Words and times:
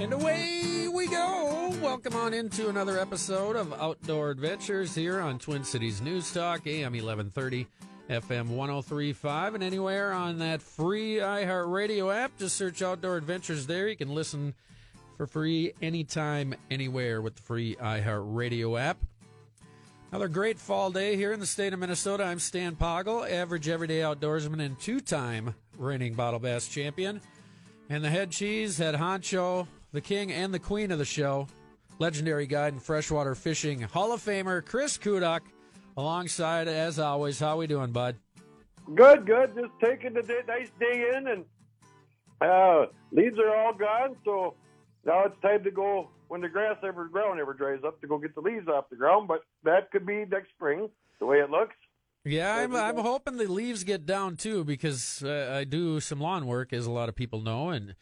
And 0.00 0.14
away 0.14 0.88
we 0.88 1.08
go. 1.08 1.74
Welcome 1.82 2.16
on 2.16 2.32
into 2.32 2.70
another 2.70 2.98
episode 2.98 3.54
of 3.54 3.74
Outdoor 3.74 4.30
Adventures 4.30 4.94
here 4.94 5.20
on 5.20 5.38
Twin 5.38 5.62
Cities 5.62 6.00
News 6.00 6.32
Talk, 6.32 6.66
AM 6.66 6.94
1130, 6.94 7.66
FM 8.08 8.48
1035, 8.48 9.56
and 9.56 9.62
anywhere 9.62 10.14
on 10.14 10.38
that 10.38 10.62
free 10.62 11.16
iHeartRadio 11.16 12.16
app. 12.16 12.38
Just 12.38 12.56
search 12.56 12.80
Outdoor 12.80 13.18
Adventures 13.18 13.66
there. 13.66 13.88
You 13.88 13.96
can 13.96 14.14
listen 14.14 14.54
for 15.18 15.26
free 15.26 15.74
anytime, 15.82 16.54
anywhere 16.70 17.20
with 17.20 17.36
the 17.36 17.42
free 17.42 17.76
iHeartRadio 17.76 18.80
app. 18.80 18.96
Another 20.12 20.28
great 20.28 20.58
fall 20.58 20.90
day 20.90 21.14
here 21.14 21.34
in 21.34 21.40
the 21.40 21.46
state 21.46 21.74
of 21.74 21.78
Minnesota. 21.78 22.24
I'm 22.24 22.38
Stan 22.38 22.74
Poggle, 22.74 23.30
average 23.30 23.68
everyday 23.68 24.00
outdoorsman 24.00 24.64
and 24.64 24.80
two 24.80 25.00
time 25.00 25.54
reigning 25.76 26.14
bottle 26.14 26.40
bass 26.40 26.68
champion. 26.68 27.20
And 27.90 28.02
the 28.02 28.08
head 28.08 28.30
cheese, 28.30 28.78
head 28.78 28.94
honcho, 28.94 29.66
the 29.92 30.00
king 30.00 30.32
and 30.32 30.52
the 30.52 30.58
queen 30.58 30.90
of 30.90 30.98
the 30.98 31.04
show, 31.04 31.46
legendary 31.98 32.46
guide 32.46 32.72
and 32.72 32.82
freshwater 32.82 33.34
fishing 33.34 33.80
Hall 33.80 34.12
of 34.12 34.20
Famer 34.20 34.64
Chris 34.64 34.98
Kuduk, 34.98 35.40
alongside 35.96 36.68
as 36.68 36.98
always. 36.98 37.38
How 37.38 37.56
we 37.56 37.66
doing, 37.66 37.92
bud? 37.92 38.16
Good, 38.94 39.26
good. 39.26 39.54
Just 39.54 39.72
taking 39.82 40.14
the 40.14 40.22
day, 40.22 40.40
nice 40.46 40.70
day 40.78 41.12
in, 41.16 41.28
and 41.28 41.44
uh, 42.40 42.86
leaves 43.12 43.38
are 43.38 43.54
all 43.54 43.74
gone. 43.74 44.16
So 44.24 44.54
now 45.04 45.24
it's 45.24 45.40
time 45.42 45.62
to 45.64 45.70
go 45.70 46.08
when 46.28 46.40
the 46.40 46.48
grass 46.48 46.76
ever 46.82 47.06
ground 47.08 47.40
ever 47.40 47.54
dries 47.54 47.80
up 47.84 48.00
to 48.00 48.06
go 48.06 48.18
get 48.18 48.34
the 48.34 48.40
leaves 48.40 48.68
off 48.68 48.88
the 48.90 48.96
ground. 48.96 49.28
But 49.28 49.42
that 49.64 49.90
could 49.90 50.06
be 50.06 50.24
next 50.30 50.50
spring, 50.50 50.88
the 51.18 51.26
way 51.26 51.38
it 51.38 51.50
looks. 51.50 51.74
Yeah, 52.24 52.54
I'm 52.54 52.76
I'm 52.76 52.98
hoping 52.98 53.38
the 53.38 53.50
leaves 53.50 53.82
get 53.82 54.04
down 54.04 54.36
too 54.36 54.62
because 54.62 55.22
uh, 55.24 55.54
I 55.56 55.64
do 55.64 56.00
some 56.00 56.20
lawn 56.20 56.46
work, 56.46 56.72
as 56.72 56.86
a 56.86 56.90
lot 56.90 57.08
of 57.08 57.14
people 57.14 57.40
know, 57.40 57.70
and 57.70 57.94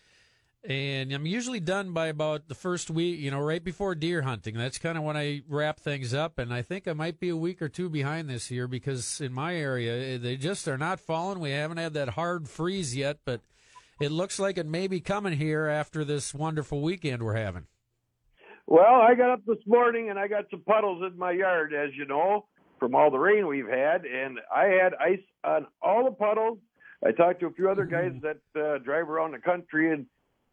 and 0.65 1.13
I'm 1.13 1.27
usually 1.27 1.61
done 1.61 1.93
by 1.93 2.09
about 2.09 2.49
the 2.49 2.55
first 2.55 2.91
week, 2.91 3.21
you 3.21 3.31
know, 3.31 3.41
right 3.41 3.63
before 3.63 3.95
deer 3.95 4.23
hunting. 4.23 4.57
That's 4.57 4.79
kind 4.79 4.99
of 4.99 5.05
when 5.05 5.17
I 5.17 5.43
wrap 5.49 5.81
things 5.81 6.13
up, 6.13 6.39
and 6.39 6.53
I 6.53 6.63
think 6.63 6.89
I 6.89 6.93
might 6.93 7.21
be 7.21 7.29
a 7.29 7.37
week 7.37 7.63
or 7.63 7.69
two 7.69 7.89
behind 7.89 8.29
this 8.29 8.51
year 8.51 8.67
because 8.67 9.21
in 9.21 9.33
my 9.33 9.55
area 9.55 10.15
eh, 10.15 10.19
they 10.19 10.37
just 10.37 10.67
are 10.67 10.79
not 10.79 11.01
falling. 11.01 11.39
We 11.39 11.51
haven't 11.51 11.79
had 11.79 11.95
that 11.95 12.11
hard 12.11 12.49
freeze 12.49 12.97
yet, 12.97 13.19
but 13.25 13.41
it 14.01 14.11
looks 14.11 14.39
like 14.39 14.59
it 14.59 14.67
may 14.67 14.89
be 14.89 15.01
coming 15.01 15.35
here 15.35 15.67
after 15.67 16.05
this 16.05 16.35
wonderful 16.35 16.83
weekend 16.83 17.23
we're 17.23 17.37
having. 17.37 17.67
Well, 18.67 19.01
I 19.01 19.15
got 19.15 19.31
up 19.31 19.41
this 19.47 19.65
morning 19.67 20.11
and 20.11 20.19
I 20.19 20.29
got 20.29 20.45
some 20.51 20.61
puddles 20.61 21.03
in 21.03 21.19
my 21.19 21.33
yard, 21.33 21.73
as 21.73 21.91
you 21.97 22.05
know, 22.05 22.47
from 22.79 22.95
all 22.95 23.11
the 23.11 23.19
rain 23.19 23.47
we've 23.47 23.69
had, 23.69 24.05
and 24.05 24.39
I 24.55 24.65
had 24.65 24.93
ice 25.01 25.25
on 25.45 25.67
all 25.81 26.05
the 26.05 26.11
puddles. 26.11 26.59
I 27.07 27.13
talked 27.13 27.41
to 27.41 27.47
a 27.47 27.53
few 27.53 27.71
other 27.71 27.87
guys 27.87 28.13
mm-hmm. 28.13 28.27
that 28.27 28.61
uh, 28.61 28.79
drive 28.79 29.09
around 29.09 29.33
the 29.33 29.39
country 29.39 29.93
and 29.93 30.05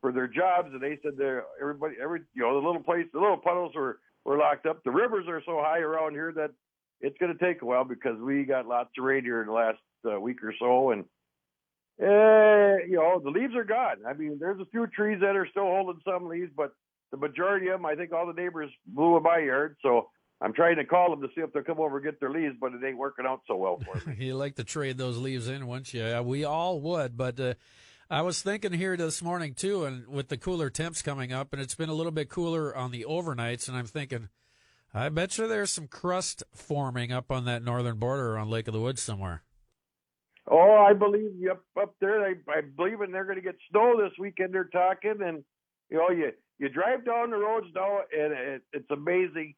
for 0.06 0.12
their 0.12 0.28
jobs, 0.28 0.70
and 0.72 0.80
they 0.80 1.00
said 1.02 1.14
they're 1.18 1.46
everybody, 1.60 1.96
every 2.00 2.20
you 2.36 2.44
know, 2.44 2.62
the 2.62 2.68
little 2.68 2.84
place, 2.84 3.08
the 3.12 3.20
little 3.20 3.38
puddles 3.38 3.74
were 3.74 3.98
were 4.24 4.38
locked 4.38 4.68
up. 4.68 4.84
The 4.84 4.92
rivers 4.92 5.26
are 5.28 5.42
so 5.48 5.60
high 5.64 5.80
around 5.80 6.12
here 6.12 6.32
that 6.36 6.52
it's 7.02 7.18
going 7.18 7.36
to 7.36 7.44
take 7.44 7.64
a 7.64 7.66
while 7.66 7.86
because 7.86 8.20
we 8.20 8.44
got 8.44 8.68
lots 8.68 8.92
of 9.00 9.04
rain 9.04 9.24
here 9.24 9.42
in 9.42 9.48
the 9.48 9.54
last 9.54 9.80
uh, 10.08 10.20
week 10.20 10.44
or 10.44 10.54
so, 10.60 10.92
and 10.92 11.06
uh, 12.00 12.86
you 12.88 12.98
know, 12.98 13.20
the 13.24 13.32
leaves 13.32 13.56
are 13.56 13.64
gone. 13.64 14.06
I 14.08 14.14
mean, 14.14 14.38
there's 14.40 14.62
a 14.62 14.66
few 14.66 14.86
trees 14.86 15.22
that 15.22 15.36
are 15.36 15.48
still 15.50 15.66
holding 15.66 16.00
some 16.06 16.28
leaves, 16.28 16.52
but 16.56 16.72
the 17.10 17.18
majority 17.18 17.70
of 17.70 17.80
them, 17.80 17.88
I 17.88 17.96
think, 17.96 18.14
all 18.14 18.28
the 18.28 18.40
neighbors 18.40 18.70
blew 18.86 19.18
in 19.18 19.24
my 19.24 19.40
yard. 19.40 19.76
So 19.82 20.10
I'm 20.40 20.54
trying 20.54 20.76
to 20.76 20.86
call 20.86 21.10
them 21.10 21.22
to 21.22 21.30
see 21.34 21.42
if 21.42 21.52
they'll 21.52 21.64
come 21.64 21.80
over 21.80 21.98
and 21.98 22.06
get 22.06 22.20
their 22.20 22.30
leaves, 22.30 22.54
but 22.62 22.74
it 22.74 22.86
ain't 22.86 23.00
working 23.00 23.26
out 23.26 23.42
so 23.48 23.56
well 23.56 23.80
for 23.80 24.08
me. 24.08 24.18
you 24.20 24.36
like 24.36 24.56
to 24.58 24.64
trade 24.64 25.00
those 25.00 25.18
leaves 25.18 25.48
in, 25.48 25.66
wouldn't 25.66 25.96
you? 25.96 26.02
Yeah, 26.02 26.22
we 26.22 26.46
all 26.46 26.80
would, 26.80 27.18
but. 27.18 27.40
Uh, 27.40 27.54
I 28.10 28.22
was 28.22 28.44
thinking 28.44 28.74
here 28.74 28.96
this 28.96 29.24
morning 29.24 29.56
too, 29.56 29.84
and 29.84 30.08
with 30.08 30.28
the 30.28 30.38
cooler 30.38 30.70
temps 30.70 31.02
coming 31.02 31.34
up, 31.34 31.52
and 31.54 31.62
it's 31.62 31.74
been 31.74 31.90
a 31.90 31.94
little 31.94 32.12
bit 32.12 32.30
cooler 32.30 32.76
on 32.76 32.92
the 32.92 33.04
overnights, 33.10 33.68
and 33.68 33.76
I'm 33.76 33.88
thinking, 33.88 34.30
I 34.94 35.10
bet 35.10 35.40
you 35.40 35.48
there's 35.48 35.72
some 35.72 35.88
crust 35.88 36.44
forming 36.54 37.12
up 37.12 37.32
on 37.32 37.46
that 37.46 37.64
northern 37.64 37.98
border 37.98 38.38
on 38.38 38.48
Lake 38.48 38.68
of 38.68 38.76
the 38.76 38.80
Woods 38.80 39.02
somewhere. 39.02 39.42
Oh, 40.48 40.86
I 40.88 40.94
believe 40.94 41.32
yep 41.40 41.62
up 41.82 41.96
there. 42.00 42.24
I 42.24 42.62
believe 42.78 43.02
and 43.02 43.12
they're 43.12 43.26
going 43.26 43.38
to 43.38 43.42
get 43.42 43.56
snow 43.72 44.00
this 44.00 44.14
weekend. 44.20 44.54
They're 44.54 44.66
talking, 44.66 45.16
and 45.26 45.44
you 45.90 45.98
know 45.98 46.12
you 46.12 46.32
you 46.60 46.70
drive 46.70 47.06
down 47.06 47.32
the 47.32 47.38
roads 47.38 47.68
now, 47.74 48.02
and 48.16 48.34
it, 48.34 48.62
it's 48.72 48.92
amazing. 48.92 49.56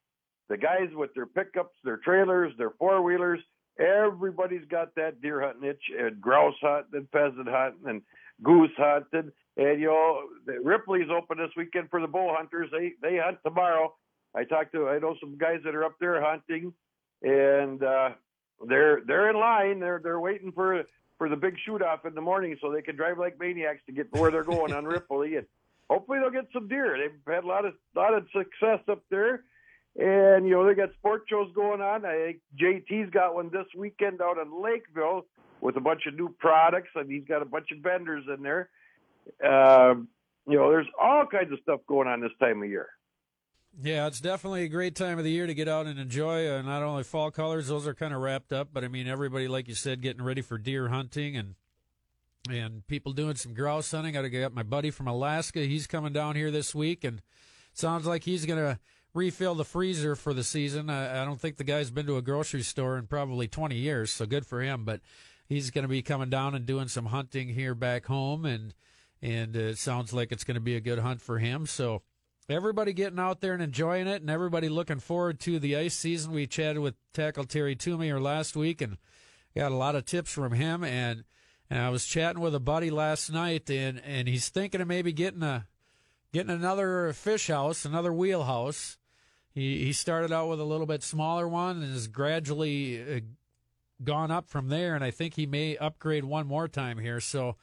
The 0.47 0.55
guys 0.55 0.87
with 0.93 1.13
their 1.13 1.25
pickups, 1.25 1.75
their 1.83 1.97
trailers, 1.97 2.53
their 2.57 2.71
four 2.79 3.01
wheelers, 3.01 3.41
everybody's 3.79 4.65
got 4.69 4.95
that 4.95 5.21
deer 5.21 5.41
hunting 5.41 5.69
itch, 5.69 5.83
and 5.97 6.21
grouse 6.21 6.55
hunting, 6.61 6.99
and 6.99 7.09
pheasant 7.11 7.47
hunting, 7.47 7.87
and 7.87 8.01
goose 8.43 8.71
hunting. 8.77 9.31
And 9.57 9.79
you 9.79 9.87
know, 9.87 10.23
Ripley's 10.63 11.09
open 11.09 11.37
this 11.37 11.55
weekend 11.55 11.89
for 11.89 12.01
the 12.01 12.07
bow 12.07 12.35
hunters. 12.35 12.69
They 12.71 12.93
they 13.01 13.17
hunt 13.17 13.39
tomorrow. 13.43 13.93
I 14.35 14.43
talked 14.43 14.73
to 14.73 14.89
I 14.89 14.99
know 14.99 15.15
some 15.19 15.37
guys 15.37 15.59
that 15.65 15.75
are 15.75 15.83
up 15.83 15.95
there 15.99 16.21
hunting, 16.21 16.73
and 17.21 17.81
uh, 17.81 18.09
they're 18.67 19.01
they're 19.05 19.29
in 19.29 19.37
line. 19.37 19.79
They're 19.79 19.99
they're 20.03 20.19
waiting 20.19 20.51
for 20.51 20.83
for 21.17 21.29
the 21.29 21.35
big 21.35 21.55
shoot 21.65 21.81
off 21.81 22.05
in 22.05 22.13
the 22.13 22.21
morning 22.21 22.55
so 22.61 22.71
they 22.71 22.81
can 22.81 22.95
drive 22.95 23.17
like 23.17 23.39
maniacs 23.39 23.81
to 23.87 23.91
get 23.91 24.11
where 24.13 24.29
they're 24.29 24.43
going 24.43 24.73
on 24.73 24.85
Ripley 24.85 25.35
and 25.35 25.47
hopefully 25.89 26.19
they'll 26.19 26.29
get 26.29 26.47
some 26.53 26.67
deer. 26.67 26.97
They've 26.97 27.33
had 27.33 27.43
a 27.43 27.47
lot 27.47 27.65
of 27.65 27.73
lot 27.95 28.13
of 28.13 28.25
success 28.35 28.79
up 28.89 29.03
there. 29.09 29.43
And 29.97 30.45
you 30.45 30.53
know 30.53 30.65
they 30.67 30.75
got 30.75 30.93
sport 30.93 31.23
shows 31.27 31.51
going 31.55 31.81
on. 31.81 32.05
I 32.05 32.15
think 32.15 32.39
JT's 32.59 33.09
got 33.09 33.33
one 33.33 33.49
this 33.51 33.65
weekend 33.75 34.21
out 34.21 34.37
in 34.37 34.61
Lakeville 34.61 35.25
with 35.59 35.75
a 35.75 35.79
bunch 35.79 36.03
of 36.05 36.13
new 36.13 36.29
products, 36.37 36.89
and 36.95 37.11
he's 37.11 37.25
got 37.27 37.41
a 37.41 37.45
bunch 37.45 37.71
of 37.71 37.79
vendors 37.79 38.23
in 38.31 38.43
there. 38.43 38.69
Um, 39.43 40.07
you 40.47 40.55
know, 40.55 40.69
there's 40.69 40.87
all 41.01 41.25
kinds 41.25 41.51
of 41.51 41.59
stuff 41.63 41.79
going 41.87 42.07
on 42.07 42.21
this 42.21 42.31
time 42.39 42.61
of 42.61 42.69
year. 42.69 42.89
Yeah, 43.81 44.07
it's 44.07 44.21
definitely 44.21 44.63
a 44.63 44.69
great 44.69 44.95
time 44.95 45.17
of 45.17 45.23
the 45.23 45.31
year 45.31 45.45
to 45.45 45.53
get 45.53 45.67
out 45.67 45.85
and 45.85 45.99
enjoy 45.99 46.47
uh, 46.47 46.61
not 46.61 46.83
only 46.83 47.03
fall 47.03 47.31
colors; 47.31 47.67
those 47.67 47.85
are 47.87 47.93
kind 47.93 48.13
of 48.13 48.21
wrapped 48.21 48.53
up, 48.53 48.69
but 48.71 48.83
I 48.83 48.87
mean 48.87 49.07
everybody, 49.07 49.47
like 49.47 49.67
you 49.67 49.75
said, 49.75 50.01
getting 50.01 50.23
ready 50.23 50.41
for 50.41 50.57
deer 50.57 50.89
hunting 50.89 51.35
and 51.35 51.55
and 52.49 52.85
people 52.87 53.13
doing 53.13 53.35
some 53.35 53.53
grouse 53.53 53.91
hunting. 53.91 54.15
I 54.15 54.27
got 54.29 54.53
my 54.53 54.63
buddy 54.63 54.89
from 54.89 55.07
Alaska; 55.07 55.59
he's 55.61 55.85
coming 55.85 56.13
down 56.13 56.35
here 56.35 56.49
this 56.49 56.73
week, 56.73 57.03
and 57.03 57.21
sounds 57.73 58.07
like 58.07 58.23
he's 58.23 58.45
to 58.45 58.79
refill 59.17 59.55
the 59.55 59.65
freezer 59.65 60.15
for 60.15 60.33
the 60.33 60.43
season. 60.43 60.89
I, 60.89 61.21
I 61.21 61.25
don't 61.25 61.41
think 61.41 61.57
the 61.57 61.63
guy's 61.63 61.91
been 61.91 62.05
to 62.05 62.17
a 62.17 62.21
grocery 62.21 62.61
store 62.61 62.97
in 62.97 63.07
probably 63.07 63.47
20 63.47 63.75
years, 63.75 64.11
so 64.11 64.25
good 64.25 64.45
for 64.45 64.61
him. 64.61 64.85
But 64.85 65.01
he's 65.47 65.71
going 65.71 65.83
to 65.83 65.89
be 65.89 66.01
coming 66.01 66.29
down 66.29 66.55
and 66.55 66.65
doing 66.65 66.87
some 66.87 67.07
hunting 67.07 67.49
here 67.49 67.75
back 67.75 68.05
home, 68.05 68.45
and 68.45 68.73
and 69.21 69.55
it 69.55 69.79
sounds 69.79 70.13
like 70.13 70.31
it's 70.31 70.43
going 70.43 70.55
to 70.55 70.61
be 70.61 70.75
a 70.75 70.81
good 70.81 70.99
hunt 70.99 71.21
for 71.21 71.39
him. 71.39 71.65
So 71.65 72.03
everybody 72.47 72.93
getting 72.93 73.19
out 73.19 73.41
there 73.41 73.53
and 73.53 73.63
enjoying 73.63 74.07
it, 74.07 74.21
and 74.21 74.29
everybody 74.29 74.69
looking 74.69 74.99
forward 74.99 75.39
to 75.41 75.59
the 75.59 75.75
ice 75.75 75.95
season. 75.95 76.31
We 76.31 76.47
chatted 76.47 76.79
with 76.79 76.95
Tackle 77.13 77.45
Terry 77.45 77.75
Tuma 77.75 78.21
last 78.21 78.55
week, 78.55 78.81
and 78.81 78.97
got 79.55 79.71
a 79.71 79.75
lot 79.75 79.95
of 79.95 80.05
tips 80.05 80.31
from 80.31 80.53
him. 80.53 80.83
And 80.83 81.23
and 81.69 81.79
I 81.81 81.89
was 81.89 82.05
chatting 82.05 82.41
with 82.41 82.55
a 82.55 82.59
buddy 82.59 82.91
last 82.91 83.31
night, 83.31 83.69
and 83.69 84.01
and 84.05 84.27
he's 84.27 84.49
thinking 84.49 84.81
of 84.81 84.87
maybe 84.87 85.11
getting 85.11 85.43
a 85.43 85.67
getting 86.31 86.51
another 86.51 87.11
fish 87.13 87.47
house, 87.47 87.85
another 87.85 88.13
wheelhouse. 88.13 88.97
He 89.57 89.85
he 89.85 89.91
started 89.91 90.31
out 90.31 90.49
with 90.49 90.59
a 90.59 90.63
little 90.65 90.85
bit 90.85 91.01
smaller 91.01 91.47
one 91.47 91.81
and 91.81 91.91
has 91.91 92.07
gradually 92.07 93.01
uh, 93.01 93.19
gone 94.03 94.29
up 94.29 94.47
from 94.47 94.69
there, 94.69 94.93
and 94.93 95.03
I 95.03 95.09
think 95.09 95.33
he 95.33 95.47
may 95.47 95.75
upgrade 95.77 96.23
one 96.23 96.45
more 96.45 96.67
time 96.67 96.99
here. 96.99 97.19
So 97.19 97.55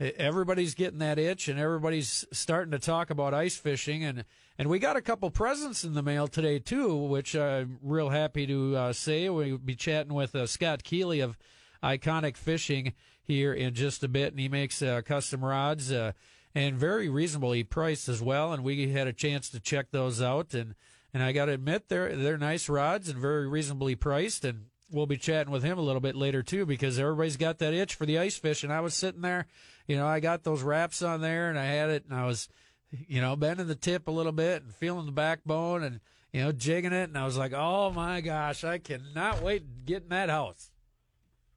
everybody's 0.00 0.74
getting 0.74 0.98
that 0.98 1.16
itch, 1.16 1.46
and 1.46 1.56
everybody's 1.56 2.24
starting 2.32 2.72
to 2.72 2.80
talk 2.80 3.10
about 3.10 3.34
ice 3.34 3.56
fishing, 3.56 4.02
and 4.02 4.24
and 4.58 4.68
we 4.68 4.80
got 4.80 4.96
a 4.96 5.00
couple 5.00 5.30
presents 5.30 5.84
in 5.84 5.94
the 5.94 6.02
mail 6.02 6.26
today 6.26 6.58
too, 6.58 6.92
which 6.96 7.36
I'm 7.36 7.78
real 7.82 8.08
happy 8.08 8.44
to 8.48 8.76
uh, 8.76 8.92
say. 8.92 9.28
We'll 9.28 9.58
be 9.58 9.76
chatting 9.76 10.14
with 10.14 10.34
uh, 10.34 10.44
Scott 10.44 10.82
Keeley 10.82 11.20
of 11.20 11.38
Eyeconic 11.84 12.36
Fishing 12.36 12.94
here 13.22 13.52
in 13.52 13.74
just 13.74 14.02
a 14.02 14.08
bit, 14.08 14.32
and 14.32 14.40
he 14.40 14.48
makes 14.48 14.82
uh, 14.82 15.02
custom 15.02 15.44
rods 15.44 15.92
uh, 15.92 16.14
and 16.52 16.76
very 16.76 17.08
reasonably 17.08 17.62
priced 17.62 18.08
as 18.08 18.20
well. 18.20 18.52
And 18.52 18.64
we 18.64 18.90
had 18.90 19.06
a 19.06 19.12
chance 19.12 19.48
to 19.50 19.60
check 19.60 19.92
those 19.92 20.20
out, 20.20 20.52
and 20.52 20.74
and 21.14 21.22
I 21.22 21.32
got 21.32 21.46
to 21.46 21.52
admit 21.52 21.88
they're 21.88 22.14
they're 22.14 22.38
nice 22.38 22.68
rods 22.68 23.08
and 23.08 23.18
very 23.18 23.48
reasonably 23.48 23.94
priced, 23.94 24.44
and 24.44 24.66
we'll 24.90 25.06
be 25.06 25.16
chatting 25.16 25.52
with 25.52 25.62
him 25.62 25.78
a 25.78 25.82
little 25.82 26.00
bit 26.00 26.16
later 26.16 26.42
too 26.42 26.66
because 26.66 26.98
everybody's 26.98 27.36
got 27.36 27.58
that 27.58 27.74
itch 27.74 27.94
for 27.94 28.06
the 28.06 28.18
ice 28.18 28.36
fish 28.36 28.64
and 28.64 28.72
I 28.72 28.80
was 28.80 28.94
sitting 28.94 29.20
there, 29.20 29.46
you 29.86 29.96
know, 29.96 30.06
I 30.06 30.20
got 30.20 30.44
those 30.44 30.62
wraps 30.62 31.02
on 31.02 31.20
there 31.20 31.50
and 31.50 31.58
I 31.58 31.66
had 31.66 31.90
it 31.90 32.04
and 32.08 32.18
I 32.18 32.26
was, 32.26 32.48
you 32.90 33.20
know, 33.20 33.36
bending 33.36 33.66
the 33.66 33.74
tip 33.74 34.08
a 34.08 34.12
little 34.12 34.32
bit 34.32 34.62
and 34.62 34.74
feeling 34.74 35.06
the 35.06 35.12
backbone 35.12 35.82
and 35.82 36.00
you 36.32 36.42
know, 36.42 36.52
jigging 36.52 36.92
it 36.92 37.08
and 37.08 37.16
I 37.16 37.24
was 37.24 37.38
like, 37.38 37.52
"Oh 37.54 37.90
my 37.90 38.20
gosh, 38.20 38.62
I 38.62 38.78
cannot 38.78 39.42
wait 39.42 39.60
to 39.60 39.66
get 39.84 40.02
in 40.02 40.08
that 40.10 40.28
house." 40.28 40.70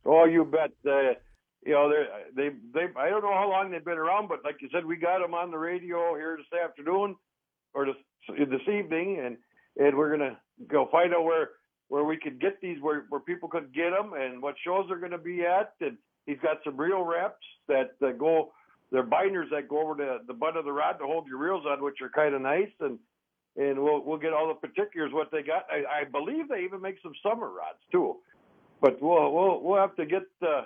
Oh, 0.06 0.26
you 0.26 0.46
bet. 0.46 0.72
Uh, 0.86 1.14
you 1.66 1.74
know, 1.74 1.90
they 1.90 2.06
they 2.34 2.56
they 2.74 2.88
I 2.98 3.10
don't 3.10 3.22
know 3.22 3.34
how 3.34 3.50
long 3.50 3.70
they've 3.70 3.84
been 3.84 3.98
around, 3.98 4.30
but 4.30 4.46
like 4.46 4.62
you 4.62 4.70
said, 4.72 4.86
we 4.86 4.96
got 4.96 5.20
them 5.20 5.34
on 5.34 5.52
the 5.52 5.58
radio 5.58 6.16
here 6.16 6.38
this 6.38 6.60
afternoon 6.60 7.18
or 7.74 7.86
this 7.86 7.96
this 8.28 8.62
evening 8.68 9.22
and 9.24 9.38
and 9.78 9.98
we're 9.98 10.16
to 10.18 10.38
go 10.68 10.88
find 10.92 11.14
out 11.14 11.24
where 11.24 11.50
where 11.88 12.04
we 12.04 12.18
could 12.18 12.40
get 12.40 12.60
these 12.62 12.82
where 12.82 13.06
where 13.10 13.22
people 13.22 13.50
could 13.50 13.74
get 13.74 13.92
them 13.92 14.14
and 14.14 14.42
what 14.42 14.56
shows 14.66 14.86
they're 14.88 15.00
to 15.10 15.18
be 15.18 15.46
at 15.46 15.74
and 15.82 15.98
he's 16.26 16.40
got 16.42 16.58
some 16.64 16.78
real 16.78 17.04
reps 17.04 17.46
that, 17.68 17.92
that 18.00 18.18
go 18.18 18.52
they're 18.92 19.04
binders 19.04 19.48
that 19.52 19.70
go 19.70 19.82
over 19.82 19.96
the 19.96 20.20
the 20.28 20.34
butt 20.34 20.58
of 20.58 20.66
the 20.66 20.72
rod 20.72 20.94
to 21.00 21.06
hold 21.06 21.28
your 21.28 21.38
reels 21.38 21.64
on, 21.66 21.82
which 21.82 22.02
are 22.02 22.10
kind 22.10 22.36
of 22.36 22.42
nice, 22.42 22.72
and 22.82 23.00
and 23.56 23.82
we'll 23.82 24.04
we'll 24.04 24.18
get 24.18 24.34
all 24.34 24.48
the 24.48 24.68
particulars 24.68 25.12
what 25.14 25.32
they 25.32 25.42
got. 25.42 25.66
I, 25.72 26.02
I 26.02 26.04
believe 26.04 26.50
they 26.50 26.64
even 26.64 26.82
make 26.82 26.98
some 27.02 27.14
summer 27.24 27.48
rods 27.48 27.80
too, 27.92 28.18
but 28.82 29.02
we'll 29.02 29.32
we'll 29.32 29.62
we'll 29.62 29.80
have 29.80 29.96
to 29.96 30.06
get 30.06 30.24
uh, 30.46 30.64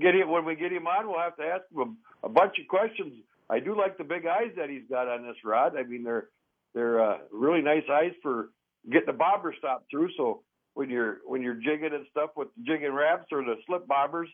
get 0.00 0.14
him 0.14 0.30
when 0.30 0.46
we 0.46 0.56
get 0.56 0.72
him 0.72 0.86
on. 0.86 1.06
We'll 1.06 1.20
have 1.20 1.36
to 1.36 1.44
ask 1.44 1.64
him 1.70 1.98
a, 2.22 2.26
a 2.26 2.30
bunch 2.30 2.54
of 2.58 2.66
questions. 2.68 3.12
I 3.50 3.60
do 3.60 3.76
like 3.76 3.98
the 3.98 4.04
big 4.04 4.26
eyes 4.26 4.52
that 4.56 4.70
he's 4.70 4.88
got 4.90 5.06
on 5.06 5.26
this 5.26 5.36
rod. 5.44 5.76
I 5.76 5.82
mean, 5.82 6.02
they're 6.02 6.28
they're 6.76 7.02
uh, 7.02 7.16
really 7.32 7.62
nice 7.62 7.84
eyes 7.90 8.12
for 8.22 8.50
getting 8.84 9.06
the 9.06 9.12
bobber 9.14 9.54
stop 9.58 9.86
through. 9.90 10.10
So 10.16 10.42
when 10.74 10.90
you're 10.90 11.18
when 11.24 11.40
you're 11.40 11.54
jigging 11.54 11.90
and 11.94 12.04
stuff 12.10 12.30
with 12.36 12.48
the 12.54 12.64
Jigging 12.64 12.92
Raps 12.92 13.24
or 13.32 13.42
the 13.42 13.54
slip 13.66 13.88
bobbers, 13.88 14.26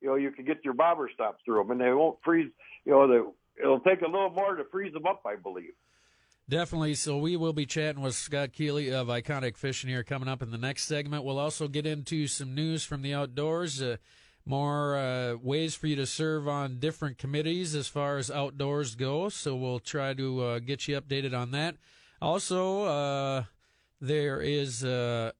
you 0.00 0.08
know 0.08 0.16
you 0.16 0.32
can 0.32 0.44
get 0.44 0.58
your 0.64 0.74
bobber 0.74 1.08
stops 1.14 1.40
through 1.44 1.62
them, 1.62 1.70
and 1.70 1.80
they 1.80 1.92
won't 1.92 2.18
freeze. 2.24 2.50
You 2.84 2.92
know, 2.92 3.06
the, 3.06 3.32
it'll 3.62 3.80
take 3.80 4.02
a 4.02 4.06
little 4.06 4.30
more 4.30 4.56
to 4.56 4.64
freeze 4.72 4.92
them 4.92 5.06
up, 5.06 5.22
I 5.24 5.36
believe. 5.36 5.70
Definitely. 6.48 6.94
So 6.94 7.16
we 7.16 7.36
will 7.36 7.52
be 7.52 7.64
chatting 7.64 8.02
with 8.02 8.16
Scott 8.16 8.52
Keeley 8.52 8.92
of 8.92 9.08
Eyeconic 9.08 9.56
Fishing 9.56 9.88
here 9.88 10.02
coming 10.02 10.28
up 10.28 10.42
in 10.42 10.50
the 10.50 10.58
next 10.58 10.84
segment. 10.84 11.24
We'll 11.24 11.38
also 11.38 11.68
get 11.68 11.86
into 11.86 12.26
some 12.26 12.54
news 12.54 12.84
from 12.84 13.02
the 13.02 13.14
outdoors, 13.14 13.80
uh, 13.80 13.96
more 14.46 14.96
uh, 14.96 15.34
ways 15.36 15.74
for 15.74 15.86
you 15.86 15.96
to 15.96 16.06
serve 16.06 16.46
on 16.46 16.78
different 16.78 17.18
committees 17.18 17.74
as 17.74 17.88
far 17.88 18.18
as 18.18 18.30
outdoors 18.30 18.94
go. 18.94 19.28
So 19.28 19.56
we'll 19.56 19.78
try 19.78 20.14
to 20.14 20.42
uh, 20.42 20.58
get 20.58 20.86
you 20.86 21.00
updated 21.00 21.36
on 21.36 21.50
that. 21.52 21.76
Also, 22.20 22.84
uh, 22.84 23.44
there 24.00 24.40
is 24.40 24.84
uh, 24.84 25.32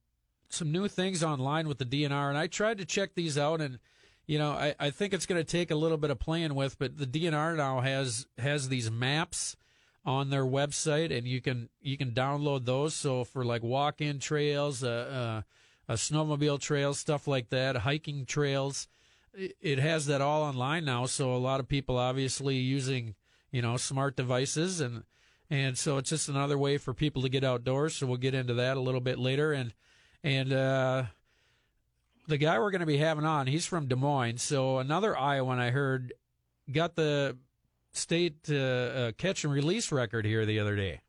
some 0.49 0.73
new 0.73 0.89
things 0.89 1.23
online 1.23 1.69
with 1.69 1.79
the 1.79 1.85
DNR, 1.85 2.29
and 2.29 2.39
I 2.39 2.47
tried 2.47 2.79
to 2.79 2.85
check 2.85 3.15
these 3.15 3.37
out 3.37 3.61
and 3.61 3.79
you 4.27 4.39
know, 4.39 4.53
I, 4.53 4.75
I 4.81 4.91
think 4.91 5.13
it's 5.13 5.27
going 5.27 5.41
to 5.43 5.45
take 5.45 5.71
a 5.71 5.77
little 5.77 5.99
bit 5.99 6.11
of 6.11 6.19
playing 6.19 6.55
with, 6.55 6.79
but 6.79 6.97
the 6.97 7.07
DNR 7.07 7.57
now 7.57 7.81
has 7.81 8.27
has 8.39 8.69
these 8.69 8.91
maps 8.91 9.57
on 10.05 10.31
their 10.31 10.45
website, 10.45 11.17
and 11.17 11.27
you 11.27 11.41
can 11.41 11.69
you 11.81 11.97
can 11.97 12.13
download 12.13 12.65
those. 12.65 12.95
So 12.95 13.25
for 13.25 13.45
like 13.45 13.63
walk-in 13.63 14.19
trails, 14.19 14.83
uh, 14.83 15.43
uh, 15.89 15.93
uh 15.93 15.97
snowmobile 15.97 16.61
trails, 16.61 16.99
stuff 16.99 17.27
like 17.27 17.51
that, 17.51 17.77
hiking 17.79 18.25
trails, 18.25 18.89
it, 19.35 19.79
has 19.79 20.07
that 20.07 20.21
all 20.21 20.43
online 20.43 20.85
now. 20.85 21.07
So 21.07 21.35
a 21.35 21.39
lot 21.39 21.61
of 21.61 21.69
people 21.69 21.99
obviously 21.99 22.57
using 22.57 23.15
you 23.51 23.63
know 23.63 23.77
smart 23.77 24.17
devices, 24.17 24.81
and 24.81 25.05
and 25.51 25.77
so 25.77 25.99
it's 25.99 26.11
just 26.11 26.29
another 26.29 26.59
way 26.59 26.79
for 26.79 26.95
people 26.95 27.23
to 27.23 27.29
get 27.29 27.45
outdoors. 27.45 27.97
So 27.97 28.07
we'll 28.07 28.17
get 28.17 28.35
into 28.35 28.55
that 28.55 28.77
a 28.77 28.81
little 28.81 29.01
bit 29.01 29.19
later, 29.19 29.53
and 29.53 29.75
and 30.23 30.53
uh, 30.53 31.05
the 32.27 32.39
guy 32.39 32.59
we're 32.59 32.71
going 32.71 32.81
to 32.81 32.87
be 32.87 32.99
having 32.99 33.25
on, 33.25 33.47
he's 33.47 33.67
from 33.67 33.87
Des 33.87 33.97
Moines. 33.97 34.39
So 34.39 34.79
another 34.79 35.17
Iowan 35.17 35.59
I 35.59 35.71
heard 35.71 36.13
got 36.71 36.97
the 36.97 37.37
state 37.93 38.49
uh, 38.51 38.55
uh, 38.55 39.13
catch 39.13 39.45
and 39.45 39.53
release 39.53 39.93
record 39.93 40.25
here 40.25 40.47
the 40.47 40.59
other 40.59 40.77
day. 40.77 41.01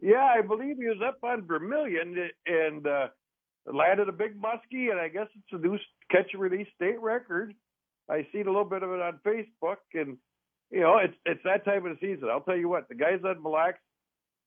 Yeah, 0.00 0.32
I 0.34 0.40
believe 0.40 0.76
he 0.78 0.86
was 0.86 1.02
up 1.06 1.18
on 1.22 1.46
Vermilion 1.46 2.30
and 2.46 2.86
uh, 3.68 3.76
landed 3.76 4.08
a 4.08 4.12
big 4.12 4.40
muskie, 4.40 4.90
and 4.90 5.00
I 5.00 5.08
guess 5.08 5.26
it's 5.34 5.52
a 5.52 5.58
new 5.58 5.78
catch 6.10 6.30
and 6.32 6.42
release 6.42 6.68
state 6.76 7.00
record. 7.00 7.54
I 8.08 8.26
seen 8.32 8.46
a 8.46 8.50
little 8.50 8.64
bit 8.64 8.82
of 8.82 8.90
it 8.90 9.00
on 9.00 9.20
Facebook, 9.24 9.78
and 9.94 10.16
you 10.70 10.80
know, 10.80 10.98
it's 10.98 11.14
it's 11.24 11.42
that 11.44 11.64
time 11.64 11.86
of 11.86 11.98
the 11.98 12.06
season. 12.06 12.28
I'll 12.30 12.40
tell 12.40 12.56
you 12.56 12.68
what, 12.68 12.88
the 12.88 12.94
guys 12.94 13.20
on 13.24 13.42
Mille 13.42 13.52
Lacs, 13.52 13.78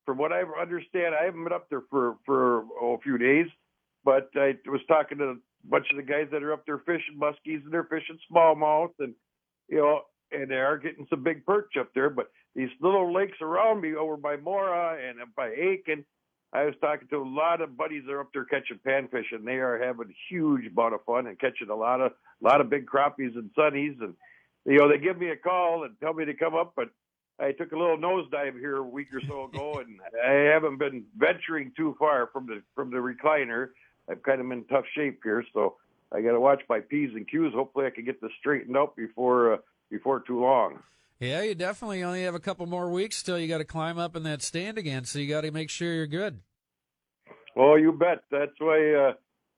from 0.05 0.17
what 0.17 0.31
I 0.31 0.43
understand, 0.59 1.15
I 1.15 1.25
haven't 1.25 1.43
been 1.43 1.53
up 1.53 1.69
there 1.69 1.83
for 1.89 2.17
for 2.25 2.63
oh, 2.81 2.95
a 2.95 3.01
few 3.01 3.17
days, 3.17 3.47
but 4.03 4.29
I 4.35 4.55
was 4.65 4.81
talking 4.87 5.17
to 5.19 5.23
a 5.25 5.35
bunch 5.65 5.87
of 5.91 5.97
the 5.97 6.03
guys 6.03 6.27
that 6.31 6.43
are 6.43 6.53
up 6.53 6.65
there 6.65 6.79
fishing 6.79 7.17
muskies 7.17 7.63
and 7.63 7.71
they're 7.71 7.85
fishing 7.85 8.19
smallmouth 8.31 8.91
and 8.99 9.13
you 9.69 9.77
know 9.77 10.01
and 10.31 10.49
they 10.49 10.55
are 10.55 10.77
getting 10.77 11.05
some 11.09 11.23
big 11.23 11.45
perch 11.45 11.77
up 11.79 11.89
there. 11.93 12.09
But 12.09 12.27
these 12.55 12.69
little 12.81 13.13
lakes 13.13 13.37
around 13.41 13.81
me 13.81 13.95
over 13.95 14.17
by 14.17 14.37
Mora 14.37 14.97
and 14.97 15.19
by 15.35 15.49
Aitkin, 15.49 16.03
I 16.53 16.65
was 16.65 16.75
talking 16.79 17.07
to 17.07 17.17
a 17.17 17.27
lot 17.27 17.61
of 17.61 17.75
buddies 17.75 18.03
that 18.05 18.13
are 18.13 18.21
up 18.21 18.31
there 18.31 18.45
catching 18.45 18.79
panfish, 18.85 19.31
and 19.31 19.45
they 19.45 19.55
are 19.55 19.83
having 19.83 20.09
a 20.09 20.15
huge 20.29 20.67
amount 20.67 20.93
of 20.93 21.03
fun 21.03 21.25
and 21.25 21.39
catching 21.39 21.69
a 21.69 21.75
lot 21.75 21.99
of 21.99 22.11
a 22.11 22.45
lot 22.45 22.61
of 22.61 22.69
big 22.69 22.85
crappies 22.85 23.35
and 23.35 23.49
sunnies. 23.57 23.99
And 24.01 24.13
you 24.65 24.77
know, 24.77 24.87
they 24.87 24.99
give 24.99 25.17
me 25.17 25.29
a 25.29 25.35
call 25.35 25.83
and 25.83 25.95
tell 25.99 26.13
me 26.13 26.25
to 26.25 26.33
come 26.35 26.53
up, 26.53 26.73
but 26.75 26.89
I 27.39 27.53
took 27.53 27.71
a 27.71 27.77
little 27.77 27.97
nosedive 27.97 28.59
here 28.59 28.77
a 28.77 28.83
week 28.83 29.07
or 29.13 29.21
so 29.27 29.45
ago, 29.53 29.79
and 29.79 29.99
I 30.23 30.53
haven't 30.53 30.77
been 30.77 31.05
venturing 31.17 31.71
too 31.75 31.95
far 31.97 32.29
from 32.31 32.45
the 32.45 32.61
from 32.75 32.91
the 32.91 32.97
recliner. 32.97 33.69
I've 34.07 34.21
kind 34.21 34.39
of 34.39 34.47
been 34.47 34.59
in 34.59 34.65
tough 34.65 34.85
shape 34.93 35.21
here, 35.23 35.43
so 35.53 35.77
I 36.11 36.21
got 36.21 36.33
to 36.33 36.39
watch 36.39 36.61
my 36.69 36.81
p's 36.81 37.11
and 37.15 37.27
q's. 37.27 37.53
Hopefully, 37.53 37.87
I 37.87 37.89
can 37.89 38.05
get 38.05 38.21
this 38.21 38.31
straightened 38.39 38.77
out 38.77 38.95
before 38.95 39.53
uh, 39.53 39.57
before 39.89 40.19
too 40.19 40.39
long. 40.39 40.79
Yeah, 41.19 41.41
you 41.43 41.55
definitely 41.55 42.03
only 42.03 42.23
have 42.23 42.35
a 42.35 42.39
couple 42.39 42.65
more 42.65 42.89
weeks 42.91 43.23
till 43.23 43.39
you 43.39 43.47
got 43.47 43.59
to 43.59 43.65
climb 43.65 43.97
up 43.97 44.15
in 44.15 44.23
that 44.23 44.41
stand 44.41 44.77
again, 44.77 45.05
so 45.05 45.19
you 45.19 45.29
got 45.29 45.41
to 45.41 45.51
make 45.51 45.69
sure 45.69 45.93
you're 45.93 46.07
good. 46.07 46.39
Oh, 47.55 47.75
you 47.75 47.91
bet. 47.91 48.23
That's 48.31 48.59
why 48.59 48.93
uh, 48.93 49.13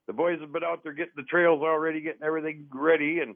the 0.08 0.14
boys 0.14 0.40
have 0.42 0.52
been 0.52 0.64
out 0.64 0.84
there 0.84 0.94
getting 0.94 1.14
the 1.16 1.24
trails 1.24 1.62
already, 1.62 2.02
getting 2.02 2.24
everything 2.24 2.68
ready, 2.74 3.20
and 3.20 3.36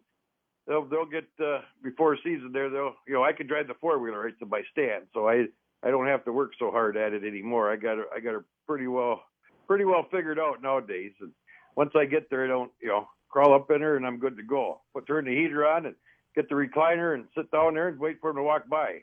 they'll 0.68 0.86
they'll 0.86 1.06
get 1.06 1.28
uh, 1.44 1.62
before 1.84 2.18
season 2.24 2.52
there. 2.54 2.70
They'll 2.70 2.94
you 3.08 3.14
know 3.14 3.24
I 3.24 3.32
can 3.32 3.48
drive 3.48 3.68
the 3.68 3.74
four 3.80 3.98
wheeler 4.00 4.24
right 4.24 4.38
to 4.40 4.46
my 4.46 4.62
stand, 4.72 5.06
so 5.14 5.28
I 5.28 5.46
I 5.82 5.92
don't 5.92 6.08
have 6.08 6.26
to 6.26 6.34
work 6.34 6.52
so 6.60 6.72
hard 6.72 6.98
at 6.98 7.14
it 7.14 7.24
anymore. 7.24 7.72
I 7.72 7.78
got 7.78 7.98
I 8.16 8.20
got 8.20 8.34
her 8.34 8.46
pretty 8.68 8.88
well 8.88 9.24
pretty 9.70 9.86
well 9.86 10.06
figured 10.12 10.40
out 10.40 10.62
nowadays. 10.62 11.14
And 11.22 11.32
once 11.76 11.92
I 11.96 12.06
get 12.06 12.30
there, 12.30 12.44
I 12.44 12.48
don't, 12.48 12.72
you 12.82 12.90
know, 12.90 13.08
crawl 13.30 13.54
up 13.54 13.70
in 13.72 13.82
her 13.82 13.96
and 13.96 14.06
I'm 14.06 14.20
good 14.20 14.36
to 14.38 14.44
go. 14.44 14.82
Put 14.94 15.08
turn 15.08 15.26
the 15.26 15.36
heater 15.36 15.66
on 15.66 15.86
and 15.86 15.96
get 16.36 16.50
the 16.50 16.56
recliner 16.56 17.14
and 17.14 17.26
sit 17.36 17.52
down 17.52 17.74
there 17.74 17.88
and 17.88 18.00
wait 18.00 18.18
for 18.22 18.30
him 18.30 18.38
to 18.38 18.44
walk 18.44 18.68
by. 18.70 19.02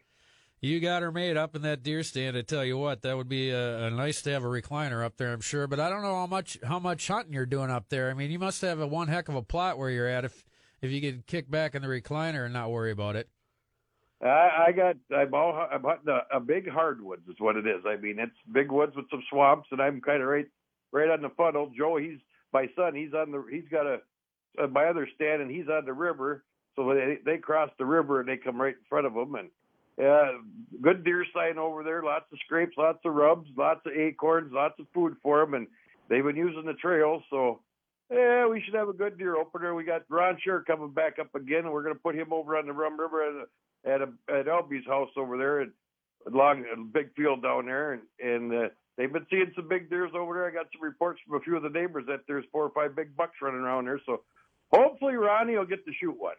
You 0.61 0.81
got 0.81 1.03
her 1.03 1.13
made 1.13 1.37
up 1.37 1.55
in 1.55 1.63
that 1.63 1.83
deer 1.83 2.03
stand. 2.03 2.37
I 2.37 2.43
tell 2.43 2.65
you 2.65 2.79
what, 2.79 3.03
that 3.03 3.17
would 3.17 3.29
be 3.29 3.51
a, 3.51 3.85
a, 3.85 3.91
nice 3.91 4.23
to 4.23 4.31
have 4.33 4.43
a 4.43 4.49
recliner 4.49 5.05
up 5.05 5.17
there. 5.19 5.33
I'm 5.33 5.43
sure, 5.43 5.67
but 5.67 5.79
I 5.79 5.91
don't 5.91 6.03
know 6.03 6.15
how 6.15 6.27
much 6.27 6.59
how 6.65 6.79
much 6.79 7.07
hunting 7.07 7.35
you're 7.35 7.47
doing 7.47 7.71
up 7.71 7.89
there. 7.91 8.11
I 8.11 8.15
mean, 8.15 8.31
you 8.31 8.39
must 8.39 8.63
have 8.63 8.81
a 8.81 8.87
one 8.87 9.09
heck 9.09 9.29
of 9.29 9.35
a 9.35 9.43
plot 9.43 9.79
where 9.79 9.91
you're 9.91 10.09
at 10.09 10.25
if 10.25 10.45
if 10.81 10.91
you 10.91 11.01
can 11.01 11.23
kick 11.27 11.51
back 11.51 11.75
in 11.75 11.83
the 11.83 11.89
recliner 11.89 12.45
and 12.45 12.55
not 12.55 12.71
worry 12.71 12.91
about 12.91 13.17
it. 13.17 13.29
I, 14.23 14.67
I 14.69 14.73
got 14.73 14.97
I'm 15.15 15.35
all 15.35 15.69
I'm 15.71 15.83
hunting 15.83 16.09
a, 16.09 16.37
a 16.37 16.41
big 16.41 16.71
hardwoods 16.71 17.29
is 17.29 17.37
what 17.39 17.57
it 17.57 17.67
is. 17.67 17.83
I 17.87 17.97
mean, 17.97 18.19
it's 18.19 18.33
big 18.51 18.73
woods 18.73 18.97
with 18.97 19.11
some 19.11 19.23
swamps, 19.29 19.69
and 19.71 19.81
I'm 19.81 20.01
kind 20.01 20.23
of 20.23 20.29
right 20.29 20.47
right 20.91 21.11
on 21.11 21.21
the 21.21 21.31
funnel. 21.37 21.71
Joe, 21.77 21.99
he's 21.99 22.19
my 22.53 22.67
son. 22.75 22.95
He's 22.95 23.13
on 23.13 23.31
the. 23.31 23.45
He's 23.51 23.69
got 23.71 23.87
a, 23.87 23.99
a 24.63 24.69
my 24.69 24.87
other 24.87 25.07
stand, 25.15 25.43
and 25.43 25.51
he's 25.51 25.69
on 25.69 25.85
the 25.85 25.93
river. 25.93 26.45
So 26.77 26.95
they 26.95 27.19
they 27.25 27.39
cross 27.39 27.71
the 27.79 27.87
river 27.87 28.21
and 28.21 28.29
they 28.29 28.37
come 28.37 28.61
right 28.61 28.75
in 28.75 28.85
front 28.89 29.07
of 29.07 29.15
them, 29.15 29.35
and 29.35 29.51
yeah, 29.99 30.33
good 30.83 31.05
deer 31.05 31.25
sign 31.35 31.59
over 31.59 31.83
there. 31.83 32.03
Lots 32.03 32.27
of 32.31 32.39
scrapes, 32.45 32.77
lots 32.77 32.99
of 33.05 33.15
rubs, 33.15 33.49
lots 33.57 33.81
of 33.87 33.93
acorns, 33.93 34.53
lots 34.53 34.79
of 34.79 34.87
food 34.93 35.17
for 35.23 35.41
them, 35.41 35.55
and 35.55 35.67
they've 36.09 36.23
been 36.25 36.37
using 36.37 36.67
the 36.67 36.75
trails. 36.75 37.23
So 37.31 37.61
yeah, 38.13 38.47
we 38.47 38.61
should 38.61 38.75
have 38.75 38.89
a 38.89 38.93
good 38.93 39.19
deer 39.19 39.37
opener. 39.37 39.75
We 39.75 39.85
got 39.85 40.03
Ron 40.09 40.39
Sher 40.43 40.63
coming 40.67 40.91
back 40.91 41.19
up 41.19 41.35
again, 41.35 41.65
and 41.65 41.73
we're 41.73 41.83
going 41.83 41.95
to 41.95 42.01
put 42.01 42.15
him 42.15 42.33
over 42.33 42.57
on 42.57 42.67
the 42.67 42.73
Rum 42.73 43.01
River 43.01 43.23
at 43.23 43.49
at, 43.91 44.03
a, 44.03 44.09
at 44.29 44.49
Elby's 44.49 44.87
house 44.87 45.11
over 45.17 45.39
there, 45.39 45.61
and 45.61 45.73
along 46.27 46.65
a 46.73 46.77
big 46.77 47.15
field 47.15 47.43
down 47.43 47.67
there, 47.67 47.95
and 47.95 48.03
and 48.21 48.53
uh, 48.53 48.69
they've 48.97 49.13
been 49.13 49.27
seeing 49.31 49.53
some 49.57 49.69
big 49.69 49.89
deers 49.89 50.13
over 50.15 50.35
there. 50.35 50.47
I 50.47 50.51
got 50.51 50.67
some 50.73 50.83
reports 50.83 51.21
from 51.27 51.37
a 51.37 51.41
few 51.41 51.57
of 51.57 51.63
the 51.63 51.71
neighbors 51.71 52.05
that 52.09 52.21
there's 52.29 52.45
four 52.53 52.65
or 52.65 52.71
five 52.71 52.95
big 52.95 53.17
bucks 53.17 53.37
running 53.41 53.61
around 53.61 53.87
there. 53.87 54.01
So 54.05 54.23
hopefully 54.73 55.15
Ronnie 55.15 55.57
will 55.57 55.65
get 55.65 55.87
to 55.87 55.93
shoot 55.99 56.17
one. 56.19 56.35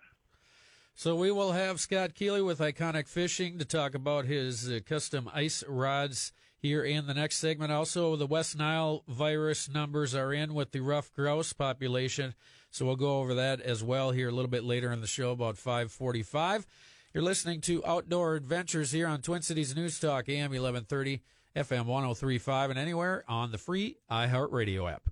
So 1.00 1.16
we 1.16 1.30
will 1.30 1.52
have 1.52 1.80
Scott 1.80 2.16
Keeley 2.16 2.42
with 2.42 2.60
Eyeconic 2.60 3.08
Fishing 3.08 3.60
to 3.60 3.66
talk 3.66 3.94
about 3.94 4.26
his 4.26 4.68
uh, 4.68 4.80
custom 4.84 5.30
ice 5.32 5.64
rods 5.68 6.34
here 6.58 6.84
in 6.84 7.06
the 7.06 7.14
next 7.14 7.38
segment. 7.38 7.72
Also, 7.72 8.16
the 8.16 8.26
West 8.26 8.58
Nile 8.58 9.04
virus 9.08 9.70
numbers 9.70 10.16
are 10.16 10.34
in 10.34 10.56
with 10.56 10.72
the 10.72 10.80
ruffed 10.80 11.14
grouse 11.14 11.54
population. 11.54 12.34
So 12.72 12.88
we'll 12.88 12.96
go 12.96 13.20
over 13.20 13.36
that 13.36 13.62
as 13.62 13.84
well 13.84 14.10
here 14.10 14.30
a 14.30 14.32
little 14.32 14.50
bit 14.50 14.64
later 14.64 14.92
in 14.92 15.02
the 15.02 15.06
show, 15.06 15.30
about 15.30 15.60
545. 15.60 16.66
You're 17.14 17.22
listening 17.22 17.62
to 17.62 17.86
Outdoor 17.86 18.34
Adventures 18.34 18.92
here 18.92 19.06
on 19.06 19.22
Twin 19.22 19.44
Cities 19.44 19.76
News 19.76 20.00
Talk, 20.00 20.28
AM 20.28 20.50
1130. 20.50 21.22
FM 21.56 21.86
1035, 21.86 22.70
and 22.70 22.78
anywhere 22.78 23.24
on 23.28 23.52
the 23.52 23.58
free 23.58 23.98
iHeartRadio 24.12 24.92
app. 24.92 25.10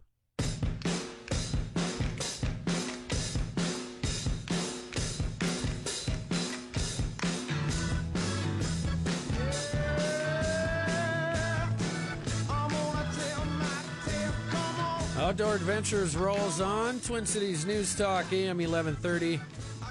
Outdoor 15.36 15.56
Adventures 15.56 16.16
rolls 16.16 16.62
on. 16.62 17.02
Twin 17.02 17.26
Cities 17.26 17.66
News 17.66 17.94
Talk, 17.94 18.32
AM 18.32 18.58
1130. 18.58 19.42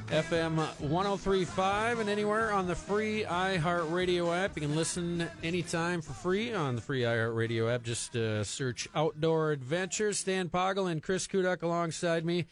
FM 0.07 0.57
1035 0.81 1.99
and 1.99 2.09
anywhere 2.09 2.51
on 2.51 2.67
the 2.67 2.75
free 2.75 3.25
iHeartRadio 3.25 4.35
app. 4.35 4.57
You 4.57 4.63
can 4.63 4.75
listen 4.75 5.29
anytime 5.43 6.01
for 6.01 6.15
free 6.15 6.55
on 6.55 6.77
the 6.77 6.81
free 6.81 7.03
iHeartRadio 7.03 7.75
app. 7.75 7.83
Just 7.83 8.17
uh, 8.17 8.43
search 8.43 8.89
Outdoor 8.95 9.53
Adventures. 9.53 10.19
Stan 10.19 10.49
Poggle 10.49 10.91
and 10.91 11.03
Chris 11.03 11.27
Kuduk 11.27 11.63
alongside 11.63 12.25
me. 12.25 12.47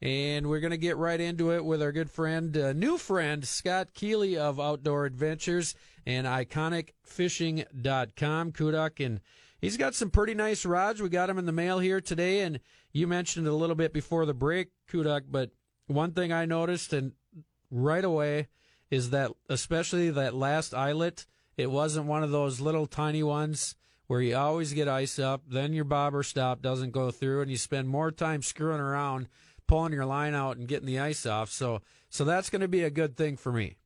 And 0.00 0.46
we're 0.46 0.60
going 0.60 0.70
to 0.70 0.76
get 0.76 0.96
right 0.96 1.20
into 1.20 1.50
it 1.50 1.64
with 1.64 1.82
our 1.82 1.90
good 1.90 2.12
friend, 2.12 2.56
uh, 2.56 2.72
new 2.74 2.96
friend, 2.96 3.44
Scott 3.44 3.88
Keeley 3.92 4.38
of 4.38 4.60
Outdoor 4.60 5.04
Adventures 5.04 5.74
and 6.06 6.28
EyeconicFishing.com. 6.28 8.52
Kuduk, 8.52 9.04
and 9.04 9.20
he's 9.66 9.76
got 9.76 9.96
some 9.96 10.10
pretty 10.10 10.32
nice 10.32 10.64
rods. 10.64 11.02
We 11.02 11.08
got 11.08 11.28
him 11.28 11.38
in 11.38 11.46
the 11.46 11.50
mail 11.50 11.80
here 11.80 12.00
today, 12.00 12.42
and 12.42 12.60
you 12.92 13.08
mentioned 13.08 13.48
it 13.48 13.50
a 13.50 13.56
little 13.56 13.74
bit 13.74 13.92
before 13.92 14.24
the 14.24 14.32
break, 14.32 14.68
Kuduk, 14.88 15.22
but 15.28 15.50
one 15.88 16.12
thing 16.12 16.32
I 16.32 16.44
noticed, 16.44 16.92
and 16.92 17.12
right 17.68 18.04
away, 18.04 18.46
is 18.92 19.10
that 19.10 19.32
especially 19.48 20.10
that 20.10 20.34
last 20.34 20.72
eyelet, 20.72 21.26
it 21.56 21.68
wasn't 21.68 22.06
one 22.06 22.22
of 22.22 22.30
those 22.30 22.60
little 22.60 22.86
tiny 22.86 23.24
ones 23.24 23.74
where 24.06 24.20
you 24.20 24.36
always 24.36 24.72
get 24.72 24.86
ice 24.86 25.18
up, 25.18 25.42
then 25.48 25.72
your 25.72 25.84
bobber 25.84 26.22
stop 26.22 26.62
doesn't 26.62 26.92
go 26.92 27.10
through, 27.10 27.40
and 27.42 27.50
you 27.50 27.56
spend 27.56 27.88
more 27.88 28.12
time 28.12 28.42
screwing 28.42 28.78
around, 28.78 29.26
pulling 29.66 29.92
your 29.92 30.06
line 30.06 30.32
out 30.32 30.56
and 30.56 30.68
getting 30.68 30.86
the 30.86 31.00
ice 31.00 31.26
off. 31.26 31.50
So, 31.50 31.82
so 32.08 32.24
that's 32.24 32.50
going 32.50 32.62
to 32.62 32.68
be 32.68 32.84
a 32.84 32.90
good 32.90 33.16
thing 33.16 33.36
for 33.36 33.50
me. 33.50 33.78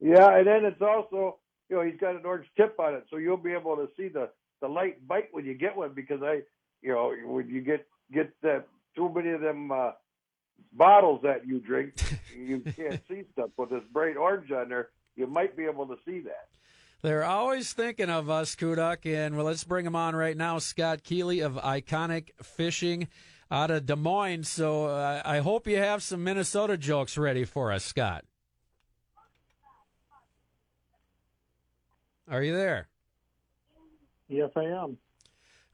Yeah, 0.00 0.38
and 0.38 0.46
then 0.46 0.64
it's 0.64 0.80
also, 0.80 1.36
you 1.68 1.76
know, 1.76 1.82
he's 1.82 2.00
got 2.00 2.16
an 2.16 2.24
orange 2.24 2.46
tip 2.56 2.80
on 2.80 2.94
it, 2.94 3.04
so 3.10 3.18
you'll 3.18 3.36
be 3.36 3.52
able 3.52 3.76
to 3.76 3.88
see 3.94 4.08
the 4.08 4.30
the 4.60 4.68
light 4.68 5.06
bite 5.06 5.28
when 5.32 5.44
you 5.44 5.54
get 5.54 5.76
one. 5.76 5.92
Because 5.94 6.20
I, 6.22 6.40
you 6.82 6.92
know, 6.92 7.12
when 7.24 7.48
you 7.48 7.60
get 7.60 7.86
get 8.12 8.32
that 8.42 8.66
too 8.96 9.10
many 9.14 9.30
of 9.30 9.40
them 9.40 9.70
uh, 9.70 9.90
bottles 10.72 11.20
that 11.22 11.46
you 11.46 11.60
drink, 11.60 11.94
you 12.36 12.60
can't 12.60 13.00
see 13.08 13.22
stuff. 13.32 13.50
With 13.56 13.70
this 13.70 13.82
bright 13.92 14.16
orange 14.16 14.50
on 14.50 14.68
there, 14.68 14.90
you 15.16 15.26
might 15.26 15.56
be 15.56 15.64
able 15.64 15.86
to 15.86 15.96
see 16.04 16.20
that. 16.20 16.48
They're 17.00 17.24
always 17.24 17.72
thinking 17.72 18.10
of 18.10 18.28
us, 18.28 18.56
Kuduk, 18.56 19.06
and 19.06 19.36
well, 19.36 19.46
let's 19.46 19.62
bring 19.62 19.86
him 19.86 19.94
on 19.94 20.16
right 20.16 20.36
now. 20.36 20.58
Scott 20.58 21.04
Keeley 21.04 21.40
of 21.40 21.56
Eyeconic 21.56 22.34
Fishing 22.42 23.06
out 23.50 23.70
of 23.70 23.86
Des 23.86 23.94
Moines. 23.94 24.48
So 24.48 24.86
uh, 24.86 25.22
I 25.24 25.38
hope 25.38 25.68
you 25.68 25.76
have 25.76 26.02
some 26.02 26.24
Minnesota 26.24 26.76
jokes 26.76 27.16
ready 27.16 27.44
for 27.44 27.72
us, 27.72 27.84
Scott. 27.84 28.24
Are 32.30 32.42
you 32.42 32.54
there? 32.54 32.88
Yes, 34.28 34.50
I 34.56 34.64
am. 34.64 34.98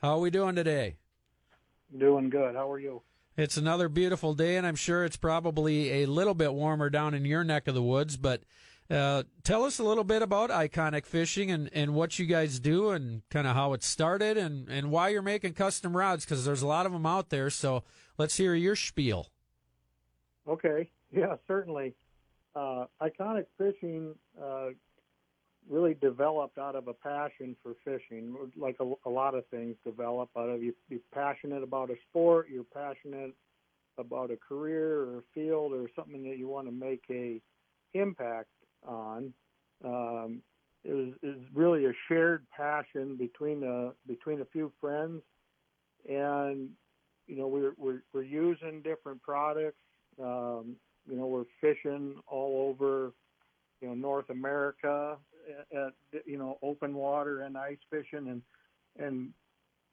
How 0.00 0.16
are 0.16 0.20
we 0.20 0.30
doing 0.30 0.54
today? 0.54 0.96
Doing 1.96 2.30
good. 2.30 2.54
How 2.54 2.70
are 2.70 2.78
you? 2.78 3.02
It's 3.36 3.56
another 3.56 3.88
beautiful 3.88 4.34
day, 4.34 4.56
and 4.56 4.66
I'm 4.66 4.76
sure 4.76 5.04
it's 5.04 5.16
probably 5.16 6.02
a 6.02 6.06
little 6.06 6.34
bit 6.34 6.54
warmer 6.54 6.88
down 6.88 7.14
in 7.14 7.24
your 7.24 7.42
neck 7.42 7.66
of 7.66 7.74
the 7.74 7.82
woods. 7.82 8.16
But 8.16 8.42
uh, 8.88 9.24
tell 9.42 9.64
us 9.64 9.80
a 9.80 9.84
little 9.84 10.04
bit 10.04 10.22
about 10.22 10.52
Eyeconic 10.52 11.04
Fishing 11.04 11.50
and, 11.50 11.68
and 11.72 11.94
what 11.94 12.18
you 12.18 12.26
guys 12.26 12.60
do 12.60 12.90
and 12.90 13.22
kind 13.30 13.48
of 13.48 13.56
how 13.56 13.72
it 13.72 13.82
started 13.82 14.36
and, 14.36 14.68
and 14.68 14.90
why 14.90 15.08
you're 15.08 15.22
making 15.22 15.54
custom 15.54 15.96
rods 15.96 16.24
because 16.24 16.44
there's 16.44 16.62
a 16.62 16.66
lot 16.66 16.86
of 16.86 16.92
them 16.92 17.06
out 17.06 17.30
there. 17.30 17.50
So 17.50 17.82
let's 18.18 18.36
hear 18.36 18.54
your 18.54 18.76
spiel. 18.76 19.30
Okay. 20.46 20.90
Yeah, 21.10 21.36
certainly. 21.48 21.94
Uh, 22.54 22.84
Eyeconic 23.00 23.46
Fishing 23.58 24.14
uh, 24.40 24.68
really 25.68 25.94
developed 25.94 26.58
out 26.58 26.76
of 26.76 26.88
a 26.88 26.92
passion 26.92 27.56
for 27.62 27.74
fishing, 27.84 28.36
like 28.56 28.76
a, 28.80 28.92
a 29.06 29.10
lot 29.10 29.34
of 29.34 29.46
things 29.48 29.76
develop 29.84 30.30
out 30.36 30.48
of 30.48 30.62
you. 30.62 30.74
You're 30.88 31.00
passionate 31.12 31.62
about 31.62 31.90
a 31.90 31.94
sport, 32.08 32.48
you're 32.50 32.64
passionate 32.64 33.34
about 33.98 34.30
a 34.30 34.36
career 34.36 35.00
or 35.00 35.18
a 35.18 35.22
field 35.34 35.72
or 35.72 35.88
something 35.96 36.22
that 36.24 36.38
you 36.38 36.48
want 36.48 36.66
to 36.66 36.72
make 36.72 37.02
a 37.10 37.40
impact 37.94 38.48
on. 38.86 39.32
Um, 39.84 40.42
it 40.84 40.92
was, 40.92 41.14
it 41.22 41.38
really 41.54 41.86
a 41.86 41.92
shared 42.08 42.44
passion 42.54 43.16
between 43.16 43.62
a 43.62 43.92
between 44.06 44.42
a 44.42 44.44
few 44.46 44.70
friends, 44.80 45.22
and 46.06 46.68
you 47.26 47.36
know 47.36 47.46
we're 47.46 47.72
we're, 47.78 48.02
we're 48.12 48.22
using 48.22 48.82
different 48.82 49.22
products. 49.22 49.78
Um, 50.20 50.76
you 51.08 51.16
know 51.16 51.26
we're 51.26 51.44
fishing 51.60 52.16
all 52.26 52.68
over 52.68 53.12
you 53.80 53.88
know 53.88 53.94
North 53.94 54.28
America 54.28 55.16
at, 55.72 55.78
at 55.78 56.26
you 56.26 56.38
know 56.38 56.58
open 56.62 56.94
water 56.94 57.42
and 57.42 57.56
ice 57.56 57.78
fishing 57.90 58.28
and 58.28 58.42
and 58.98 59.30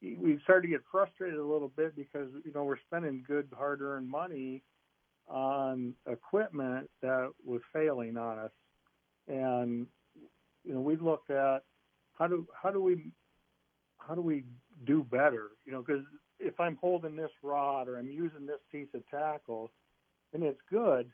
we 0.02 0.38
started 0.42 0.62
to 0.62 0.68
get 0.68 0.82
frustrated 0.90 1.38
a 1.38 1.44
little 1.44 1.70
bit 1.76 1.94
because 1.94 2.28
you 2.44 2.52
know 2.52 2.64
we're 2.64 2.80
spending 2.86 3.24
good 3.26 3.48
hard 3.56 3.80
earned 3.80 4.08
money 4.08 4.62
on 5.28 5.94
equipment 6.10 6.90
that 7.00 7.30
was 7.44 7.60
failing 7.72 8.16
on 8.16 8.38
us. 8.38 8.50
And 9.28 9.86
you 10.64 10.74
know 10.74 10.80
we 10.80 10.96
looked 10.96 11.30
at 11.30 11.62
how 12.18 12.26
do 12.26 12.46
how 12.60 12.70
do 12.70 12.82
we 12.82 13.12
how 13.98 14.14
do 14.14 14.20
we 14.20 14.44
do 14.84 15.06
better? 15.08 15.50
You 15.64 15.72
know 15.72 15.84
because 15.86 16.04
if 16.42 16.58
i'm 16.58 16.76
holding 16.80 17.16
this 17.16 17.30
rod 17.42 17.88
or 17.88 17.98
i'm 17.98 18.10
using 18.10 18.46
this 18.46 18.60
piece 18.70 18.88
of 18.94 19.08
tackle 19.08 19.70
and 20.34 20.42
it's 20.42 20.60
good 20.70 21.10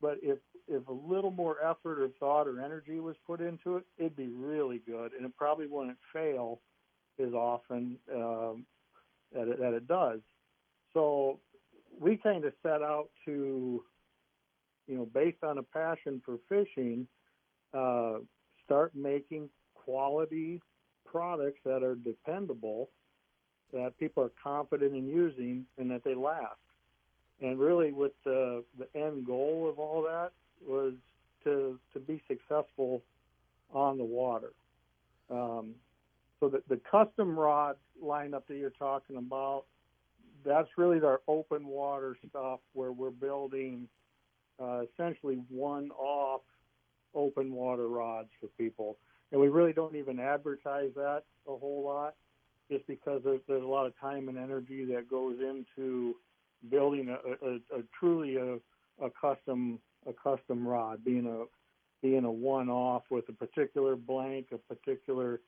but 0.00 0.18
if 0.22 0.38
if 0.68 0.86
a 0.88 0.92
little 0.92 1.30
more 1.30 1.56
effort 1.62 2.00
or 2.02 2.08
thought 2.18 2.48
or 2.48 2.60
energy 2.60 2.98
was 2.98 3.14
put 3.24 3.40
into 3.40 3.76
it, 3.76 3.84
it'd 3.98 4.16
be 4.16 4.28
really 4.28 4.82
good, 4.84 5.12
and 5.12 5.24
it 5.24 5.36
probably 5.36 5.66
wouldn't 5.66 5.98
fail 6.12 6.60
as 7.24 7.32
often 7.32 7.96
um, 8.12 8.66
that, 9.32 9.48
it, 9.48 9.60
that 9.60 9.74
it 9.74 9.86
does. 9.86 10.20
So 10.92 11.38
we 11.98 12.16
kind 12.16 12.44
of 12.44 12.52
set 12.62 12.82
out 12.82 13.08
to, 13.26 13.82
you 14.86 14.96
know, 14.96 15.06
based 15.14 15.42
on 15.44 15.58
a 15.58 15.62
passion 15.62 16.20
for 16.24 16.38
fishing, 16.48 17.06
uh, 17.72 18.18
start 18.64 18.94
making 18.94 19.48
quality 19.74 20.60
products 21.04 21.60
that 21.64 21.82
are 21.82 21.94
dependable, 21.94 22.90
that 23.72 23.96
people 23.98 24.22
are 24.22 24.32
confident 24.42 24.94
in 24.94 25.06
using, 25.06 25.64
and 25.78 25.90
that 25.90 26.02
they 26.04 26.14
last. 26.14 26.56
And 27.42 27.58
really, 27.58 27.92
with 27.92 28.12
the 28.24 28.64
the 28.78 28.88
end 28.98 29.26
goal 29.26 29.68
of 29.68 29.78
all 29.78 30.02
that 30.02 30.32
was 30.66 30.94
to 31.44 31.78
to 31.92 32.00
be 32.00 32.22
successful 32.28 33.02
on 33.72 33.98
the 33.98 34.04
water. 34.04 34.52
Um, 35.30 35.74
so 36.40 36.48
the, 36.48 36.62
the 36.68 36.80
custom 36.90 37.38
rod 37.38 37.76
lineup 38.02 38.46
that 38.48 38.56
you're 38.56 38.70
talking 38.70 39.16
about, 39.16 39.64
that's 40.44 40.68
really 40.76 41.00
our 41.00 41.20
open 41.26 41.66
water 41.66 42.16
stuff 42.28 42.60
where 42.74 42.92
we're 42.92 43.10
building 43.10 43.88
uh, 44.62 44.82
essentially 44.82 45.38
one-off 45.48 46.42
open 47.14 47.52
water 47.52 47.88
rods 47.88 48.28
for 48.40 48.46
people, 48.58 48.96
and 49.32 49.40
we 49.40 49.48
really 49.48 49.72
don't 49.72 49.96
even 49.96 50.20
advertise 50.20 50.90
that 50.94 51.22
a 51.48 51.56
whole 51.56 51.82
lot, 51.84 52.14
just 52.70 52.86
because 52.86 53.22
there's, 53.24 53.40
there's 53.48 53.62
a 53.62 53.66
lot 53.66 53.86
of 53.86 53.98
time 53.98 54.28
and 54.28 54.38
energy 54.38 54.84
that 54.84 55.08
goes 55.10 55.36
into 55.40 56.14
building 56.70 57.08
a, 57.08 57.46
a, 57.46 57.54
a 57.78 57.82
truly 57.98 58.36
a, 58.36 58.54
a 59.04 59.10
custom 59.20 59.78
a 60.06 60.12
custom 60.12 60.66
rod, 60.66 61.04
being 61.04 61.26
a 61.26 61.44
being 62.02 62.24
a 62.24 62.30
one-off 62.30 63.02
with 63.10 63.28
a 63.28 63.32
particular 63.32 63.96
blank, 63.96 64.48
a 64.52 64.74
particular 64.74 65.40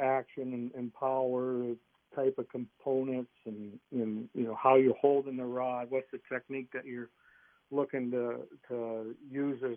action 0.00 0.54
and, 0.54 0.70
and 0.74 0.94
power 0.94 1.74
type 2.14 2.36
of 2.38 2.48
components, 2.48 3.30
and, 3.46 3.78
and 3.92 4.28
you 4.34 4.44
know 4.44 4.56
how 4.60 4.76
you're 4.76 4.94
holding 5.00 5.36
the 5.36 5.44
rod, 5.44 5.86
what's 5.90 6.10
the 6.12 6.20
technique 6.32 6.68
that 6.72 6.84
you're 6.84 7.10
looking 7.70 8.10
to 8.10 8.40
to 8.68 9.14
use 9.30 9.60
as 9.64 9.76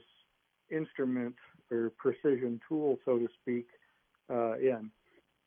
instrument 0.71 1.35
or 1.71 1.91
precision 1.97 2.59
tool, 2.67 2.97
so 3.05 3.17
to 3.17 3.27
speak, 3.41 3.67
uh, 4.31 4.57
in. 4.57 4.89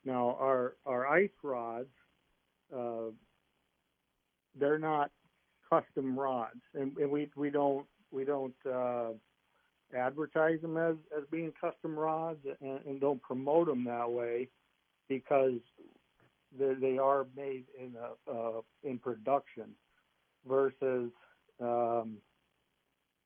Now 0.05 0.37
our 0.39 0.75
our 0.85 1.07
ice 1.07 1.29
rods, 1.43 1.89
uh, 2.73 3.11
they're 4.59 4.79
not 4.79 5.11
custom 5.69 6.17
rods, 6.17 6.61
and, 6.73 6.95
and 6.97 7.11
we 7.11 7.29
we 7.35 7.49
don't 7.49 7.85
we 8.11 8.23
don't 8.23 8.55
uh, 8.65 9.09
advertise 9.95 10.61
them 10.61 10.77
as 10.77 10.95
as 11.17 11.23
being 11.31 11.51
custom 11.59 11.97
rods 11.97 12.39
and, 12.61 12.79
and 12.85 13.01
don't 13.01 13.21
promote 13.21 13.67
them 13.67 13.83
that 13.83 14.09
way 14.09 14.47
because 15.09 15.59
they, 16.57 16.73
they 16.73 16.97
are 16.97 17.25
made 17.35 17.65
in 17.77 17.93
a, 17.95 18.31
uh, 18.31 18.61
in 18.83 18.97
production 18.97 19.71
versus 20.47 21.11
um, 21.61 22.17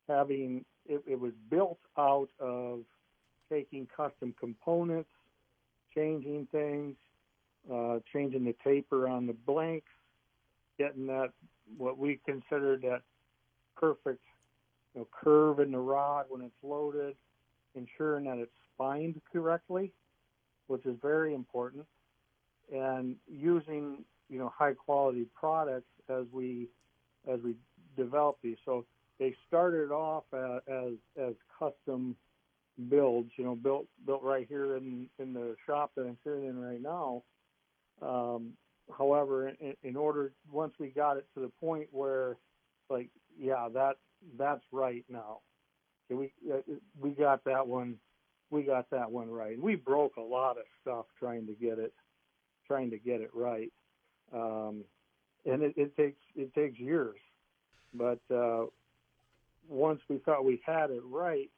having 0.08 0.66
it, 0.88 1.02
it 1.08 1.20
was 1.20 1.34
built 1.50 1.80
out 1.98 2.30
of 2.40 2.80
taking 3.52 3.88
custom 3.96 4.34
components, 4.40 5.10
changing 5.94 6.48
things, 6.52 6.96
uh, 7.72 8.00
changing 8.12 8.46
the 8.46 8.56
taper 8.64 9.08
on 9.08 9.28
the 9.28 9.34
blanks, 9.34 9.92
getting 10.82 11.08
that 11.08 11.30
what 11.78 11.98
we 11.98 12.20
consider 12.26 12.78
that 12.78 13.02
perfect 13.78 14.24
you 14.94 15.02
know, 15.02 15.08
curve 15.12 15.60
in 15.60 15.72
the 15.72 15.80
rod 15.80 16.26
when 16.30 16.42
it's 16.42 16.64
loaded, 16.64 17.16
ensuring 17.76 18.26
that 18.26 18.38
it's 18.38 18.52
spined 18.74 19.22
correctly, 19.32 19.92
which 20.68 20.86
is 20.86 20.96
very 21.02 21.34
important, 21.34 21.86
and 22.74 23.16
using 23.28 24.04
you 24.30 24.40
know 24.40 24.52
high 24.56 24.74
quality 24.74 25.26
products 25.36 25.92
as 26.10 26.26
we 26.32 26.68
as 27.32 27.40
we 27.42 27.56
develop 27.96 28.38
these. 28.42 28.58
So 28.66 28.86
they 29.20 29.36
started 29.48 29.92
off 29.92 30.24
as 30.34 30.62
as, 30.68 30.94
as 31.22 31.34
custom 31.58 32.16
builds, 32.90 33.32
you 33.38 33.44
know, 33.44 33.56
built 33.56 33.86
built 34.06 34.24
right 34.24 34.46
here 34.48 34.78
in 34.78 35.08
in 35.20 35.34
the 35.34 35.56
shop 35.66 35.92
that 35.96 36.02
I'm 36.02 36.18
sitting 36.24 36.46
in 36.46 36.60
right 36.60 36.82
now. 36.82 37.24
Um, 38.02 38.54
however, 38.98 39.50
in, 39.50 39.76
in 39.84 39.96
order 39.96 40.34
once 40.52 40.74
we 40.80 40.90
got 40.90 41.18
it 41.18 41.26
to 41.36 41.42
the 41.42 41.52
point 41.60 41.88
where 41.92 42.38
like, 42.90 43.10
yeah, 43.40 43.68
that 43.74 43.96
that's 44.38 44.64
right 44.72 45.04
now. 45.10 45.40
We 46.10 46.34
uh, 46.52 46.58
we 47.00 47.12
got 47.12 47.44
that 47.46 47.66
one, 47.66 47.96
we 48.50 48.64
got 48.64 48.90
that 48.92 49.10
one 49.10 49.30
right. 49.30 49.60
We 49.60 49.76
broke 49.76 50.18
a 50.18 50.22
lot 50.22 50.58
of 50.58 50.64
stuff 50.82 51.06
trying 51.18 51.48
to 51.48 51.54
get 51.54 51.80
it, 51.80 51.94
trying 52.68 52.92
to 52.92 52.98
get 52.98 53.22
it 53.22 53.32
right, 53.34 53.72
um, 54.34 54.84
and 55.46 55.64
it, 55.64 55.74
it 55.78 55.96
takes 55.96 56.20
it 56.36 56.54
takes 56.54 56.78
years. 56.78 57.16
But 57.94 58.20
uh, 58.34 58.66
once 59.70 60.02
we 60.10 60.18
thought 60.18 60.44
we 60.44 60.62
had 60.66 60.92
it 60.92 61.02
right, 61.06 61.50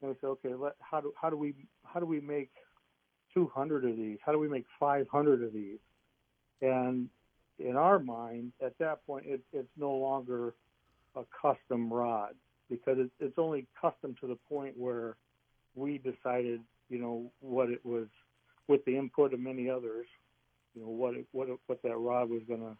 and 0.00 0.10
we 0.10 0.16
said, 0.20 0.26
okay, 0.26 0.54
let, 0.54 0.72
how 0.80 1.00
do 1.00 1.12
how 1.20 1.30
do 1.30 1.36
we 1.36 1.54
how 1.84 2.00
do 2.00 2.06
we 2.06 2.20
make 2.20 2.50
200 3.32 3.84
of 3.84 3.96
these? 3.96 4.18
How 4.26 4.32
do 4.32 4.40
we 4.40 4.48
make 4.48 4.64
500 4.80 5.42
of 5.42 5.52
these? 5.52 5.78
And 6.60 7.08
in 7.58 7.76
our 7.76 7.98
mind, 7.98 8.52
at 8.64 8.78
that 8.78 9.06
point, 9.06 9.26
it, 9.26 9.40
it's 9.52 9.68
no 9.76 9.92
longer 9.92 10.54
a 11.16 11.22
custom 11.40 11.92
rod 11.92 12.34
because 12.68 12.98
it, 12.98 13.10
it's 13.20 13.38
only 13.38 13.66
custom 13.80 14.16
to 14.20 14.26
the 14.26 14.38
point 14.48 14.74
where 14.76 15.16
we 15.74 15.98
decided, 15.98 16.60
you 16.88 16.98
know, 16.98 17.30
what 17.40 17.70
it 17.70 17.84
was 17.84 18.06
with 18.68 18.84
the 18.84 18.96
input 18.96 19.34
of 19.34 19.40
many 19.40 19.68
others, 19.68 20.06
you 20.74 20.82
know, 20.82 20.88
what 20.88 21.14
it, 21.14 21.26
what 21.32 21.48
it, 21.48 21.58
what 21.66 21.82
that 21.82 21.96
rod 21.96 22.30
was 22.30 22.42
going 22.48 22.60
to 22.60 22.76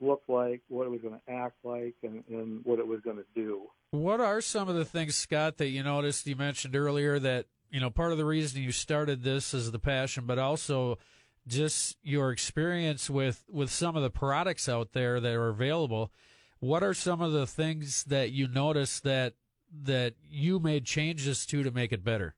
look 0.00 0.22
like, 0.28 0.60
what 0.68 0.86
it 0.86 0.90
was 0.90 1.00
going 1.00 1.14
to 1.14 1.32
act 1.32 1.56
like, 1.62 1.94
and, 2.02 2.24
and 2.28 2.64
what 2.64 2.78
it 2.78 2.86
was 2.86 3.00
going 3.00 3.16
to 3.16 3.24
do. 3.34 3.62
What 3.92 4.20
are 4.20 4.40
some 4.40 4.68
of 4.68 4.76
the 4.76 4.84
things, 4.84 5.16
Scott, 5.16 5.58
that 5.58 5.68
you 5.68 5.82
noticed? 5.82 6.26
You 6.26 6.36
mentioned 6.36 6.76
earlier 6.76 7.18
that 7.18 7.46
you 7.70 7.80
know 7.80 7.90
part 7.90 8.12
of 8.12 8.18
the 8.18 8.24
reason 8.24 8.62
you 8.62 8.72
started 8.72 9.22
this 9.22 9.52
is 9.52 9.70
the 9.70 9.78
passion, 9.78 10.24
but 10.26 10.38
also 10.38 10.98
just 11.46 11.96
your 12.02 12.30
experience 12.30 13.08
with 13.08 13.44
with 13.50 13.70
some 13.70 13.96
of 13.96 14.02
the 14.02 14.10
products 14.10 14.68
out 14.68 14.92
there 14.92 15.20
that 15.20 15.32
are 15.32 15.48
available. 15.48 16.10
What 16.58 16.82
are 16.82 16.94
some 16.94 17.20
of 17.20 17.32
the 17.32 17.46
things 17.46 18.04
that 18.04 18.30
you 18.30 18.46
noticed 18.46 19.02
that 19.04 19.34
that 19.82 20.14
you 20.28 20.60
made 20.60 20.84
changes 20.84 21.46
to 21.46 21.62
to 21.62 21.70
make 21.70 21.92
it 21.92 22.04
better? 22.04 22.34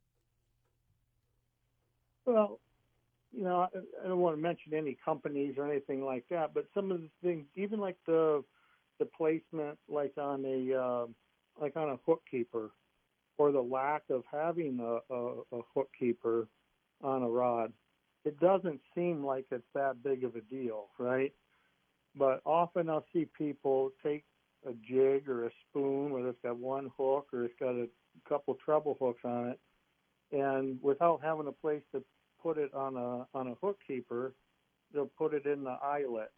Well, 2.25 2.61
you 3.33 3.45
know, 3.45 3.69
I, 3.75 4.07
don't 4.07 4.19
want 4.19 4.37
to 4.37 4.43
mention 4.43 4.75
any 4.75 4.97
companies 5.05 5.55
or 5.57 5.71
anything 5.71 6.05
like 6.05 6.25
that, 6.31 6.53
but 6.55 6.67
some 6.75 6.93
of 6.93 7.01
the 7.01 7.09
things, 7.23 7.47
even 7.57 7.81
like 7.81 7.97
the 8.07 8.45
the 8.99 9.07
placement, 9.07 9.79
like 9.89 10.13
on 10.19 10.45
a 10.45 10.79
uh, 10.79 11.07
like 11.61 11.77
on 11.77 11.91
a 11.91 11.97
hook 12.07 12.23
keeper, 12.31 12.71
or 13.39 13.51
the 13.51 13.61
lack 13.61 14.03
of 14.11 14.23
having 14.31 14.79
a, 14.81 15.15
a, 15.15 15.41
a 15.53 15.61
hook 15.75 15.89
keeper 15.99 16.47
on 17.03 17.23
a 17.23 17.29
rod, 17.29 17.73
it 18.25 18.39
doesn't 18.41 18.81
seem 18.95 19.25
like 19.25 19.47
it's 19.51 19.65
that 19.75 20.03
big 20.03 20.25
of 20.25 20.37
a 20.37 20.41
deal, 20.43 20.89
right? 20.99 21.33
But 22.15 22.41
often 22.45 22.89
I'll 22.89 23.07
see 23.13 23.27
people 23.37 23.91
take 24.03 24.25
a 24.67 24.73
jig 24.89 25.29
or 25.29 25.47
a 25.47 25.51
spoon, 25.69 26.11
whether 26.11 26.29
it's 26.29 26.43
got 26.43 26.57
one 26.57 26.91
hook 26.97 27.29
or 27.33 27.45
it's 27.45 27.55
got 27.59 27.75
a 27.75 27.89
couple 28.29 28.57
treble 28.65 28.97
hooks 29.01 29.23
on 29.25 29.49
it, 29.49 29.61
and 30.31 30.79
without 30.83 31.21
having 31.23 31.49
a 31.49 31.53
place 31.53 31.83
to 31.93 32.03
put 32.43 32.59
it 32.59 32.73
on 32.75 32.97
a 32.97 33.27
on 33.37 33.49
a 33.49 33.55
hook 33.63 33.79
keeper, 33.87 34.35
they'll 34.93 35.11
put 35.19 35.35
it 35.35 35.47
in 35.47 35.65
the 35.65 35.77
eyelet, 35.83 36.33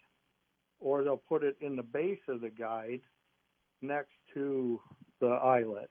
or 0.80 1.02
they'll 1.02 1.16
put 1.16 1.42
it 1.42 1.56
in 1.60 1.76
the 1.76 1.82
base 1.82 2.20
of 2.28 2.40
the 2.40 2.50
guide 2.50 3.00
next 3.82 4.14
to 4.32 4.80
the 5.20 5.26
eyelet. 5.26 5.90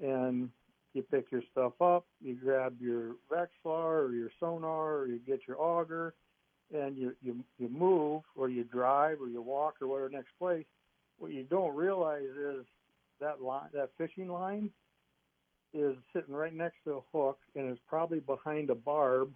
And 0.00 0.50
you 0.94 1.02
pick 1.02 1.30
your 1.30 1.42
stuff 1.50 1.72
up, 1.80 2.06
you 2.20 2.34
grab 2.34 2.76
your 2.80 3.16
Vexilar 3.30 4.08
or 4.08 4.12
your 4.12 4.30
sonar, 4.38 4.98
or 4.98 5.06
you 5.06 5.18
get 5.26 5.40
your 5.46 5.60
auger, 5.60 6.14
and 6.74 6.96
you 6.96 7.14
you 7.22 7.36
you 7.58 7.68
move 7.68 8.22
or 8.36 8.48
you 8.48 8.64
drive 8.64 9.20
or 9.20 9.28
you 9.28 9.42
walk 9.42 9.76
or 9.80 9.88
whatever 9.88 10.10
next 10.10 10.32
place. 10.38 10.66
What 11.18 11.32
you 11.32 11.44
don't 11.44 11.74
realize 11.74 12.22
is 12.22 12.64
that 13.20 13.40
line, 13.40 13.68
that 13.74 13.90
fishing 13.96 14.28
line, 14.28 14.70
is 15.74 15.96
sitting 16.12 16.34
right 16.34 16.54
next 16.54 16.76
to 16.84 16.94
a 16.94 17.16
hook 17.16 17.38
and 17.54 17.70
is 17.70 17.78
probably 17.88 18.20
behind 18.20 18.70
a 18.70 18.74
barb. 18.74 19.30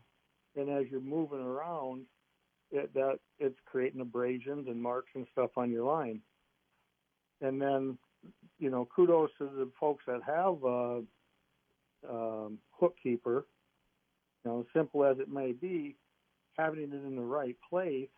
And 0.56 0.70
as 0.70 0.86
you're 0.90 1.00
moving 1.00 1.40
around, 1.40 2.02
it, 2.70 2.92
that 2.94 3.18
it's 3.38 3.58
creating 3.66 4.00
abrasions 4.00 4.66
and 4.68 4.80
marks 4.82 5.10
and 5.14 5.26
stuff 5.32 5.50
on 5.56 5.70
your 5.70 5.84
line. 5.84 6.20
And 7.40 7.60
then, 7.60 7.98
you 8.58 8.70
know, 8.70 8.88
kudos 8.94 9.30
to 9.38 9.44
the 9.44 9.70
folks 9.78 10.04
that 10.06 10.22
have 10.26 10.64
a, 10.64 11.02
um, 12.08 12.58
hook 12.72 12.96
keeper. 13.02 13.46
You 14.44 14.50
know, 14.50 14.66
simple 14.74 15.04
as 15.04 15.18
it 15.18 15.28
may 15.28 15.52
be, 15.52 15.96
having 16.56 16.82
it 16.82 16.92
in 16.92 17.16
the 17.16 17.22
right 17.22 17.56
place. 17.68 18.08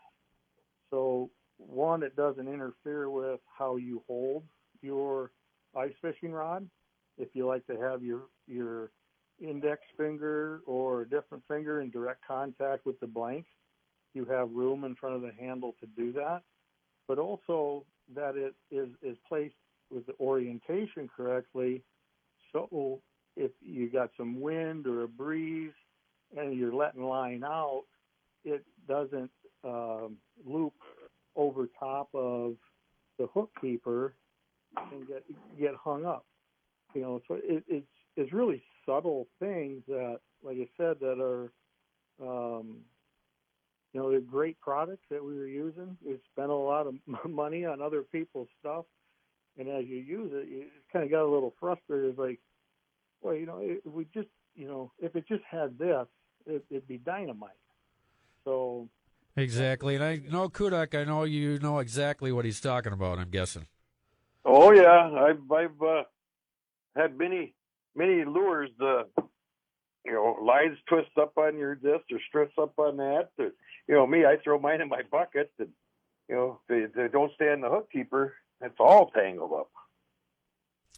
So 0.91 1.31
one, 1.57 2.03
it 2.03 2.17
doesn't 2.17 2.49
interfere 2.49 3.11
with 3.11 3.41
how 3.59 3.77
you 3.77 4.03
hold 4.07 4.45
your 4.81 5.33
ice 5.77 5.93
fishing 6.01 6.33
rod 6.33 6.69
if 7.19 7.29
you 7.35 7.47
like 7.47 7.67
to 7.67 7.77
have 7.77 8.03
your 8.03 8.23
your 8.47 8.91
index 9.41 9.83
finger 9.97 10.61
or 10.67 11.03
a 11.03 11.09
different 11.09 11.45
finger 11.47 11.81
in 11.81 11.91
direct 11.91 12.21
contact 12.27 12.87
with 12.87 12.99
the 13.01 13.07
blank, 13.07 13.45
you 14.15 14.25
have 14.25 14.51
room 14.51 14.85
in 14.85 14.95
front 14.97 15.15
of 15.15 15.23
the 15.23 15.33
handle 15.39 15.75
to 15.81 15.87
do 15.87 16.13
that. 16.13 16.43
But 17.07 17.19
also 17.19 17.85
that 18.15 18.37
it 18.37 18.55
is, 18.71 18.89
is 19.03 19.17
placed 19.29 19.55
with 19.91 20.07
the 20.07 20.15
orientation 20.21 21.09
correctly. 21.15 21.83
So 22.53 23.01
if 23.39 23.53
you 23.63 23.89
got 23.89 24.11
some 24.17 24.41
wind 24.41 24.87
or 24.87 25.05
a 25.05 25.09
breeze 25.09 25.73
and 26.37 26.59
you're 26.59 26.75
letting 26.75 27.03
line 27.03 27.45
out, 27.45 27.85
it 28.45 28.65
doesn't 28.89 29.31
um, 29.65 30.17
loop 30.45 30.75
over 31.37 31.69
top 31.79 32.09
of 32.15 32.57
the 33.19 33.27
hook 33.33 33.51
keeper 33.61 34.15
and 34.93 35.07
get 35.07 35.25
get 35.59 35.75
hung 35.83 36.05
up. 36.05 36.27
You 36.95 37.03
know, 37.03 37.21
so 37.29 37.35
it, 37.35 37.63
it's 37.69 37.87
it's 38.17 38.33
really 38.33 38.63
subtle 38.85 39.29
things 39.39 39.83
that, 39.87 40.19
like 40.43 40.57
I 40.57 40.69
said, 40.77 40.97
that 41.01 41.21
are, 41.21 41.53
um, 42.21 42.79
you 43.93 44.01
know, 44.01 44.11
they're 44.11 44.21
great 44.21 44.61
products 44.61 45.05
that 45.11 45.25
we 45.25 45.37
were 45.37 45.47
using. 45.47 45.97
We 46.05 46.19
spent 46.33 46.51
a 46.51 46.55
lot 46.55 46.87
of 46.87 46.95
money 47.31 47.65
on 47.65 47.81
other 47.81 48.03
people's 48.03 48.49
stuff, 48.59 48.85
and 49.59 49.69
as 49.69 49.85
you 49.87 49.97
use 49.97 50.31
it, 50.35 50.49
you 50.49 50.65
kind 50.93 51.05
of 51.05 51.11
got 51.11 51.25
a 51.25 51.31
little 51.33 51.55
frustrated. 51.61 52.19
Like, 52.19 52.41
well, 53.21 53.35
you 53.35 53.47
know, 53.47 53.59
if 53.61 53.85
we 53.85 54.07
just, 54.15 54.29
you 54.55 54.67
know, 54.67 54.93
if 54.99 55.17
it 55.17 55.27
just 55.29 55.43
had 55.49 55.79
this, 55.79 56.07
it, 56.47 56.65
it'd 56.71 56.89
be 56.89 56.99
dynamite. 56.99 57.51
So. 58.45 58.89
Exactly, 59.37 59.95
and 59.95 60.03
I 60.03 60.21
know 60.29 60.49
Kuduk. 60.49 60.99
I 60.99 61.05
know 61.05 61.23
you 61.23 61.61
know 61.61 61.79
exactly 61.79 62.33
what 62.33 62.45
he's 62.45 62.61
talking 62.61 62.93
about. 62.93 63.21
I'm 63.21 63.31
guessing. 63.31 63.67
Oh 64.45 64.73
yeah, 64.73 65.13
I've 65.15 65.53
I've 65.53 65.81
uh, 65.81 66.03
had 66.97 67.17
many 67.17 67.55
many 67.95 68.25
lures. 68.25 68.71
The 68.79 69.07
you 70.05 70.13
know 70.13 70.39
lines 70.43 70.79
twist 70.89 71.11
up 71.21 71.39
on 71.39 71.57
your 71.57 71.77
this 71.77 72.01
or 72.11 72.19
strips 72.27 72.55
up 72.61 72.77
on 72.79 72.97
that. 72.97 73.29
Or, 73.39 73.51
you 73.87 73.95
know 73.95 74.09
me, 74.09 74.25
I 74.25 74.39
throw 74.43 74.59
mine 74.59 74.81
in 74.81 74.89
my 74.89 75.03
bucket, 75.09 75.53
and 75.61 75.69
you 76.29 76.35
know 76.35 76.61
they, 76.69 76.87
they 76.93 77.07
don't 77.07 77.33
stay 77.35 77.53
in 77.53 77.61
the 77.61 77.69
hook 77.69 77.91
keeper. 77.93 78.35
It's 78.61 78.81
all 78.81 79.11
tangled 79.11 79.53
up. 79.53 79.71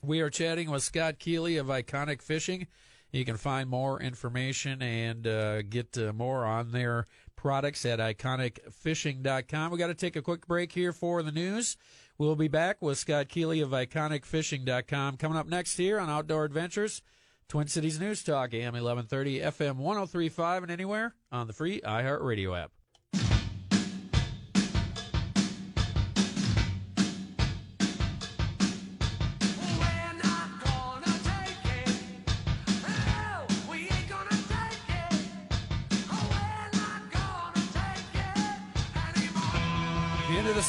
We 0.03 0.21
are 0.21 0.31
chatting 0.31 0.71
with 0.71 0.83
Scott 0.83 1.19
Keeley 1.19 1.59
of 1.59 1.67
Eyeconic 1.67 2.23
Fishing. 2.23 2.67
You 3.13 3.25
can 3.25 3.37
find 3.37 3.69
more 3.69 4.01
information 4.01 4.81
and 4.83 5.27
uh, 5.27 5.63
get 5.63 5.99
uh, 5.99 6.13
more 6.13 6.45
on 6.47 6.73
their 6.73 7.07
products 7.37 7.85
at 7.85 7.99
eyeconicfishing.com. 7.99 9.73
We 9.73 9.79
got 9.79 9.89
to 9.89 9.95
take 9.95 10.17
a 10.17 10.23
quick 10.23 10.47
break 10.47 10.73
here 10.73 10.93
for 10.93 11.23
the 11.23 11.33
news. 11.33 11.77
We'll 12.17 12.37
be 12.37 12.49
back 12.49 12.81
with 12.81 12.99
Scott 12.99 13.29
Keeley 13.29 13.61
of 13.61 13.71
eyeconicfishing.com 13.71 15.17
coming 15.17 15.39
up 15.39 15.47
next 15.47 15.77
here 15.77 15.99
on 15.99 16.09
Outdoor 16.09 16.45
Adventures, 16.45 17.03
Twin 17.49 17.67
Cities 17.67 18.01
News 18.01 18.23
Talk, 18.23 18.55
AM 18.55 18.73
1130, 18.73 19.41
FM 19.41 19.77
1035, 19.77 20.63
and 20.63 20.73
anywhere 20.73 21.15
on 21.31 21.47
the 21.47 21.53
free 21.53 21.81
iHeartRadio 21.81 22.59
app. 22.59 22.71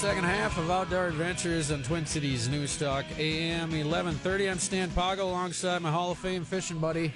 Second 0.01 0.23
half 0.23 0.57
of 0.57 0.71
Outdoor 0.71 1.09
Adventures 1.09 1.71
on 1.71 1.83
Twin 1.83 2.07
Cities 2.07 2.49
News 2.49 2.75
Talk, 2.75 3.05
AM 3.19 3.69
1130. 3.69 4.49
I'm 4.49 4.57
Stan 4.57 4.89
Pago 4.89 5.27
alongside 5.27 5.83
my 5.83 5.91
Hall 5.91 6.09
of 6.09 6.17
Fame 6.17 6.43
fishing 6.43 6.79
buddy, 6.79 7.13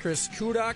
Chris 0.00 0.26
Kuduk. 0.26 0.74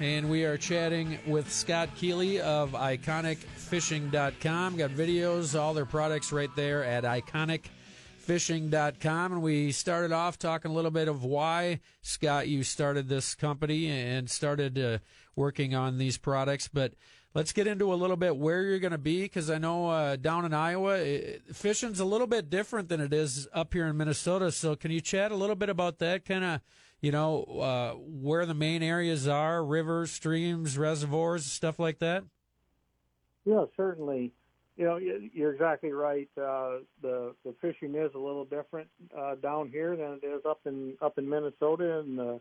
And 0.00 0.28
we 0.28 0.44
are 0.44 0.58
chatting 0.58 1.18
with 1.26 1.50
Scott 1.50 1.88
Keeley 1.96 2.42
of 2.42 2.72
EyeconicFishing.com. 2.72 4.76
Got 4.76 4.90
videos, 4.90 5.58
all 5.58 5.72
their 5.72 5.86
products 5.86 6.30
right 6.30 6.54
there 6.56 6.84
at 6.84 7.04
EyeconicFishing.com. 7.04 9.32
And 9.32 9.40
we 9.40 9.72
started 9.72 10.12
off 10.12 10.38
talking 10.38 10.72
a 10.72 10.74
little 10.74 10.90
bit 10.90 11.08
of 11.08 11.24
why, 11.24 11.80
Scott, 12.02 12.48
you 12.48 12.62
started 12.62 13.08
this 13.08 13.34
company 13.34 13.88
and 13.88 14.28
started 14.28 14.78
uh, 14.78 14.98
working 15.36 15.74
on 15.74 15.96
these 15.96 16.18
products. 16.18 16.68
But 16.68 16.92
let's 17.34 17.52
get 17.52 17.66
into 17.66 17.92
a 17.92 17.96
little 17.96 18.16
bit 18.16 18.36
where 18.36 18.62
you're 18.62 18.78
going 18.78 18.92
to 18.92 18.98
be 18.98 19.22
because 19.22 19.50
I 19.50 19.58
know 19.58 19.88
uh, 19.88 20.16
down 20.16 20.44
in 20.44 20.52
Iowa, 20.52 20.96
it, 20.96 21.42
fishing's 21.52 22.00
a 22.00 22.04
little 22.04 22.26
bit 22.26 22.50
different 22.50 22.88
than 22.88 23.00
it 23.00 23.12
is 23.12 23.48
up 23.52 23.72
here 23.72 23.86
in 23.86 23.96
Minnesota. 23.96 24.52
So 24.52 24.76
can 24.76 24.90
you 24.90 25.00
chat 25.00 25.32
a 25.32 25.36
little 25.36 25.56
bit 25.56 25.68
about 25.68 25.98
that 25.98 26.24
kind 26.24 26.44
of? 26.44 26.60
You 27.00 27.10
know 27.10 27.42
uh, 27.42 27.94
where 27.94 28.46
the 28.46 28.54
main 28.54 28.80
areas 28.80 29.26
are, 29.26 29.64
rivers, 29.64 30.12
streams, 30.12 30.78
reservoirs, 30.78 31.44
stuff 31.44 31.80
like 31.80 31.98
that. 31.98 32.22
Yeah, 33.44 33.64
certainly. 33.76 34.30
You 34.76 34.84
know, 34.84 34.96
you're 34.96 35.52
exactly 35.52 35.90
right. 35.92 36.28
Uh, 36.36 36.78
the 37.02 37.34
the 37.44 37.54
fishing 37.60 37.96
is 37.96 38.12
a 38.14 38.18
little 38.18 38.44
different 38.44 38.88
uh, 39.16 39.34
down 39.34 39.68
here 39.68 39.96
than 39.96 40.20
it 40.22 40.26
is 40.26 40.42
up 40.48 40.60
in 40.64 40.94
up 41.02 41.18
in 41.18 41.28
Minnesota, 41.28 41.98
and 41.98 42.20
uh, 42.20 42.38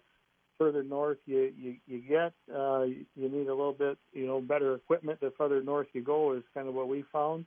further 0.62 0.84
north 0.84 1.18
you 1.26 1.52
you, 1.58 1.76
you 1.88 2.00
get, 2.08 2.34
uh, 2.56 2.84
you 2.84 3.06
need 3.16 3.48
a 3.48 3.56
little 3.56 3.74
bit 3.74 3.98
you 4.14 4.28
know 4.28 4.40
better 4.40 4.76
equipment. 4.76 5.20
The 5.20 5.34
further 5.36 5.64
north 5.64 5.88
you 5.94 6.04
go 6.04 6.34
is 6.34 6.44
kind 6.54 6.68
of 6.68 6.76
what 6.76 6.88
we 6.88 7.04
found. 7.12 7.46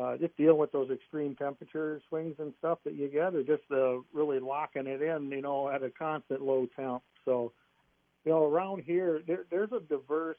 Uh, 0.00 0.16
just 0.18 0.36
dealing 0.36 0.58
with 0.58 0.70
those 0.70 0.90
extreme 0.90 1.34
temperature 1.34 2.00
swings 2.08 2.36
and 2.38 2.52
stuff 2.58 2.78
that 2.84 2.94
you 2.94 3.08
get, 3.08 3.34
or 3.34 3.42
just 3.42 3.62
uh, 3.72 3.96
really 4.12 4.38
locking 4.38 4.86
it 4.86 5.02
in, 5.02 5.30
you 5.30 5.40
know, 5.40 5.70
at 5.70 5.82
a 5.82 5.90
constant 5.90 6.42
low 6.42 6.68
temp. 6.76 7.02
So, 7.24 7.50
you 8.24 8.30
know, 8.30 8.44
around 8.44 8.82
here 8.84 9.22
there, 9.26 9.44
there's 9.50 9.72
a 9.72 9.80
diverse 9.80 10.36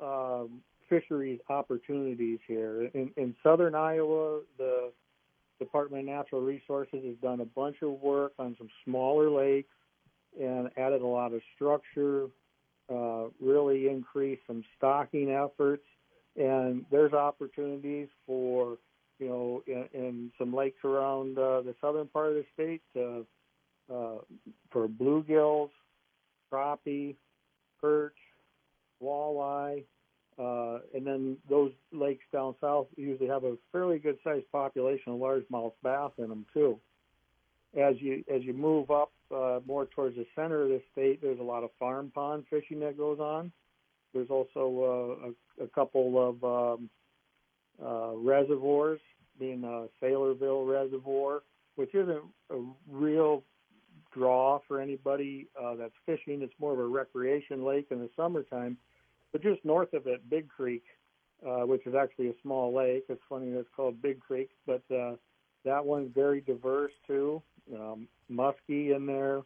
um, 0.00 0.60
fisheries 0.88 1.40
opportunities 1.48 2.38
here. 2.46 2.88
In, 2.94 3.10
in 3.16 3.34
southern 3.42 3.74
Iowa, 3.74 4.42
the 4.58 4.92
Department 5.58 6.02
of 6.02 6.14
Natural 6.14 6.42
Resources 6.42 7.02
has 7.04 7.16
done 7.20 7.40
a 7.40 7.46
bunch 7.46 7.76
of 7.82 7.90
work 8.00 8.32
on 8.38 8.54
some 8.58 8.68
smaller 8.84 9.28
lakes 9.28 9.70
and 10.40 10.70
added 10.76 11.02
a 11.02 11.06
lot 11.06 11.32
of 11.32 11.40
structure, 11.54 12.26
uh, 12.92 13.24
really 13.40 13.88
increased 13.88 14.42
some 14.46 14.64
stocking 14.76 15.30
efforts, 15.30 15.84
and 16.36 16.84
there's 16.90 17.12
opportunities 17.12 18.08
for 18.26 18.78
you 19.18 19.28
know 19.28 19.62
in, 19.66 19.88
in 19.92 20.32
some 20.38 20.54
lakes 20.54 20.84
around 20.84 21.38
uh, 21.38 21.60
the 21.62 21.74
southern 21.80 22.06
part 22.08 22.28
of 22.28 22.34
the 22.34 22.44
state 22.54 22.82
to, 22.94 23.26
uh, 23.92 24.18
for 24.70 24.88
bluegills, 24.88 25.70
crappie, 26.52 27.16
perch, 27.80 28.16
walleye, 29.02 29.84
uh, 30.38 30.78
and 30.94 31.04
then 31.06 31.36
those 31.50 31.72
lakes 31.92 32.24
down 32.32 32.54
south 32.60 32.86
usually 32.96 33.28
have 33.28 33.44
a 33.44 33.56
fairly 33.72 33.98
good 33.98 34.18
sized 34.22 34.50
population 34.52 35.12
of 35.12 35.18
largemouth 35.18 35.72
bass 35.82 36.12
in 36.18 36.28
them 36.28 36.46
too. 36.54 36.78
As 37.78 37.96
you 37.98 38.24
as 38.32 38.42
you 38.44 38.52
move 38.52 38.90
up 38.90 39.12
uh, 39.34 39.60
more 39.66 39.86
towards 39.86 40.16
the 40.16 40.26
center 40.34 40.62
of 40.62 40.68
the 40.68 40.82
state, 40.92 41.20
there's 41.22 41.40
a 41.40 41.42
lot 41.44 41.64
of 41.64 41.70
farm 41.78 42.10
pond 42.14 42.44
fishing 42.50 42.80
that 42.80 42.96
goes 42.96 43.18
on. 43.20 43.52
There's 44.14 44.30
also 44.30 44.48
uh, 45.60 45.62
a, 45.62 45.66
a 45.66 45.68
couple 45.68 46.28
of 46.28 46.78
um, 46.78 46.90
uh, 47.84 48.16
reservoirs, 48.16 49.00
being 49.38 49.64
uh, 49.64 49.86
Saylorville 50.02 50.66
Reservoir, 50.66 51.42
which 51.76 51.94
isn't 51.94 52.22
a 52.50 52.56
real 52.90 53.44
draw 54.12 54.58
for 54.66 54.80
anybody 54.80 55.48
uh, 55.60 55.74
that's 55.74 55.92
fishing. 56.06 56.42
It's 56.42 56.54
more 56.58 56.72
of 56.72 56.78
a 56.78 56.86
recreation 56.86 57.64
lake 57.64 57.88
in 57.90 57.98
the 57.98 58.10
summertime 58.16 58.78
but 59.32 59.42
just 59.42 59.64
north 59.64 59.92
of 59.92 60.06
it, 60.06 60.28
Big 60.28 60.48
Creek, 60.48 60.84
uh, 61.46 61.66
which 61.66 61.86
is 61.86 61.94
actually 61.94 62.28
a 62.28 62.34
small 62.42 62.74
lake. 62.74 63.04
It's 63.08 63.22
funny 63.28 63.48
it's 63.48 63.68
called 63.74 64.00
Big 64.00 64.20
Creek, 64.20 64.50
but 64.66 64.82
uh, 64.94 65.14
that 65.64 65.84
one's 65.84 66.10
very 66.14 66.40
diverse 66.40 66.92
too. 67.06 67.42
Um, 67.74 68.08
muskie 68.30 68.94
in 68.94 69.06
there, 69.06 69.42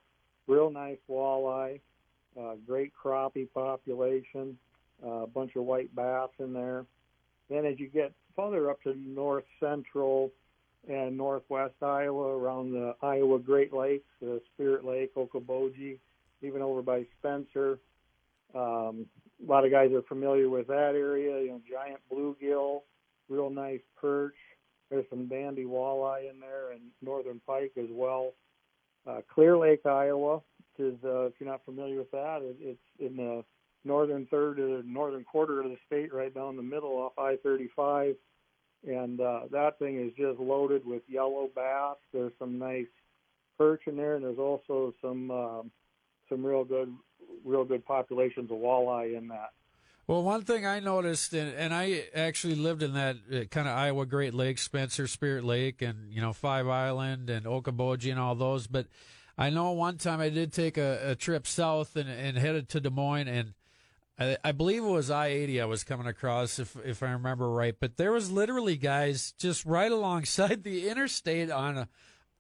real 0.47 0.71
nice 0.71 0.99
walleye, 1.09 1.81
uh, 2.41 2.55
great 2.67 2.93
crappie 2.95 3.49
population, 3.53 4.57
uh, 5.05 5.23
a 5.23 5.27
bunch 5.27 5.57
of 5.57 5.65
white 5.65 5.95
bass 5.95 6.31
in 6.39 6.53
there. 6.53 6.85
Then 7.49 7.65
as 7.67 7.79
you 7.79 7.89
get 7.89 8.13
further 8.35 8.71
up 8.71 8.83
to 8.83 8.95
north 8.97 9.45
central 9.61 10.31
and 10.89 11.17
northwest 11.17 11.75
Iowa, 11.83 12.37
around 12.37 12.73
the 12.73 12.95
Iowa 13.03 13.39
Great 13.39 13.73
Lakes, 13.73 14.09
uh, 14.23 14.37
Spirit 14.55 14.85
Lake, 14.85 15.15
Okoboji, 15.15 15.99
even 16.43 16.63
over 16.63 16.83
by 16.83 17.05
Spencer, 17.19 17.79
um, 18.55 19.07
a 19.43 19.51
lot 19.51 19.65
of 19.65 19.71
guys 19.71 19.93
are 19.93 20.03
familiar 20.03 20.49
with 20.49 20.67
that 20.69 20.95
area. 20.95 21.41
You 21.43 21.49
know, 21.51 21.61
giant 21.71 22.01
bluegill, 22.13 22.83
real 23.29 23.51
nice 23.51 23.81
perch. 24.01 24.35
There's 24.91 25.07
some 25.09 25.27
dandy 25.27 25.65
walleye 25.65 26.31
in 26.31 26.39
there, 26.41 26.73
and 26.73 26.81
northern 27.01 27.41
pike 27.47 27.73
as 27.79 27.89
well. 27.91 28.33
Uh, 29.07 29.21
Clear 29.33 29.57
Lake, 29.57 29.85
Iowa, 29.85 30.41
is 30.79 30.95
uh, 31.05 31.27
if 31.27 31.35
you're 31.39 31.51
not 31.51 31.65
familiar 31.65 31.99
with 31.99 32.11
that, 32.13 32.41
it, 32.43 32.57
it's 32.61 32.79
in 32.99 33.17
the 33.17 33.45
northern 33.85 34.27
third 34.27 34.59
or 34.59 34.83
northern 34.85 35.25
quarter 35.25 35.61
of 35.61 35.71
the 35.71 35.77
state, 35.87 36.13
right 36.13 36.35
down 36.35 36.57
the 36.57 36.63
middle 36.63 36.91
off 36.93 37.13
I-35, 37.19 38.15
and 38.87 39.21
uh, 39.21 39.41
that 39.51 39.79
thing 39.79 40.01
is 40.01 40.13
just 40.17 40.39
loaded 40.41 40.85
with 40.87 41.03
yellow 41.09 41.49
bass. 41.55 41.97
There's 42.13 42.33
some 42.39 42.59
nice 42.59 42.87
perch 43.59 43.83
in 43.87 43.97
there, 43.97 44.17
and 44.17 44.25
there's 44.25 44.39
also 44.39 44.95
some 45.01 45.31
um, 45.31 45.71
some 46.29 46.45
real 46.45 46.65
good 46.65 46.93
real 47.45 47.65
good 47.65 47.85
populations 47.85 48.51
of 48.51 48.57
walleye 48.59 49.17
in 49.17 49.29
that. 49.29 49.53
Well, 50.09 50.25
one 50.25 50.43
thing 50.43 50.67
I 50.67 50.81
noticed, 50.81 51.33
and, 51.33 51.55
and 51.55 51.73
I 51.73 52.07
actually 52.13 52.57
lived 52.57 52.83
in 52.83 52.95
that 52.95 53.17
uh, 53.33 53.45
kind 53.45 53.69
of 53.69 53.77
Iowa 53.77 54.05
Great 54.05 54.35
Lakes, 54.35 54.63
Spencer, 54.63 55.07
Spirit 55.07 55.45
Lake, 55.45 55.81
and 55.81 56.13
you 56.13 56.21
know 56.21 56.33
Five 56.33 56.67
Island 56.67 57.31
and 57.31 57.47
Okoboji 57.47 58.11
and 58.11 58.19
all 58.19 58.35
those. 58.35 58.67
But 58.67 58.87
I 59.39 59.51
know 59.51 59.71
one 59.71 59.99
time 59.99 60.21
I 60.21 60.29
did 60.29 60.53
take 60.53 60.77
a, 60.77 61.11
a 61.11 61.15
trip 61.15 61.47
south 61.47 61.95
and, 61.95 62.09
and 62.09 62.37
headed 62.37 62.69
to 62.71 62.81
Des 62.81 62.91
Moines, 62.91 63.29
and 63.29 63.55
I, 64.19 64.37
I 64.43 64.51
believe 64.51 64.83
it 64.83 64.89
was 64.89 65.09
I 65.09 65.29
eighty 65.29 65.61
I 65.61 65.67
was 65.67 65.85
coming 65.85 66.09
across, 66.09 66.59
if 66.59 66.77
if 66.85 67.05
I 67.05 67.13
remember 67.13 67.49
right. 67.49 67.77
But 67.79 67.97
there 67.97 68.11
was 68.11 68.29
literally 68.29 68.77
guys 68.77 69.35
just 69.39 69.65
right 69.65 69.93
alongside 69.93 70.63
the 70.65 70.89
interstate 70.89 71.51
on 71.51 71.79
a, 71.79 71.89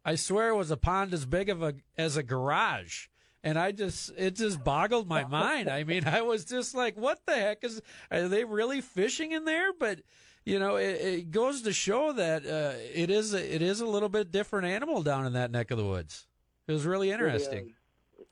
I 0.05 0.16
swear 0.16 0.48
it 0.48 0.57
was 0.57 0.72
a 0.72 0.77
pond 0.77 1.14
as 1.14 1.27
big 1.27 1.48
of 1.48 1.62
a 1.62 1.75
as 1.96 2.16
a 2.16 2.25
garage 2.25 3.07
and 3.44 3.59
I 3.59 3.72
just 3.72 4.12
it 4.16 4.37
just 4.37 4.62
boggled 4.62 5.09
my 5.09 5.24
mind. 5.24 5.68
I 5.68 5.85
mean, 5.85 6.07
I 6.07 6.22
was 6.22 6.44
just 6.44 6.74
like, 6.74 6.96
"What 6.96 7.20
the 7.26 7.35
heck 7.35 7.64
is? 7.64 7.81
Are 8.11 8.28
they 8.28 8.44
really 8.44 8.81
fishing 8.81 9.33
in 9.33 9.44
there?" 9.44 9.72
But 9.72 10.00
you 10.44 10.59
know, 10.59 10.76
it, 10.76 11.00
it 11.00 11.31
goes 11.31 11.62
to 11.62 11.72
show 11.72 12.12
that 12.12 12.44
uh, 12.46 12.78
it 12.94 13.11
is 13.11 13.35
a, 13.35 13.55
it 13.55 13.62
is 13.62 13.81
a 13.81 13.87
little 13.87 14.09
bit 14.09 14.33
different 14.33 14.66
animal 14.66 15.02
down 15.02 15.26
in 15.26 15.33
that 15.35 15.50
neck 15.50 15.70
of 15.70 15.78
the 15.78 15.85
woods. 15.85 16.26
It 16.66 16.72
was 16.72 16.85
really 16.85 17.11
interesting. 17.11 17.74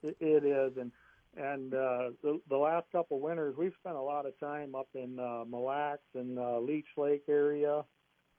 It 0.03 0.09
is, 0.09 0.14
it 0.20 0.44
is. 0.44 0.77
and 0.77 0.92
and 1.37 1.75
uh, 1.75 2.11
the, 2.23 2.40
the 2.49 2.57
last 2.57 2.87
couple 2.90 3.16
of 3.16 3.23
winters, 3.23 3.55
we've 3.57 3.75
spent 3.81 3.96
a 3.96 4.01
lot 4.01 4.27
of 4.27 4.38
time 4.40 4.75
up 4.75 4.88
in 4.94 5.18
uh, 5.18 5.44
Mille 5.49 5.64
Lacs 5.64 6.03
and 6.14 6.38
uh, 6.38 6.59
Leech 6.59 6.88
Lake 6.96 7.23
area. 7.29 7.85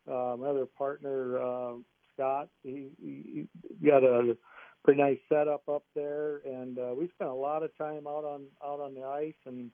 Uh, 0.07 0.35
my 0.37 0.47
other 0.47 0.65
partner, 0.65 1.37
uh, 1.39 1.73
Scott, 2.13 2.49
he, 2.63 2.89
he 3.01 3.47
got 3.85 4.03
a 4.03 4.35
pretty 4.83 5.01
nice 5.01 5.19
setup 5.29 5.67
up 5.69 5.83
there, 5.95 6.37
and 6.45 6.77
uh, 6.79 6.93
we 6.97 7.09
spent 7.09 7.29
a 7.29 7.33
lot 7.33 7.63
of 7.63 7.75
time 7.77 8.07
out 8.07 8.23
on 8.23 8.43
out 8.63 8.79
on 8.79 8.93
the 8.93 9.03
ice, 9.03 9.33
and 9.45 9.69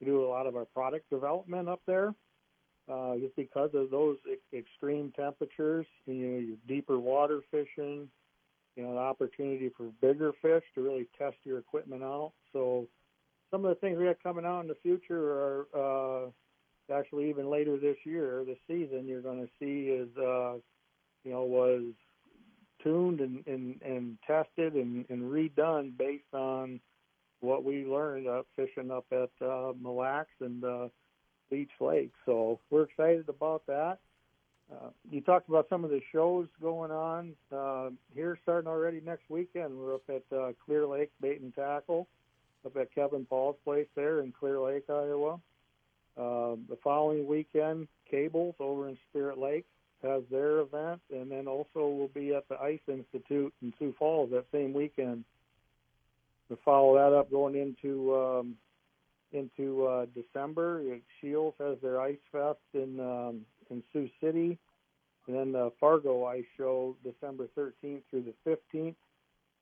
we 0.00 0.06
do 0.06 0.24
a 0.24 0.28
lot 0.28 0.46
of 0.46 0.56
our 0.56 0.64
product 0.66 1.08
development 1.10 1.68
up 1.68 1.80
there. 1.86 2.14
Uh, 2.92 3.16
just 3.16 3.34
because 3.36 3.70
of 3.74 3.90
those 3.90 4.16
extreme 4.52 5.12
temperatures, 5.14 5.86
you 6.06 6.14
know, 6.14 6.38
your 6.38 6.56
deeper 6.66 6.98
water 6.98 7.40
fishing, 7.50 8.08
you 8.76 8.82
know, 8.82 8.90
an 8.90 8.98
opportunity 8.98 9.70
for 9.76 9.84
bigger 10.00 10.32
fish 10.42 10.64
to 10.74 10.82
really 10.82 11.06
test 11.16 11.36
your 11.44 11.58
equipment 11.58 12.02
out. 12.02 12.32
So, 12.52 12.88
some 13.50 13.64
of 13.64 13.68
the 13.68 13.76
things 13.76 13.98
we 13.98 14.06
got 14.06 14.22
coming 14.22 14.44
out 14.44 14.62
in 14.62 14.68
the 14.68 14.76
future 14.82 15.30
are 15.30 16.26
uh, 16.26 16.92
actually 16.92 17.30
even 17.30 17.48
later 17.48 17.78
this 17.78 17.98
year, 18.04 18.44
this 18.44 18.58
season, 18.66 19.06
you're 19.06 19.22
going 19.22 19.40
to 19.40 19.50
see 19.60 19.88
is, 19.88 20.08
uh, 20.16 20.54
you 21.24 21.30
know, 21.32 21.44
was 21.44 21.92
tuned 22.82 23.20
and, 23.20 23.46
and, 23.46 23.80
and 23.82 24.18
tested 24.26 24.74
and, 24.74 25.04
and 25.08 25.22
redone 25.22 25.96
based 25.96 26.32
on 26.32 26.80
what 27.40 27.64
we 27.64 27.84
learned 27.84 28.26
uh, 28.26 28.42
fishing 28.54 28.90
up 28.90 29.04
at 29.10 29.30
uh, 29.44 29.72
Mille 29.80 29.96
Lacs 29.96 30.30
and 30.40 30.64
uh, 30.64 30.88
Leech 31.50 31.70
Lake. 31.80 32.12
So 32.24 32.60
we're 32.70 32.84
excited 32.84 33.28
about 33.28 33.66
that. 33.66 33.98
Uh, 34.72 34.88
you 35.10 35.20
talked 35.20 35.48
about 35.48 35.66
some 35.68 35.84
of 35.84 35.90
the 35.90 36.00
shows 36.12 36.46
going 36.60 36.90
on 36.90 37.32
uh, 37.54 37.90
here 38.14 38.38
starting 38.42 38.68
already 38.68 39.02
next 39.04 39.28
weekend. 39.28 39.76
We're 39.76 39.96
up 39.96 40.02
at 40.08 40.36
uh, 40.36 40.52
Clear 40.64 40.86
Lake 40.86 41.10
Bait 41.20 41.40
and 41.40 41.54
Tackle 41.54 42.06
up 42.64 42.76
at 42.76 42.94
Kevin 42.94 43.24
Paul's 43.24 43.56
place 43.64 43.88
there 43.94 44.20
in 44.20 44.32
Clear 44.32 44.60
Lake, 44.60 44.84
Iowa. 44.88 45.40
Uh, 46.16 46.56
the 46.68 46.78
following 46.82 47.26
weekend, 47.26 47.88
Cables 48.10 48.54
over 48.60 48.88
in 48.88 48.98
Spirit 49.10 49.38
Lake 49.38 49.66
has 50.02 50.22
their 50.30 50.60
event, 50.60 51.00
and 51.10 51.30
then 51.30 51.46
also 51.46 51.86
we'll 51.88 52.08
be 52.08 52.34
at 52.34 52.48
the 52.48 52.58
Ice 52.60 52.80
Institute 52.88 53.52
in 53.62 53.72
Sioux 53.78 53.94
Falls 53.98 54.30
that 54.30 54.44
same 54.52 54.72
weekend. 54.72 55.24
To 56.48 56.58
follow 56.64 56.94
that 56.96 57.16
up, 57.16 57.30
going 57.30 57.54
into 57.54 58.14
um, 58.14 58.56
into 59.32 59.86
uh, 59.86 60.06
December, 60.14 60.82
Scheels 61.18 61.54
has 61.58 61.78
their 61.82 62.00
Ice 62.00 62.18
Fest 62.30 62.58
in 62.74 63.00
um, 63.00 63.42
in 63.70 63.82
Sioux 63.92 64.10
City, 64.20 64.58
and 65.26 65.36
then 65.36 65.52
the 65.52 65.72
Fargo 65.80 66.24
Ice 66.24 66.44
Show 66.56 66.96
December 67.04 67.48
13th 67.56 68.02
through 68.10 68.24
the 68.24 68.34
15th, 68.74 68.94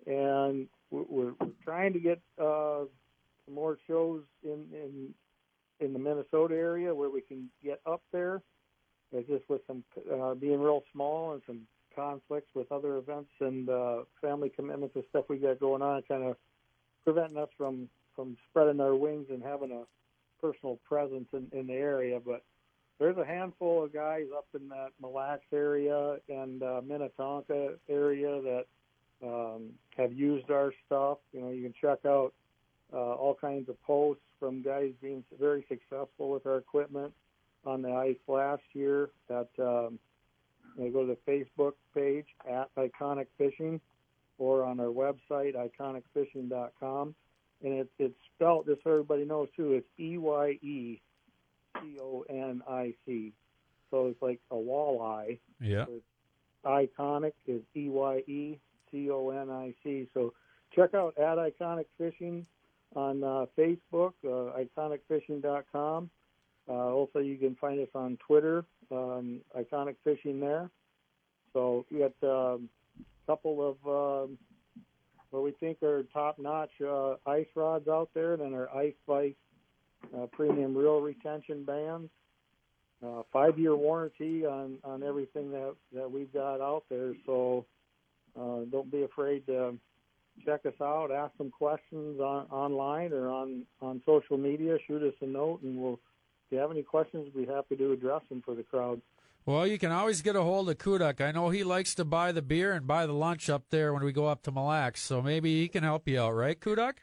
and 0.07 0.67
we're, 0.91 1.05
we're 1.09 1.33
trying 1.63 1.93
to 1.93 2.01
get 2.01 2.21
uh, 2.43 2.85
more 3.53 3.79
shows 3.87 4.23
in 4.43 4.65
in 4.73 5.15
in 5.81 5.93
the 5.93 5.99
Minnesota 5.99 6.55
area 6.55 6.95
where 6.95 7.11
we 7.11 7.21
can 7.21 7.49
get 7.63 7.81
up 7.87 8.03
there. 8.13 8.43
It's 9.13 9.29
just 9.29 9.49
with 9.49 9.63
some 9.67 9.83
uh, 10.13 10.35
being 10.35 10.61
real 10.61 10.83
small 10.93 11.33
and 11.33 11.43
some 11.47 11.61
conflicts 11.95 12.51
with 12.55 12.71
other 12.71 12.97
events 12.97 13.31
and 13.41 13.69
uh, 13.69 13.99
family 14.21 14.51
commitments 14.51 14.95
and 14.95 15.05
stuff 15.11 15.25
we 15.29 15.39
got 15.39 15.61
going 15.61 15.83
on, 15.83 16.03
kind 16.03 16.25
of 16.25 16.37
preventing 17.05 17.39
us 17.39 17.49
from 17.57 17.89
from 18.15 18.37
spreading 18.51 18.81
our 18.81 18.95
wings 18.95 19.27
and 19.31 19.43
having 19.43 19.71
a 19.73 19.83
personal 20.41 20.79
presence 20.89 21.29
in, 21.33 21.47
in 21.59 21.67
the 21.67 21.75
area. 21.75 22.21
But 22.25 22.43
there's 22.99 23.17
a 23.17 23.25
handful 23.25 23.85
of 23.85 23.93
guys 23.93 24.27
up 24.37 24.47
in 24.55 24.69
that 24.69 24.91
Mille 25.01 25.15
Lacs 25.15 25.47
area 25.53 26.17
and 26.29 26.63
uh, 26.63 26.81
Minnetonka 26.87 27.75
area 27.89 28.41
that 28.43 28.65
um, 29.23 29.71
have 29.97 30.13
used 30.13 30.51
our 30.51 30.73
stuff. 30.87 31.19
You 31.33 31.41
know, 31.41 31.51
you 31.51 31.63
can 31.63 31.75
check 31.81 32.05
out 32.07 32.33
uh, 32.93 33.15
all 33.15 33.35
kinds 33.35 33.69
of 33.69 33.81
posts 33.83 34.23
from 34.39 34.63
guys 34.63 34.91
being 35.01 35.25
very 35.39 35.65
successful 35.69 36.31
with 36.31 36.47
our 36.47 36.59
equipment 36.59 37.13
on 37.65 37.83
the 37.83 37.91
ice 37.91 38.17
last 38.29 38.63
year. 38.73 39.11
That 39.29 39.49
um, 39.59 39.99
they 40.77 40.89
go 40.89 41.07
to 41.07 41.15
the 41.15 41.31
Facebook 41.31 41.73
page 41.95 42.27
at 42.49 42.71
Eyeconic 42.77 43.27
Fishing 43.39 43.81
or 44.39 44.65
on 44.65 44.81
our 44.81 44.87
website 44.87 45.55
eyeconicfishing.com, 45.55 47.15
and 47.63 47.73
it's 47.73 47.91
it's 47.99 48.15
spelled 48.35 48.67
just 48.67 48.83
so 48.83 48.91
everybody 48.91 49.25
knows 49.25 49.49
too. 49.57 49.75
It's 49.75 49.87
E 49.99 50.19
Y 50.19 50.59
E 50.63 51.01
C 51.81 51.99
O 52.01 52.25
N 52.29 52.63
I 52.69 52.95
C, 53.07 53.33
so 53.91 54.07
it's 54.07 54.23
like 54.23 54.41
a 54.51 54.57
walleye. 54.57 55.39
Yeah. 55.61 55.85
Eyeconic 56.65 57.35
is 57.47 57.63
E 57.77 57.89
Y 57.89 58.19
E 58.27 58.59
C 58.91 59.11
O 59.11 59.31
N 59.31 59.51
I 59.51 59.75
C. 59.85 60.09
So 60.15 60.33
check 60.75 60.95
out 60.95 61.17
at 61.19 61.39
Eyeconic 61.39 61.87
Fishing 61.99 62.47
on 62.97 63.23
uh, 63.23 63.47
Facebook, 63.57 64.13
uh, 64.25 64.59
eyeconicfishing.com. 64.59 66.11
Uh, 66.71 66.93
also, 66.93 67.19
you 67.19 67.37
can 67.37 67.57
find 67.57 67.81
us 67.81 67.89
on 67.97 68.17
Twitter, 68.25 68.65
um, 68.93 69.41
Eyeconic 69.59 69.97
Fishing 70.05 70.39
there. 70.39 70.71
So 71.53 71.85
we 71.91 71.99
got 71.99 72.13
um, 72.23 72.69
a 73.01 73.27
couple 73.27 73.57
of 73.71 73.77
um, 74.25 74.39
what 75.31 75.43
we 75.43 75.51
think 75.59 75.83
are 75.83 76.05
top-notch 76.13 76.71
uh, 76.81 77.15
ice 77.27 77.49
rods 77.57 77.89
out 77.89 78.11
there, 78.15 78.37
then 78.37 78.55
our 78.55 78.69
Ice 78.77 78.95
Vice 79.09 79.35
uh, 80.17 80.27
premium 80.31 80.77
reel 80.77 81.01
retention 81.01 81.65
bands. 81.65 82.09
Uh, 83.05 83.23
five-year 83.33 83.75
warranty 83.75 84.47
on, 84.47 84.77
on 84.85 85.03
everything 85.03 85.51
that, 85.51 85.75
that 85.93 86.09
we've 86.09 86.33
got 86.33 86.61
out 86.61 86.85
there. 86.89 87.15
So 87.27 87.65
uh, 88.39 88.61
don't 88.71 88.93
be 88.93 89.03
afraid 89.03 89.45
to 89.47 89.75
check 90.45 90.67
us 90.67 90.81
out, 90.81 91.11
ask 91.11 91.33
some 91.37 91.51
questions 91.51 92.21
on, 92.21 92.47
online 92.51 93.13
or 93.13 93.29
on, 93.29 93.65
on 93.81 94.03
social 94.07 94.37
media. 94.37 94.77
Shoot 94.87 95.03
us 95.03 95.15
a 95.21 95.27
note, 95.27 95.63
and 95.63 95.77
we'll. 95.77 95.99
If 96.51 96.57
you 96.57 96.63
have 96.63 96.73
any 96.73 96.83
questions, 96.83 97.31
we'd 97.33 97.47
be 97.47 97.53
happy 97.53 97.77
to 97.77 97.93
address 97.93 98.23
them 98.29 98.43
for 98.45 98.57
the 98.57 98.65
crowd. 98.65 99.01
Well, 99.47 99.69
you 99.69 99.79
can 99.79 99.93
always 99.93 100.21
get 100.21 100.35
a 100.35 100.43
hold 100.43 100.69
of 100.69 100.79
Kuduk. 100.79 101.21
I 101.21 101.31
know 101.31 101.51
he 101.51 101.63
likes 101.63 101.95
to 101.95 102.05
buy 102.05 102.33
the 102.33 102.43
beer 102.43 102.73
and 102.73 102.89
buy 102.89 103.07
the 103.07 103.13
lunch 103.13 103.49
up 103.49 103.63
there 103.71 103.95
when 103.95 104.03
we 104.03 104.11
go 104.11 104.27
up 104.27 104.43
to 104.43 104.51
Mille 104.51 104.65
Lacs, 104.65 105.01
so 105.01 105.23
maybe 105.23 105.61
he 105.61 105.69
can 105.69 105.85
help 105.85 106.09
you 106.09 106.21
out, 106.21 106.33
right, 106.33 106.59
Kuduk? 106.59 106.95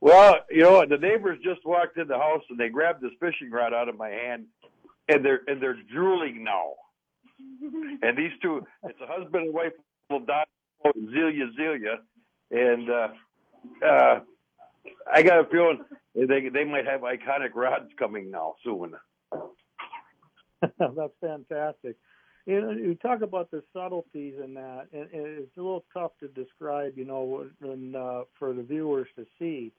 Well, 0.00 0.38
you 0.50 0.62
know, 0.62 0.84
the 0.84 0.96
neighbors 0.96 1.38
just 1.44 1.64
walked 1.64 1.96
in 1.96 2.08
the 2.08 2.18
house 2.18 2.42
and 2.50 2.58
they 2.58 2.68
grabbed 2.68 3.02
this 3.02 3.12
fishing 3.20 3.52
rod 3.52 3.72
out 3.72 3.88
of 3.88 3.96
my 3.96 4.08
hand, 4.08 4.46
and 5.08 5.24
they're 5.24 5.42
and 5.46 5.62
they're 5.62 5.78
drooling 5.92 6.42
now. 6.42 6.72
And 8.02 8.18
these 8.18 8.32
two, 8.42 8.66
it's 8.82 9.00
a 9.00 9.06
husband 9.06 9.46
and 9.46 9.54
wife, 9.54 9.72
little 10.10 10.26
dot 10.26 10.48
Zelia 10.82 11.50
Zelia, 11.56 12.00
and 12.50 12.90
uh, 12.90 13.08
uh, 13.86 14.20
I 15.12 15.22
got 15.22 15.40
a 15.40 15.44
feeling 15.50 15.80
they 16.14 16.48
they 16.48 16.64
might 16.64 16.86
have 16.86 17.02
Eyeconic 17.04 17.54
rods 17.54 17.90
coming 17.98 18.30
now 18.30 18.54
soon. 18.64 18.94
That's 20.78 21.14
fantastic. 21.20 21.96
You 22.46 22.60
know, 22.60 22.70
you 22.70 22.94
talk 22.94 23.22
about 23.22 23.50
the 23.50 23.62
subtleties 23.72 24.34
in 24.42 24.54
that, 24.54 24.86
and, 24.92 25.10
and 25.12 25.26
it's 25.38 25.56
a 25.56 25.60
little 25.60 25.84
tough 25.92 26.12
to 26.20 26.28
describe, 26.28 26.96
you 26.96 27.04
know, 27.04 27.44
when, 27.60 27.96
uh, 27.96 28.22
for 28.38 28.52
the 28.52 28.62
viewers 28.62 29.08
to 29.16 29.26
see. 29.38 29.72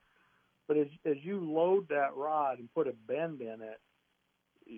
But 0.67 0.75
as, 0.77 0.87
as 1.05 1.15
you 1.21 1.39
load 1.39 1.87
that 1.89 2.15
rod 2.15 2.59
and 2.59 2.73
put 2.73 2.89
a 2.89 2.93
bend 3.07 3.39
in 3.39 3.61
it, 3.61 3.79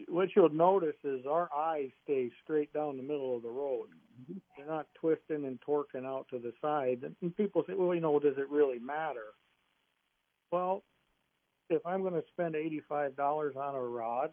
what 0.07 0.29
you'll 0.35 0.49
notice 0.49 0.95
is 1.03 1.25
our 1.27 1.49
eyes 1.55 1.89
stay 2.03 2.29
straight 2.43 2.71
down 2.73 2.97
the 2.97 3.03
middle 3.03 3.35
of 3.35 3.41
the 3.41 3.49
road. 3.49 3.87
They're 4.55 4.67
not 4.67 4.85
twisting 4.93 5.45
and 5.45 5.59
torquing 5.61 6.05
out 6.05 6.27
to 6.29 6.37
the 6.37 6.53
side. 6.61 7.11
And 7.21 7.35
people 7.35 7.63
say, 7.67 7.73
well, 7.73 7.95
you 7.95 8.01
know, 8.01 8.19
does 8.19 8.37
it 8.37 8.49
really 8.51 8.77
matter? 8.77 9.33
Well, 10.51 10.83
if 11.69 11.85
I'm 11.85 12.01
going 12.01 12.13
to 12.13 12.23
spend 12.31 12.55
$85 12.55 13.55
on 13.55 13.75
a 13.75 13.81
rod, 13.81 14.31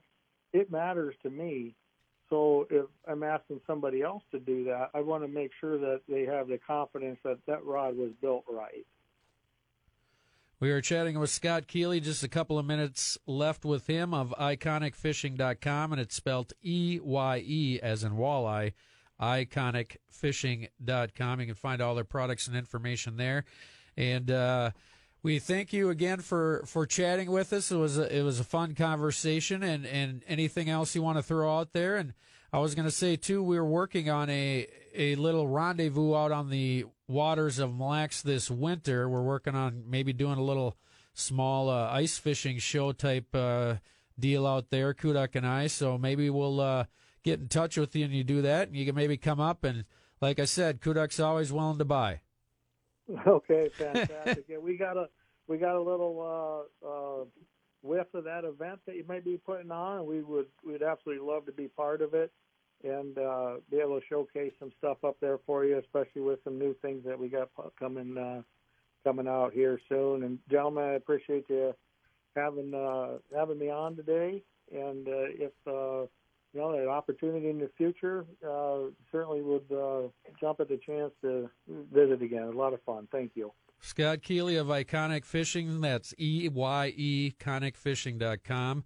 it 0.53 0.71
matters 0.71 1.15
to 1.23 1.31
me. 1.31 1.75
So 2.31 2.67
if 2.71 2.87
I'm 3.07 3.23
asking 3.23 3.61
somebody 3.67 4.03
else 4.03 4.23
to 4.33 4.41
do 4.41 4.65
that, 4.65 4.91
I 4.95 5.01
want 5.01 5.23
to 5.23 5.29
make 5.29 5.51
sure 5.61 5.79
that 5.79 6.01
they 6.09 6.25
have 6.25 6.49
the 6.49 6.59
confidence 6.59 7.19
that 7.25 7.39
that 7.47 7.65
rod 7.65 7.97
was 7.97 8.11
built 8.21 8.45
right. 8.51 8.85
We 10.59 10.71
are 10.71 10.81
chatting 10.81 11.19
with 11.19 11.29
Scott 11.29 11.67
Keeley. 11.67 12.01
Just 12.01 12.25
a 12.25 12.29
couple 12.29 12.59
of 12.59 12.65
minutes 12.65 13.19
left 13.27 13.67
with 13.67 13.87
him 13.87 14.15
of 14.15 14.35
eyeconicfishing.com, 14.41 15.93
and 15.93 16.01
it's 16.01 16.17
spelled 16.17 16.55
E 16.63 16.99
Y 17.03 17.45
E 17.47 17.79
as 17.83 18.03
in 18.03 18.13
walleye. 18.13 18.73
Eyeconicfishing.com. 19.21 21.41
You 21.41 21.47
can 21.47 21.55
find 21.55 21.83
all 21.83 21.95
their 21.95 22.05
products 22.05 22.47
and 22.47 22.57
information 22.57 23.19
there. 23.19 23.45
And 23.99 24.31
uh, 24.31 24.71
we 25.23 25.39
thank 25.39 25.73
you 25.73 25.91
again 25.91 26.21
for, 26.21 26.63
for 26.67 26.87
chatting 26.87 27.31
with 27.31 27.53
us. 27.53 27.73
It 27.73 27.77
was 27.77 27.99
a, 27.99 28.17
it 28.17 28.23
was 28.23 28.39
a 28.39 28.45
fun 28.45 28.75
conversation, 28.75 29.63
and, 29.63 29.85
and 29.87 30.23
anything 30.29 30.71
else 30.71 30.95
you 30.95 31.03
want 31.03 31.19
to 31.19 31.23
throw 31.23 31.59
out 31.59 31.73
there. 31.73 31.97
And 31.97 32.15
I 32.53 32.59
was 32.59 32.75
going 32.75 32.87
to 32.87 32.95
say 32.95 33.17
too, 33.17 33.43
we 33.43 33.59
were 33.59 33.67
working 33.67 34.09
on 34.09 34.31
a 34.31 34.67
a 34.95 35.15
little 35.17 35.47
rendezvous 35.47 36.15
out 36.15 36.33
on 36.33 36.49
the 36.49 36.87
waters 37.07 37.59
of 37.59 37.77
Mille 37.77 37.89
Lacs 37.89 38.23
this 38.23 38.51
winter. 38.51 39.09
We're 39.09 39.23
working 39.23 39.55
on 39.55 39.85
maybe 39.87 40.13
doing 40.13 40.39
a 40.39 40.43
little 40.43 40.77
small 41.13 41.69
uh, 41.69 41.91
ice 41.91 42.19
fishing 42.19 42.59
show 42.59 42.93
type 42.93 43.35
uh, 43.35 43.77
deal 44.19 44.47
out 44.47 44.71
there, 44.71 44.95
Kuduk 44.95 45.35
and 45.35 45.47
I. 45.47 45.67
So 45.67 45.99
maybe 45.99 46.31
we'll 46.31 46.61
uh, 46.61 46.85
get 47.23 47.41
in 47.41 47.49
touch 47.49 47.77
with 47.77 47.95
you 47.95 48.05
and 48.05 48.15
you 48.15 48.25
do 48.25 48.43
that, 48.43 48.69
and 48.69 48.77
you 48.77 48.87
can 48.87 48.95
maybe 48.95 49.17
come 49.17 49.41
up 49.41 49.65
and, 49.65 49.85
like 50.21 50.39
I 50.39 50.47
said, 50.47 50.81
Kuduk's 50.81 51.21
always 51.21 51.53
willing 51.53 51.79
to 51.79 51.85
buy. 51.85 52.21
Okay, 53.27 53.69
fantastic. 53.75 54.45
yeah, 54.49 54.59
we 54.59 54.77
got 54.77 54.97
a 54.97 55.09
we 55.47 55.59
got 55.59 55.77
a 55.77 55.81
little 55.81 56.67
uh, 56.83 56.87
uh, 56.87 57.25
whiff 57.83 58.07
of 58.15 58.25
that 58.25 58.45
event 58.45 58.81
that 58.87 58.97
you 58.97 59.05
may 59.09 59.21
be 59.21 59.39
putting 59.39 59.71
on, 59.71 59.99
and 59.99 60.07
we 60.07 60.23
would 60.23 60.47
we'd 60.65 60.83
absolutely 60.83 61.25
love 61.25 61.47
to 61.47 61.53
be 61.53 61.69
part 61.69 62.03
of 62.03 62.15
it 62.15 62.33
and 62.85 63.17
uh, 63.19 63.55
be 63.71 63.79
able 63.79 63.99
to 63.99 64.07
showcase 64.07 64.53
some 64.59 64.71
stuff 64.79 64.99
up 65.05 65.17
there 65.21 65.39
for 65.47 65.65
you, 65.65 65.79
especially 65.79 66.23
with 66.23 66.39
some 66.45 66.59
new 66.59 66.75
things 66.83 67.05
that 67.05 67.19
we 67.19 67.29
got 67.29 67.49
coming 67.79 68.17
uh, 68.19 68.43
coming 69.05 69.29
out 69.29 69.53
here 69.53 69.81
soon. 69.89 70.25
And 70.25 70.39
gentlemen, 70.51 70.85
I 70.85 70.95
appreciate 70.95 71.45
you 71.49 71.75
having 72.35 72.75
uh, 72.75 73.19
having 73.37 73.59
me 73.59 73.71
on 73.71 73.97
today. 73.97 74.43
And 74.73 75.07
uh, 75.07 75.31
if 75.31 75.53
uh, 75.67 76.07
you 76.53 76.61
know 76.61 76.73
an 76.73 76.89
opportunity 76.89 77.51
in 77.51 77.59
the 77.59 77.71
future, 77.77 78.25
uh, 78.47 78.91
certainly 79.13 79.43
would 79.43 79.71
uh, 79.73 80.09
jump 80.41 80.61
at 80.61 80.69
the 80.69 80.79
chance 80.79 81.13
to 81.23 81.51
visit 81.93 82.23
again. 82.23 82.45
A 82.45 82.51
lot 82.51 82.73
of 82.73 82.83
fun. 82.83 83.09
Thank 83.11 83.33
you. 83.35 83.53
Scott 83.81 84.23
Keeley 84.23 84.57
of 84.57 84.71
Eyeconic 84.71 85.25
Fishing. 85.25 85.81
That's 85.81 86.15
E 86.19 86.49
Y 86.53 86.95
E 86.97 87.35
conicfishing.com 87.39 88.85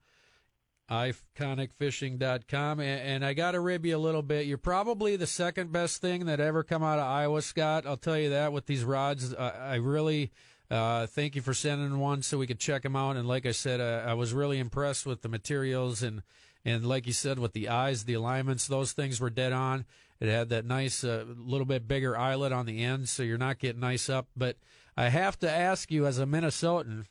eyeconicfishing.com. 0.90 2.80
And, 2.80 3.00
and 3.00 3.24
I 3.24 3.32
got 3.32 3.52
to 3.52 3.60
rib 3.60 3.86
you 3.86 3.96
a 3.96 3.98
little 3.98 4.22
bit. 4.22 4.46
You're 4.46 4.58
probably 4.58 5.16
the 5.16 5.26
second 5.26 5.72
best 5.72 6.00
thing 6.00 6.26
that 6.26 6.40
ever 6.40 6.62
come 6.62 6.82
out 6.82 6.98
of 6.98 7.04
Iowa, 7.04 7.42
Scott. 7.42 7.86
I'll 7.86 7.96
tell 7.96 8.18
you 8.18 8.30
that 8.30 8.52
with 8.52 8.66
these 8.66 8.84
rods. 8.84 9.34
I, 9.34 9.50
I 9.50 9.74
really 9.76 10.32
uh, 10.70 11.06
thank 11.06 11.36
you 11.36 11.42
for 11.42 11.54
sending 11.54 11.98
one 11.98 12.22
so 12.22 12.38
we 12.38 12.46
could 12.46 12.58
check 12.58 12.82
them 12.82 12.96
out. 12.96 13.16
And 13.16 13.28
like 13.28 13.46
I 13.46 13.52
said, 13.52 13.80
uh, 13.80 14.04
I 14.06 14.14
was 14.14 14.32
really 14.32 14.58
impressed 14.58 15.06
with 15.06 15.22
the 15.22 15.28
materials 15.28 16.02
and 16.02 16.22
and 16.64 16.86
like 16.86 17.06
you 17.06 17.12
said, 17.12 17.38
with 17.38 17.52
the 17.52 17.68
eyes, 17.68 18.04
the 18.04 18.14
alignments, 18.14 18.66
those 18.66 18.92
things 18.92 19.20
were 19.20 19.30
dead 19.30 19.52
on. 19.52 19.84
It 20.20 20.28
had 20.28 20.50
that 20.50 20.66
nice, 20.66 21.02
uh, 21.02 21.24
little 21.26 21.64
bit 21.64 21.88
bigger 21.88 22.16
eyelet 22.16 22.52
on 22.52 22.66
the 22.66 22.84
end, 22.84 23.08
so 23.08 23.22
you're 23.22 23.38
not 23.38 23.58
getting 23.58 23.82
ice 23.82 24.10
up. 24.10 24.28
But 24.36 24.56
I 24.96 25.08
have 25.08 25.38
to 25.38 25.50
ask 25.50 25.90
you, 25.90 26.06
as 26.06 26.18
a 26.18 26.26
Minnesotan, 26.26 27.06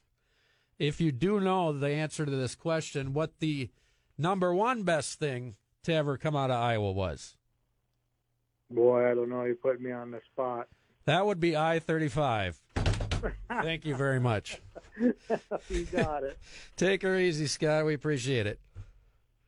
if 0.77 1.01
you 1.01 1.11
do 1.11 1.39
know 1.39 1.73
the 1.73 1.89
answer 1.89 2.25
to 2.25 2.31
this 2.31 2.53
question, 2.53 3.13
what 3.13 3.39
the 3.39 3.69
number 4.17 4.53
one 4.53 4.83
best 4.83 5.17
thing 5.17 5.55
to 5.83 5.93
ever 5.93 6.17
come 6.17 6.35
out 6.35 6.51
of 6.51 6.57
Iowa 6.57 6.91
was. 6.91 7.35
Boy, 8.69 9.09
I 9.09 9.15
don't 9.15 9.29
know. 9.29 9.43
You 9.45 9.55
put 9.55 9.81
me 9.81 9.91
on 9.91 10.11
the 10.11 10.21
spot. 10.31 10.67
That 11.05 11.25
would 11.25 11.39
be 11.39 11.57
I 11.57 11.79
35. 11.79 12.61
Thank 13.49 13.85
you 13.85 13.95
very 13.95 14.19
much. 14.19 14.61
you 14.99 15.85
got 15.91 16.23
it. 16.23 16.37
Take 16.77 17.01
her 17.01 17.17
easy, 17.17 17.47
Scott. 17.47 17.85
We 17.85 17.95
appreciate 17.95 18.45
it. 18.45 18.59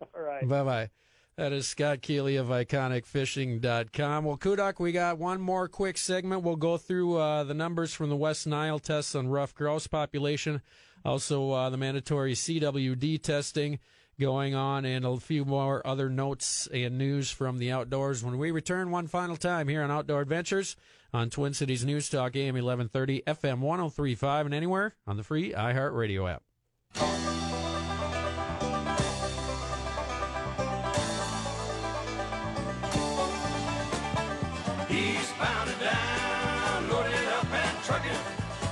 All 0.16 0.22
right. 0.22 0.48
Bye 0.48 0.64
bye. 0.64 0.90
That 1.38 1.54
is 1.54 1.68
Scott 1.68 2.02
Keeley 2.02 2.36
of 2.36 2.48
EyeconicFishing.com. 2.48 4.26
Well, 4.26 4.38
Kuduk, 4.38 4.80
we 4.80 4.92
got 4.92 5.18
one 5.18 5.40
more 5.42 5.68
quick 5.68 5.98
segment. 5.98 6.44
We'll 6.44 6.58
go 6.58 6.78
through 6.78 7.18
uh, 7.18 7.46
the 7.46 7.54
numbers 7.54 7.94
from 7.94 8.10
the 8.10 8.18
West 8.18 8.46
Nile 8.46 8.80
tests 8.80 9.16
on 9.16 9.30
ruffed 9.30 9.56
grouse 9.56 9.88
population. 9.88 10.62
Also, 11.06 11.52
uh, 11.52 11.70
the 11.70 11.78
mandatory 11.78 12.34
CWD 12.34 13.24
testing 13.24 13.80
going 14.20 14.54
on, 14.54 14.86
and 14.86 15.04
a 15.04 15.18
few 15.18 15.46
more 15.46 15.86
other 15.88 16.10
notes 16.10 16.68
and 16.72 16.98
news 16.98 17.32
from 17.32 17.58
the 17.58 17.72
outdoors 17.72 18.24
when 18.24 18.38
we 18.38 18.52
return 18.52 18.92
one 18.92 19.08
final 19.08 19.36
time 19.36 19.68
here 19.68 19.82
on 19.82 19.90
Outdoor 19.90 20.22
Adventures 20.22 20.76
on 21.14 21.30
Twin 21.30 21.54
Cities 21.54 21.84
News 21.84 22.08
Talk 22.08 22.36
AM 22.36 22.54
1130, 22.54 23.24
FM 23.26 23.60
1035, 23.60 24.46
and 24.46 24.56
anywhere 24.56 24.96
on 25.08 25.18
the 25.18 25.24
free 25.24 25.54
iHeartRadio 25.54 26.32
app. 26.32 27.41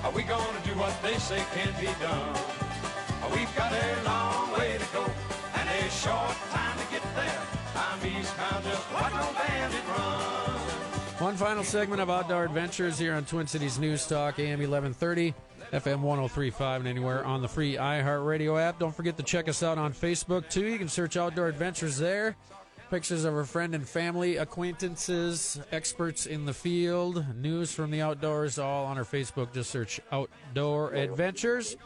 Are 0.10 0.12
we 0.12 0.24
gonna 0.24 0.60
do 0.66 0.72
what 0.72 1.00
they 1.04 1.14
say 1.20 1.38
can 1.54 1.72
be 1.80 1.86
done? 2.02 2.36
We've 3.32 3.56
got 3.56 3.72
a 3.72 4.04
long 4.04 4.52
way 4.58 4.76
to 4.76 4.86
go 4.92 5.06
and 5.54 5.70
a 5.70 5.90
short 5.92 6.36
time 6.50 6.80
to 6.80 6.86
get 6.92 7.04
there. 7.16 7.42
I'm 7.76 8.04
eastbound, 8.04 8.64
just 8.64 8.92
watch 8.92 9.14
no 9.14 9.32
bandit 9.38 9.88
run. 9.88 10.60
One 11.20 11.36
final 11.38 11.64
segment 11.64 12.02
of 12.02 12.10
Outdoor 12.10 12.46
Adventures 12.46 12.98
here 12.98 13.14
on 13.14 13.24
Twin 13.26 13.46
Cities 13.46 13.78
News 13.78 14.08
Talk, 14.08 14.40
AM 14.40 14.58
1130, 14.58 15.36
FM 15.74 16.02
1035, 16.02 16.82
and 16.82 16.90
anywhere 16.90 17.24
on 17.24 17.44
the 17.44 17.48
free 17.48 17.76
iHeartRadio 17.76 18.60
app. 18.60 18.80
Don't 18.80 18.96
forget 18.96 19.16
to 19.18 19.24
check 19.24 19.48
us 19.48 19.62
out 19.62 19.78
on 19.78 19.94
Facebook, 19.94 20.50
too. 20.50 20.66
You 20.66 20.80
can 20.80 20.90
search 20.90 21.18
Outdoor 21.18 21.50
Adventures 21.50 22.00
there. 22.00 22.36
Pictures 22.90 23.24
of 23.24 23.36
her 23.36 23.46
friend 23.46 23.76
and 23.76 23.88
family, 23.88 24.38
acquaintances, 24.38 25.60
experts 25.72 26.26
in 26.26 26.46
the 26.46 26.54
field, 26.54 27.24
news 27.36 27.72
from 27.72 27.92
the 27.92 28.02
outdoors, 28.02 28.58
all 28.58 28.86
on 28.86 28.98
her 28.98 29.04
Facebook. 29.04 29.54
Just 29.54 29.70
search 29.70 30.02
Outdoor 30.12 30.94
Adventures. 30.96 31.78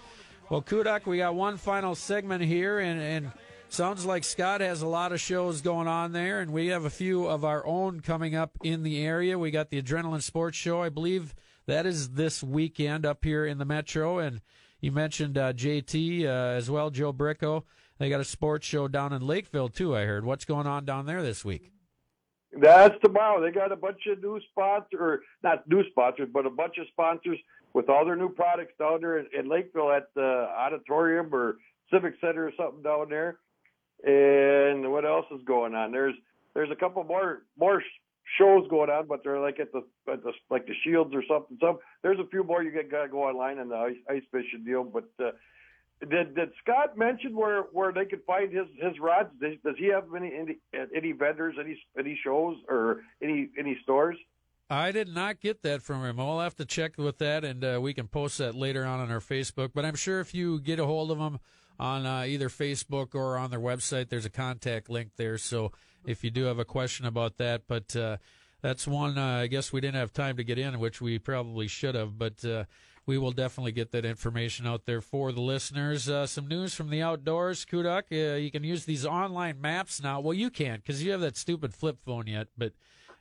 Well, 0.50 0.62
Kuduk, 0.62 1.06
we 1.06 1.18
got 1.18 1.36
one 1.36 1.58
final 1.58 1.94
segment 1.94 2.42
here, 2.42 2.80
and, 2.80 3.02
and 3.02 3.32
sounds 3.68 4.06
like 4.06 4.24
Scott 4.24 4.62
has 4.62 4.82
a 4.82 4.88
lot 4.88 5.12
of 5.12 5.20
shows 5.20 5.60
going 5.60 5.90
on 5.90 6.14
there, 6.14 6.40
and 6.40 6.54
we 6.54 6.68
have 6.68 6.86
a 6.86 6.90
few 6.90 7.28
of 7.28 7.44
our 7.44 7.66
own 7.68 8.00
coming 8.00 8.34
up 8.34 8.58
in 8.64 8.84
the 8.84 9.06
area. 9.06 9.38
We 9.38 9.52
got 9.52 9.72
the 9.72 9.82
Adrenaline 9.82 10.22
Sports 10.22 10.58
Show, 10.58 10.82
I 10.82 10.88
believe 10.88 11.36
that 11.66 11.86
is 11.86 12.12
this 12.12 12.42
weekend 12.42 13.06
up 13.06 13.26
here 13.26 13.46
in 13.46 13.58
the 13.58 13.66
Metro, 13.66 14.20
and 14.20 14.40
you 14.80 14.94
mentioned 14.94 15.38
uh, 15.38 15.52
JT 15.52 16.24
uh, 16.24 16.28
as 16.28 16.70
well, 16.70 16.90
Joe 16.90 17.12
Bricko. 17.12 17.64
They 18.00 18.10
got 18.10 18.20
a 18.20 18.26
sports 18.26 18.66
show 18.66 18.88
down 18.88 19.14
in 19.14 19.26
Lakeville 19.26 19.70
too. 19.70 19.96
I 19.96 20.06
heard. 20.06 20.26
What's 20.26 20.46
going 20.46 20.68
on 20.68 20.86
down 20.86 21.06
there 21.06 21.22
this 21.22 21.46
week? 21.46 21.72
That's 22.60 22.96
tomorrow. 23.04 23.42
They 23.42 23.52
got 23.52 23.72
a 23.72 23.76
bunch 23.76 24.02
of 24.08 24.22
new 24.22 24.40
sponsors, 24.52 25.00
or 25.00 25.22
not 25.44 25.68
new 25.68 25.84
sponsors, 25.90 26.30
but 26.32 26.46
a 26.46 26.52
bunch 26.52 26.78
of 26.78 26.88
sponsors 26.92 27.40
with 27.74 27.90
all 27.90 28.06
their 28.06 28.16
new 28.16 28.30
products 28.30 28.74
down 28.78 29.02
there 29.02 29.18
in, 29.18 29.28
in 29.38 29.50
Lakeville 29.50 29.92
at 29.92 30.14
the 30.16 30.48
auditorium 30.56 31.34
or 31.34 31.58
Civic 31.92 32.16
Center 32.22 32.48
or 32.48 32.52
something 32.58 32.84
down 32.84 33.10
there. 33.10 33.40
And 34.04 34.92
what 34.92 35.06
else 35.06 35.26
is 35.32 35.42
going 35.46 35.74
on? 35.74 35.92
There's 35.92 36.16
there's 36.54 36.72
a 36.72 36.76
couple 36.76 37.04
more 37.04 37.44
more 37.58 37.82
shows 38.38 38.68
going 38.70 38.90
on, 38.90 39.08
but 39.08 39.24
they're 39.24 39.40
like 39.40 39.60
at 39.60 39.72
the 39.72 39.84
at 40.12 40.24
the 40.24 40.34
like 40.50 40.68
the 40.68 40.74
Scheels 40.82 41.14
or 41.14 41.24
something. 41.28 41.58
So 41.60 41.82
there's 42.02 42.20
a 42.20 42.28
few 42.28 42.44
more 42.44 42.64
you 42.64 42.72
get 42.72 42.92
gotta 42.92 43.10
go 43.10 43.24
online 43.24 43.60
and 43.60 43.72
the 43.72 43.76
ice, 43.76 43.96
ice 44.10 44.24
fishing 44.32 44.64
deal. 44.66 44.84
But 44.84 45.10
uh, 45.24 45.32
did 46.10 46.36
did 46.36 46.52
Scott 46.62 46.98
mention 46.98 47.36
where 47.36 47.64
where 47.72 47.92
they 47.92 48.06
could 48.06 48.24
find 48.26 48.52
his 48.52 48.68
his 48.82 49.00
rods? 49.00 49.30
Does, 49.42 49.54
does 49.64 49.76
he 49.78 49.88
have 49.88 50.06
any, 50.16 50.32
any 50.34 50.58
any 50.96 51.12
vendors, 51.12 51.56
any 51.60 51.82
any 51.98 52.20
shows 52.24 52.58
or 52.70 53.02
any 53.22 53.50
any 53.58 53.78
stores? 53.84 54.18
I 54.70 54.92
did 54.92 55.10
not 55.10 55.40
get 55.40 55.62
that 55.64 55.82
from 55.82 56.04
him. 56.04 56.20
I'll 56.20 56.40
have 56.40 56.56
to 56.56 56.66
check 56.66 56.98
with 56.98 57.20
that, 57.20 57.44
and 57.44 57.64
uh, 57.64 57.80
we 57.82 57.94
can 57.94 58.08
post 58.08 58.38
that 58.38 58.56
later 58.56 58.86
on 58.86 59.00
on 59.00 59.12
our 59.12 59.20
Facebook. 59.20 59.72
But 59.74 59.86
I'm 59.86 59.96
sure 59.96 60.20
if 60.20 60.34
you 60.34 60.60
get 60.60 60.80
a 60.80 60.86
hold 60.86 61.12
of 61.12 61.20
them 61.20 61.40
on 61.80 62.06
uh, 62.06 62.22
either 62.22 62.50
Facebook 62.50 63.14
or 63.14 63.38
on 63.38 63.52
their 63.52 63.60
website, 63.60 64.10
there's 64.10 64.26
a 64.26 64.32
contact 64.32 64.90
link 64.90 65.12
there. 65.18 65.38
So 65.38 65.72
if 66.06 66.24
you 66.24 66.32
do 66.32 66.46
have 66.46 66.60
a 66.60 66.66
question 66.66 67.06
about 67.06 67.38
that, 67.38 67.64
but 67.68 67.96
uh, 67.96 68.18
that's 68.62 68.88
one 68.88 69.18
uh, 69.18 69.40
I 69.42 69.48
guess 69.48 69.74
we 69.74 69.82
didn't 69.82 69.98
have 69.98 70.14
time 70.14 70.38
to 70.38 70.44
get 70.44 70.58
in, 70.58 70.80
which 70.80 71.02
we 71.02 71.20
probably 71.20 71.68
should 71.68 71.96
have. 71.96 72.18
But 72.18 72.44
uh, 72.46 72.64
we 73.06 73.18
will 73.18 73.32
definitely 73.32 73.72
get 73.72 73.92
that 73.92 74.06
information 74.06 74.66
out 74.66 74.86
there 74.86 75.02
for 75.02 75.32
the 75.32 75.42
listeners. 75.42 76.08
Uh, 76.08 76.26
some 76.26 76.48
news 76.48 76.74
from 76.74 76.90
the 76.90 77.02
outdoors, 77.02 77.66
Kuduk. 77.66 78.04
Uh, 78.12 78.38
you 78.38 78.50
can 78.50 78.64
use 78.64 78.86
these 78.86 79.06
online 79.06 79.60
maps 79.60 80.02
now. 80.02 80.20
Well, 80.20 80.34
you 80.34 80.50
can't 80.50 80.82
because 80.82 81.04
you 81.04 81.12
have 81.12 81.22
that 81.22 81.36
stupid 81.36 81.74
flip 81.74 81.98
phone 82.06 82.28
yet, 82.28 82.48
but 82.58 82.74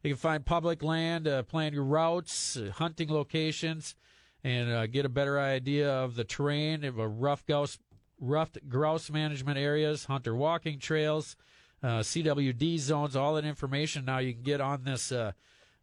you 0.02 0.10
can 0.10 0.18
find 0.18 0.44
public 0.44 0.82
land, 0.82 1.26
uh, 1.26 1.42
plan 1.42 1.72
your 1.72 1.84
routes, 1.84 2.56
uh, 2.56 2.70
hunting 2.76 3.08
locations, 3.08 3.96
and 4.44 4.70
uh, 4.70 4.86
get 4.86 5.04
a 5.04 5.08
better 5.08 5.38
idea 5.38 5.90
of 5.90 6.14
the 6.14 6.24
terrain 6.24 6.84
of 6.84 6.98
a 6.98 7.08
ruffed 7.08 7.46
grouse, 7.46 7.78
ruffed 8.20 8.68
grouse 8.68 9.10
management 9.10 9.58
areas, 9.58 10.04
hunter 10.04 10.34
walking 10.34 10.78
trails, 10.78 11.36
uh, 11.82 12.00
CWD 12.00 12.78
zones. 12.78 13.16
All 13.16 13.34
that 13.34 13.44
information 13.44 14.04
now 14.04 14.18
you 14.18 14.32
can 14.32 14.42
get 14.42 14.60
on 14.60 14.84
this 14.84 15.12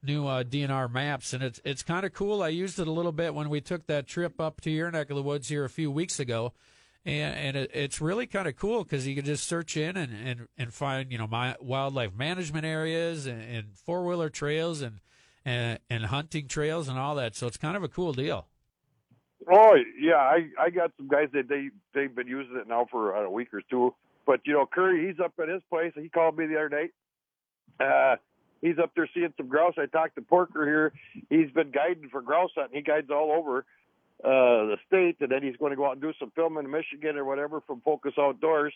new 0.04 0.28
uh, 0.28 0.44
DNR 0.44 0.92
maps, 0.92 1.34
and 1.34 1.44
it's 1.44 1.60
it's 1.64 1.84
kind 1.84 2.06
of 2.06 2.14
cool. 2.14 2.42
I 2.42 2.50
used 2.50 2.80
it 2.80 2.88
a 2.88 2.92
little 2.92 3.12
bit 3.12 3.34
when 3.34 3.50
we 3.50 3.62
took 3.62 3.88
that 3.88 4.08
trip 4.08 4.40
up 4.40 4.62
to 4.62 4.72
your 4.72 4.92
neck 4.92 5.10
of 5.10 5.16
the 5.16 5.24
woods 5.24 5.50
here 5.50 5.66
a 5.66 5.70
few 5.70 5.92
weeks 5.92 6.20
ago, 6.20 6.54
and 7.06 7.36
and 7.36 7.58
it, 7.58 7.72
it's 7.74 8.02
really 8.02 8.28
kind 8.28 8.48
of 8.48 8.56
cool 8.56 8.84
because 8.84 9.08
you 9.08 9.16
can 9.16 9.26
just 9.26 9.48
search 9.48 9.78
in 9.78 9.98
and, 9.98 10.14
and, 10.14 10.48
and 10.58 10.74
find 10.74 11.12
you 11.12 11.18
know 11.18 11.28
my 11.28 11.56
wildlife 11.60 12.16
management 12.16 12.66
areas 12.66 13.26
and, 13.26 13.42
and 13.42 13.78
four 13.78 14.06
wheeler 14.06 14.30
trails 14.30 14.82
and, 14.82 15.00
and 15.46 15.80
and 15.90 16.06
hunting 16.06 16.48
trails 16.48 16.88
and 16.88 16.98
all 16.98 17.16
that. 17.16 17.36
So 17.36 17.48
it's 17.48 17.58
kind 17.58 17.76
of 17.76 17.84
a 17.84 17.90
cool 17.90 18.14
deal. 18.14 18.48
Oh 19.52 19.76
yeah, 20.00 20.16
I 20.16 20.50
I 20.60 20.70
got 20.70 20.92
some 20.98 21.08
guys 21.08 21.30
that 21.34 21.48
they 21.48 21.70
they've 21.94 22.14
been 22.14 22.28
using 22.28 22.58
it 22.58 22.68
now 22.68 22.88
for 22.90 23.16
uh, 23.16 23.24
a 23.24 23.30
week 23.32 23.54
or 23.54 23.62
two. 23.70 23.94
But 24.26 24.42
you 24.46 24.54
know, 24.54 24.66
Curry, 24.66 25.08
he's 25.08 25.20
up 25.20 25.34
at 25.42 25.50
his 25.50 25.62
place. 25.70 25.92
He 25.96 26.10
called 26.10 26.38
me 26.38 26.46
the 26.46 26.56
other 26.56 26.70
night. 26.70 26.92
Uh, 27.80 28.18
he's 28.62 28.78
up 28.80 28.92
there 28.96 29.10
seeing 29.14 29.34
some 29.38 29.48
grouse. 29.48 29.76
I 29.78 29.86
talked 29.86 30.16
to 30.16 30.22
Porker 30.22 30.66
here. 30.66 30.94
He's 31.30 31.52
been 31.52 31.72
guiding 31.72 32.10
for 32.10 32.22
grouse 32.22 32.52
hunting. 32.56 32.78
He 32.78 32.82
guides 32.82 33.10
all 33.10 33.32
over 33.32 33.66
uh, 34.24 34.74
the 34.74 34.78
state, 34.88 35.18
and 35.22 35.32
then 35.32 35.44
he's 35.44 35.56
going 35.58 35.72
to 35.72 35.76
go 35.76 35.86
out 35.86 35.94
and 35.94 36.02
do 36.02 36.14
some 36.20 36.32
filming 36.36 36.66
in 36.66 36.72
Michigan 36.72 37.18
or 37.18 37.26
whatever 37.26 37.62
from 37.62 37.82
Focus 37.82 38.14
Outdoors. 38.18 38.74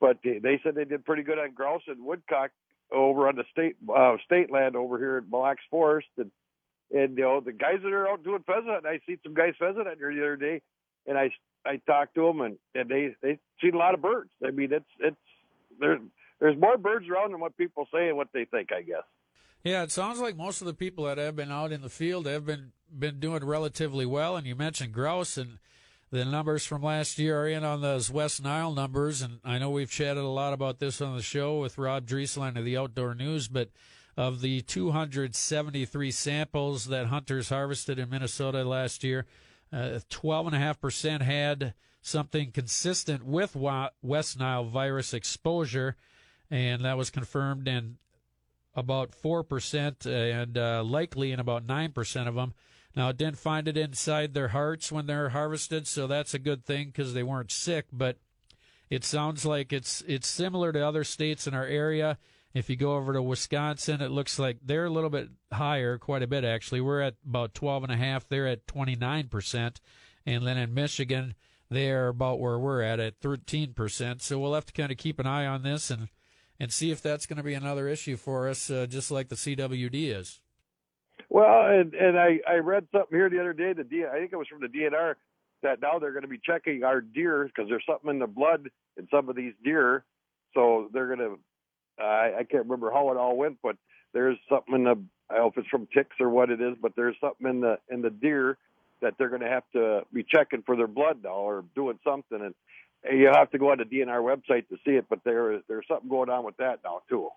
But 0.00 0.18
they 0.22 0.60
said 0.62 0.74
they 0.74 0.84
did 0.84 1.04
pretty 1.04 1.22
good 1.22 1.38
on 1.38 1.52
grouse 1.52 1.82
and 1.86 2.04
woodcock 2.04 2.50
over 2.92 3.28
on 3.28 3.36
the 3.36 3.44
state 3.50 3.76
uh, 3.94 4.16
state 4.24 4.50
land 4.50 4.76
over 4.76 4.98
here 4.98 5.18
at 5.18 5.36
Lacs 5.36 5.62
Forest, 5.70 6.08
and 6.18 6.30
and 6.92 7.16
you 7.16 7.24
know 7.24 7.40
the 7.40 7.52
guys 7.52 7.78
that 7.82 7.92
are 7.92 8.08
out 8.08 8.22
doing 8.22 8.44
pheasant. 8.46 8.86
I 8.86 9.00
see 9.06 9.18
some 9.22 9.34
guys 9.34 9.54
pheasant 9.58 9.86
hunting 9.86 9.98
here 9.98 10.14
the 10.14 10.20
other 10.20 10.36
day, 10.36 10.62
and 11.06 11.16
I 11.16 11.30
I 11.64 11.80
talked 11.86 12.14
to 12.16 12.26
them, 12.26 12.40
and 12.40 12.56
and 12.74 12.88
they 12.88 13.14
they 13.22 13.38
seen 13.60 13.74
a 13.74 13.78
lot 13.78 13.94
of 13.94 14.02
birds. 14.02 14.30
I 14.44 14.50
mean, 14.50 14.72
it's 14.72 14.84
it's 15.00 15.16
there's 15.80 16.00
there's 16.40 16.58
more 16.58 16.76
birds 16.76 17.08
around 17.08 17.32
than 17.32 17.40
what 17.40 17.56
people 17.56 17.88
say 17.92 18.08
and 18.08 18.16
what 18.16 18.28
they 18.32 18.44
think. 18.44 18.70
I 18.72 18.82
guess. 18.82 19.04
Yeah, 19.64 19.82
it 19.82 19.90
sounds 19.90 20.20
like 20.20 20.36
most 20.36 20.60
of 20.60 20.66
the 20.66 20.74
people 20.74 21.06
that 21.06 21.16
have 21.16 21.36
been 21.36 21.50
out 21.50 21.72
in 21.72 21.80
the 21.80 21.88
field 21.88 22.26
have 22.26 22.44
been 22.44 22.72
been 22.96 23.18
doing 23.18 23.42
relatively 23.42 24.04
well. 24.04 24.36
And 24.36 24.46
you 24.46 24.54
mentioned 24.54 24.92
grouse, 24.92 25.38
and 25.38 25.58
the 26.10 26.26
numbers 26.26 26.66
from 26.66 26.82
last 26.82 27.18
year 27.18 27.40
are 27.40 27.48
in 27.48 27.64
on 27.64 27.80
those 27.80 28.10
West 28.10 28.44
Nile 28.44 28.74
numbers. 28.74 29.22
And 29.22 29.40
I 29.42 29.58
know 29.58 29.70
we've 29.70 29.90
chatted 29.90 30.22
a 30.22 30.28
lot 30.28 30.52
about 30.52 30.80
this 30.80 31.00
on 31.00 31.16
the 31.16 31.22
show 31.22 31.58
with 31.58 31.78
Rob 31.78 32.06
Drieslein 32.06 32.58
of 32.58 32.64
the 32.66 32.76
Outdoor 32.76 33.14
News, 33.14 33.48
but 33.48 33.70
of 34.18 34.42
the 34.42 34.60
273 34.60 36.10
samples 36.10 36.84
that 36.84 37.06
hunters 37.06 37.48
harvested 37.48 37.98
in 37.98 38.10
Minnesota 38.10 38.64
last 38.64 39.02
year, 39.02 39.24
uh, 39.72 39.98
12.5% 40.10 41.22
had 41.22 41.72
something 42.02 42.52
consistent 42.52 43.24
with 43.24 43.56
West 43.56 44.38
Nile 44.38 44.64
virus 44.66 45.14
exposure, 45.14 45.96
and 46.50 46.84
that 46.84 46.98
was 46.98 47.08
confirmed 47.08 47.66
in 47.66 47.96
about 48.76 49.12
4% 49.12 50.06
and 50.06 50.58
uh, 50.58 50.82
likely 50.82 51.32
in 51.32 51.40
about 51.40 51.66
9% 51.66 52.28
of 52.28 52.34
them. 52.34 52.54
Now, 52.96 53.08
it 53.08 53.16
didn't 53.16 53.38
find 53.38 53.66
it 53.66 53.76
inside 53.76 54.34
their 54.34 54.48
hearts 54.48 54.92
when 54.92 55.06
they're 55.06 55.30
harvested, 55.30 55.86
so 55.86 56.06
that's 56.06 56.34
a 56.34 56.38
good 56.38 56.64
thing 56.64 56.86
because 56.86 57.12
they 57.12 57.24
weren't 57.24 57.50
sick. 57.50 57.86
But 57.92 58.18
it 58.88 59.04
sounds 59.04 59.44
like 59.44 59.72
it's 59.72 60.02
it's 60.06 60.28
similar 60.28 60.72
to 60.72 60.86
other 60.86 61.02
states 61.02 61.46
in 61.46 61.54
our 61.54 61.66
area. 61.66 62.18
If 62.52 62.70
you 62.70 62.76
go 62.76 62.94
over 62.94 63.12
to 63.12 63.22
Wisconsin, 63.22 64.00
it 64.00 64.12
looks 64.12 64.38
like 64.38 64.58
they're 64.62 64.84
a 64.84 64.90
little 64.90 65.10
bit 65.10 65.30
higher, 65.52 65.98
quite 65.98 66.22
a 66.22 66.28
bit 66.28 66.44
actually. 66.44 66.80
We're 66.80 67.00
at 67.00 67.16
about 67.26 67.54
12 67.54 67.84
and 67.84 67.92
a 67.92 67.96
half. 67.96 68.28
They're 68.28 68.46
at 68.46 68.68
29 68.68 69.28
percent, 69.28 69.80
and 70.24 70.46
then 70.46 70.56
in 70.56 70.72
Michigan, 70.72 71.34
they're 71.68 72.08
about 72.08 72.38
where 72.38 72.58
we're 72.58 72.82
at 72.82 73.00
at 73.00 73.18
13 73.20 73.72
percent. 73.74 74.22
So 74.22 74.38
we'll 74.38 74.54
have 74.54 74.66
to 74.66 74.72
kind 74.72 74.92
of 74.92 74.98
keep 74.98 75.18
an 75.18 75.26
eye 75.26 75.46
on 75.46 75.64
this 75.64 75.90
and 75.90 76.08
and 76.60 76.72
see 76.72 76.90
if 76.90 77.02
that's 77.02 77.26
going 77.26 77.36
to 77.36 77.42
be 77.42 77.54
another 77.54 77.88
issue 77.88 78.16
for 78.16 78.48
us, 78.48 78.70
uh, 78.70 78.86
just 78.86 79.10
like 79.10 79.28
the 79.28 79.36
CWD 79.36 80.16
is. 80.16 80.40
Well, 81.28 81.66
and 81.66 81.94
and 81.94 82.18
I 82.18 82.40
I 82.48 82.54
read 82.56 82.86
something 82.92 83.16
here 83.16 83.30
the 83.30 83.40
other 83.40 83.52
day. 83.52 83.72
The 83.72 83.84
D, 83.84 84.04
I 84.04 84.18
think 84.18 84.32
it 84.32 84.36
was 84.36 84.48
from 84.48 84.60
the 84.60 84.68
DNR 84.68 85.14
that 85.62 85.80
now 85.80 85.98
they're 85.98 86.12
going 86.12 86.22
to 86.22 86.28
be 86.28 86.40
checking 86.42 86.84
our 86.84 87.00
deer 87.00 87.44
because 87.44 87.68
there's 87.68 87.84
something 87.88 88.10
in 88.10 88.18
the 88.18 88.26
blood 88.26 88.68
in 88.96 89.08
some 89.10 89.28
of 89.28 89.36
these 89.36 89.54
deer. 89.64 90.04
So 90.54 90.88
they're 90.92 91.06
going 91.06 91.18
to. 91.18 91.38
I 91.98 92.40
I 92.40 92.44
can't 92.44 92.64
remember 92.64 92.90
how 92.90 93.10
it 93.10 93.16
all 93.16 93.36
went, 93.36 93.58
but 93.62 93.76
there's 94.12 94.38
something 94.48 94.74
in 94.74 94.84
the. 94.84 95.02
I 95.30 95.36
don't 95.36 95.44
know 95.44 95.48
if 95.48 95.58
it's 95.58 95.68
from 95.68 95.88
ticks 95.94 96.16
or 96.20 96.28
what 96.28 96.50
it 96.50 96.60
is, 96.60 96.76
but 96.80 96.92
there's 96.96 97.16
something 97.20 97.48
in 97.48 97.60
the 97.60 97.78
in 97.88 98.02
the 98.02 98.10
deer 98.10 98.58
that 99.00 99.14
they're 99.18 99.28
going 99.28 99.42
to 99.42 99.48
have 99.48 99.64
to 99.72 100.02
be 100.12 100.24
checking 100.24 100.62
for 100.62 100.76
their 100.76 100.86
blood 100.86 101.18
now 101.24 101.30
or 101.30 101.64
doing 101.74 101.98
something, 102.04 102.40
and 102.40 102.54
you 103.12 103.30
have 103.32 103.50
to 103.50 103.58
go 103.58 103.70
on 103.70 103.78
the 103.78 103.84
DNR 103.84 104.20
website 104.22 104.68
to 104.68 104.76
see 104.84 104.92
it. 104.92 105.06
But 105.08 105.20
there 105.24 105.60
there's 105.68 105.86
something 105.88 106.08
going 106.08 106.30
on 106.30 106.44
with 106.44 106.56
that 106.58 106.80
now 106.84 107.02
too. 107.08 107.28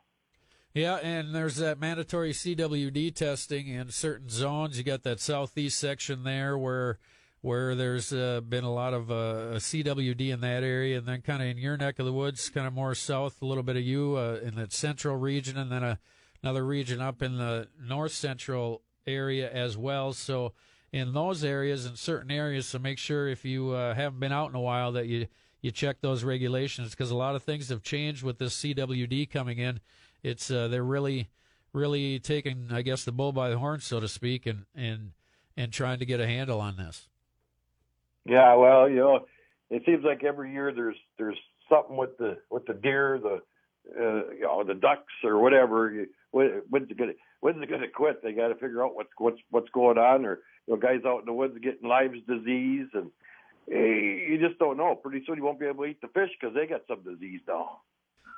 Yeah, 0.73 0.97
and 0.97 1.33
there's 1.33 1.55
that 1.55 1.79
mandatory 1.79 2.33
CWD 2.33 3.15
testing 3.15 3.67
in 3.67 3.89
certain 3.89 4.29
zones. 4.29 4.77
You 4.77 4.83
got 4.83 5.03
that 5.03 5.19
southeast 5.19 5.79
section 5.79 6.23
there 6.23 6.57
where 6.57 6.99
where 7.41 7.75
there's 7.75 8.11
uh, 8.11 8.41
been 8.41 8.63
a 8.63 8.73
lot 8.73 8.93
of 8.93 9.09
uh, 9.09 9.55
CWD 9.55 10.33
in 10.33 10.41
that 10.41 10.63
area, 10.63 10.97
and 10.97 11.07
then 11.07 11.21
kind 11.21 11.41
of 11.41 11.47
in 11.47 11.57
your 11.57 11.77
neck 11.77 11.99
of 11.99 12.05
the 12.05 12.13
woods, 12.13 12.49
kind 12.49 12.67
of 12.67 12.73
more 12.73 12.95
south, 12.95 13.41
a 13.41 13.45
little 13.45 13.63
bit 13.63 13.75
of 13.75 13.83
you 13.83 14.17
uh, 14.17 14.39
in 14.43 14.55
that 14.55 14.73
central 14.73 15.15
region, 15.15 15.57
and 15.57 15.71
then 15.71 15.83
a, 15.83 15.99
another 16.43 16.65
region 16.65 16.99
up 16.99 17.21
in 17.21 17.37
the 17.37 17.67
north 17.79 18.11
central 18.11 18.81
area 19.05 19.49
as 19.51 19.77
well. 19.77 20.13
So 20.13 20.53
in 20.91 21.13
those 21.13 21.43
areas, 21.43 21.85
in 21.85 21.95
certain 21.95 22.31
areas, 22.31 22.67
so 22.67 22.79
make 22.79 22.97
sure 22.97 23.27
if 23.27 23.45
you 23.45 23.71
uh, 23.71 23.93
haven't 23.93 24.19
been 24.19 24.31
out 24.31 24.49
in 24.49 24.55
a 24.55 24.61
while 24.61 24.91
that 24.93 25.07
you 25.07 25.27
you 25.61 25.71
check 25.71 26.01
those 26.01 26.23
regulations 26.23 26.91
because 26.91 27.11
a 27.11 27.15
lot 27.15 27.35
of 27.35 27.43
things 27.43 27.69
have 27.69 27.81
changed 27.81 28.23
with 28.23 28.37
this 28.37 28.55
CWD 28.55 29.29
coming 29.29 29.57
in. 29.57 29.79
It's 30.23 30.51
uh, 30.51 30.67
they're 30.67 30.83
really 30.83 31.29
really 31.73 32.19
taking, 32.19 32.67
I 32.71 32.81
guess, 32.81 33.03
the 33.03 33.11
bull 33.11 33.31
by 33.31 33.49
the 33.49 33.57
horn, 33.57 33.79
so 33.79 33.99
to 33.99 34.07
speak, 34.07 34.45
and 34.45 34.65
and 34.75 35.11
and 35.55 35.71
trying 35.71 35.99
to 35.99 36.05
get 36.05 36.19
a 36.19 36.27
handle 36.27 36.59
on 36.59 36.77
this. 36.77 37.07
Yeah, 38.25 38.55
well, 38.55 38.89
you 38.89 38.97
know, 38.97 39.25
it 39.69 39.83
seems 39.85 40.03
like 40.03 40.23
every 40.23 40.51
year 40.51 40.73
there's 40.73 40.97
there's 41.17 41.37
something 41.69 41.95
with 41.95 42.17
the 42.17 42.37
with 42.49 42.65
the 42.65 42.73
deer, 42.73 43.19
the 43.21 43.41
uh, 43.99 44.31
you 44.33 44.41
know, 44.41 44.63
the 44.63 44.73
ducks 44.73 45.13
or 45.23 45.39
whatever. 45.39 46.05
When, 46.31 46.61
when's 46.69 46.91
it 46.91 46.97
gonna 46.97 47.13
when's 47.39 47.61
it 47.61 47.69
gonna 47.69 47.87
quit? 47.87 48.21
They 48.21 48.33
got 48.33 48.49
to 48.49 48.55
figure 48.55 48.83
out 48.83 48.95
what's 48.95 49.09
what's 49.17 49.39
what's 49.49 49.69
going 49.69 49.97
on, 49.97 50.25
or 50.25 50.39
you 50.67 50.73
know, 50.73 50.79
guys 50.79 51.01
out 51.05 51.19
in 51.19 51.25
the 51.25 51.33
woods 51.33 51.57
getting 51.61 51.87
Lyme's 51.87 52.23
disease, 52.27 52.87
and 52.93 53.11
you 53.67 54.37
just 54.39 54.59
don't 54.59 54.77
know. 54.77 54.95
Pretty 54.95 55.23
soon 55.25 55.37
you 55.37 55.43
won't 55.43 55.59
be 55.59 55.65
able 55.65 55.83
to 55.83 55.89
eat 55.89 56.01
the 56.01 56.07
fish 56.07 56.29
because 56.39 56.55
they 56.55 56.65
got 56.65 56.81
some 56.87 57.03
disease 57.03 57.41
now. 57.47 57.81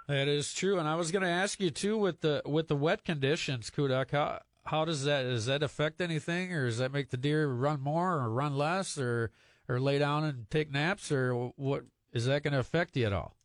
That 0.08 0.28
is 0.28 0.54
true, 0.54 0.80
and 0.80 0.88
I 0.88 0.96
was 0.96 1.12
going 1.12 1.22
to 1.22 1.30
ask 1.30 1.60
you 1.60 1.70
too 1.70 1.98
with 1.98 2.22
the 2.22 2.42
with 2.46 2.68
the 2.68 2.76
wet 2.76 3.06
conditions, 3.06 3.70
Kuduk. 3.70 4.12
How 4.12 4.42
how 4.66 4.86
does 4.86 5.04
that 5.06 5.24
does 5.24 5.46
that 5.46 5.62
affect 5.62 6.02
anything, 6.02 6.52
or 6.52 6.66
does 6.66 6.80
that 6.80 6.92
make 6.92 7.12
the 7.12 7.18
deer 7.18 7.48
run 7.48 7.80
more 7.80 8.16
or 8.16 8.30
run 8.30 8.58
less, 8.58 8.98
or 8.98 9.32
or 9.68 9.80
lay 9.80 10.00
down 10.00 10.24
and 10.24 10.50
take 10.50 10.72
naps, 10.72 11.12
or 11.12 11.54
what 11.56 11.84
is 12.12 12.26
that 12.26 12.42
going 12.42 12.54
to 12.54 12.60
affect 12.60 12.98
you 12.98 13.06
at 13.06 13.14
all? 13.14 13.36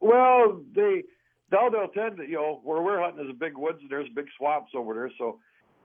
Well, 0.00 0.62
they 0.74 1.02
now 1.52 1.68
they'll 1.68 1.88
tend 1.88 2.16
to, 2.16 2.24
you 2.24 2.36
know, 2.36 2.60
where 2.64 2.80
we're 2.80 3.00
hunting 3.02 3.26
is 3.26 3.30
a 3.30 3.34
big 3.34 3.56
woods 3.56 3.78
and 3.82 3.90
there's 3.90 4.08
big 4.14 4.26
swamps 4.38 4.72
over 4.74 4.94
there, 4.94 5.10
so 5.18 5.40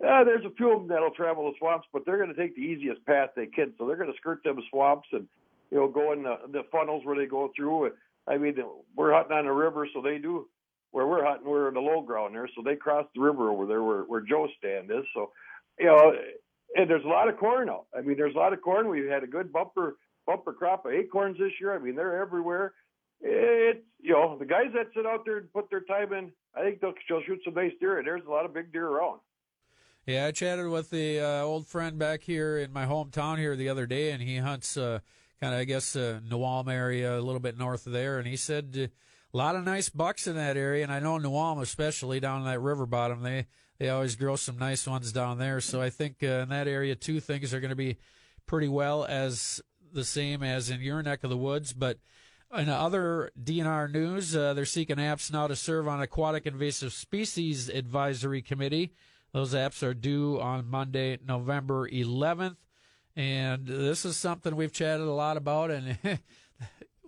uh, 0.05 0.23
there's 0.23 0.45
a 0.45 0.51
few 0.55 0.73
of 0.73 0.79
them 0.79 0.87
that'll 0.89 1.11
travel 1.11 1.49
the 1.49 1.57
swamps, 1.57 1.87
but 1.91 2.05
they're 2.05 2.17
going 2.17 2.33
to 2.33 2.39
take 2.39 2.55
the 2.55 2.61
easiest 2.61 3.03
path 3.05 3.29
they 3.35 3.47
can, 3.47 3.73
so 3.77 3.87
they're 3.87 3.97
going 3.97 4.11
to 4.11 4.17
skirt 4.17 4.43
them 4.43 4.59
swamps 4.69 5.07
and 5.11 5.27
you 5.71 5.77
know 5.77 5.87
go 5.87 6.13
in 6.13 6.23
the, 6.23 6.37
the 6.51 6.63
funnels 6.71 7.03
where 7.05 7.17
they 7.17 7.25
go 7.25 7.51
through. 7.55 7.91
I 8.27 8.37
mean, 8.37 8.55
we're 8.95 9.13
hunting 9.13 9.37
on 9.37 9.45
the 9.45 9.51
river, 9.51 9.87
so 9.93 10.01
they 10.01 10.17
do. 10.17 10.47
Where 10.91 11.07
we're 11.07 11.25
hunting, 11.25 11.47
we're 11.47 11.67
in 11.67 11.73
the 11.73 11.81
low 11.81 12.01
ground 12.01 12.33
there, 12.33 12.49
so 12.55 12.61
they 12.63 12.75
cross 12.75 13.05
the 13.13 13.21
river 13.21 13.51
over 13.51 13.65
there 13.65 13.83
where 13.83 14.03
where 14.03 14.21
Joe's 14.21 14.49
stand 14.57 14.89
is. 14.89 15.03
So, 15.13 15.31
you 15.77 15.87
know, 15.87 16.13
and 16.75 16.89
there's 16.89 17.03
a 17.03 17.09
lot 17.09 17.27
of 17.27 17.37
corn 17.37 17.69
out. 17.69 17.87
I 17.95 18.01
mean, 18.01 18.17
there's 18.17 18.35
a 18.35 18.37
lot 18.37 18.53
of 18.53 18.61
corn. 18.61 18.87
We've 18.87 19.09
had 19.09 19.23
a 19.23 19.27
good 19.27 19.51
bumper 19.51 19.97
bumper 20.25 20.53
crop 20.53 20.85
of 20.85 20.93
acorns 20.93 21.37
this 21.37 21.51
year. 21.59 21.75
I 21.75 21.79
mean, 21.79 21.95
they're 21.95 22.21
everywhere. 22.21 22.73
It's 23.21 23.83
you 23.99 24.13
know 24.13 24.37
the 24.37 24.45
guys 24.45 24.71
that 24.75 24.87
sit 24.95 25.05
out 25.05 25.25
there 25.25 25.37
and 25.37 25.51
put 25.51 25.69
their 25.69 25.81
time 25.81 26.13
in. 26.13 26.31
I 26.55 26.61
think 26.61 26.81
they'll, 26.81 26.93
they'll 27.09 27.23
shoot 27.23 27.41
some 27.43 27.55
nice 27.55 27.73
deer, 27.79 27.97
and 27.97 28.07
there's 28.07 28.25
a 28.27 28.31
lot 28.31 28.45
of 28.45 28.53
big 28.53 28.71
deer 28.71 28.87
around. 28.87 29.19
Yeah, 30.07 30.27
I 30.27 30.31
chatted 30.31 30.69
with 30.69 30.89
the 30.89 31.19
uh, 31.19 31.41
old 31.41 31.67
friend 31.67 31.99
back 31.99 32.21
here 32.21 32.57
in 32.57 32.71
my 32.71 32.85
hometown 32.85 33.37
here 33.37 33.57
the 33.57 33.67
other 33.67 33.85
day, 33.85 34.11
and 34.11 34.23
he 34.23 34.37
hunts 34.37 34.77
uh, 34.77 34.99
kind 35.41 35.53
of 35.53 35.59
I 35.59 35.65
guess 35.65 35.97
uh, 35.97 36.21
New 36.31 36.45
Ulm 36.45 36.69
area, 36.69 37.19
a 37.19 37.19
little 37.19 37.41
bit 37.41 37.57
north 37.57 37.85
of 37.85 37.91
there, 37.91 38.17
and 38.17 38.25
he 38.25 38.37
said 38.37 38.73
uh, 38.79 38.87
a 39.33 39.37
lot 39.37 39.57
of 39.57 39.65
nice 39.65 39.89
bucks 39.89 40.25
in 40.25 40.37
that 40.37 40.55
area, 40.55 40.83
and 40.83 40.93
I 40.93 41.01
know 41.01 41.17
New 41.17 41.35
Ulm 41.35 41.59
especially 41.59 42.21
down 42.21 42.39
in 42.39 42.45
that 42.45 42.61
river 42.61 42.85
bottom. 42.85 43.21
They 43.21 43.47
they 43.79 43.89
always 43.89 44.15
grow 44.15 44.37
some 44.37 44.57
nice 44.57 44.87
ones 44.87 45.11
down 45.11 45.39
there. 45.39 45.59
So 45.59 45.81
I 45.81 45.89
think 45.89 46.23
uh, 46.23 46.43
in 46.43 46.49
that 46.49 46.69
area 46.69 46.95
too, 46.95 47.19
things 47.19 47.53
are 47.53 47.59
going 47.59 47.71
to 47.71 47.75
be 47.75 47.97
pretty 48.45 48.69
well 48.69 49.03
as 49.03 49.61
the 49.91 50.05
same 50.05 50.41
as 50.41 50.69
in 50.69 50.79
your 50.79 51.03
neck 51.03 51.25
of 51.25 51.29
the 51.29 51.35
woods. 51.35 51.73
But 51.73 51.97
in 52.57 52.69
other 52.69 53.31
DNR 53.37 53.91
news, 53.91 54.33
uh, 54.37 54.53
they're 54.53 54.63
seeking 54.63 54.95
apps 54.95 55.33
now 55.33 55.47
to 55.47 55.55
serve 55.57 55.85
on 55.85 56.01
Aquatic 56.01 56.45
Invasive 56.45 56.93
Species 56.93 57.67
Advisory 57.67 58.41
Committee. 58.41 58.93
Those 59.33 59.53
apps 59.53 59.83
are 59.83 59.93
due 59.93 60.39
on 60.39 60.69
Monday, 60.69 61.19
November 61.25 61.87
11th. 61.89 62.57
And 63.15 63.65
this 63.65 64.05
is 64.05 64.15
something 64.15 64.55
we've 64.55 64.71
chatted 64.71 65.07
a 65.07 65.11
lot 65.11 65.37
about. 65.37 65.71
And 65.71 65.97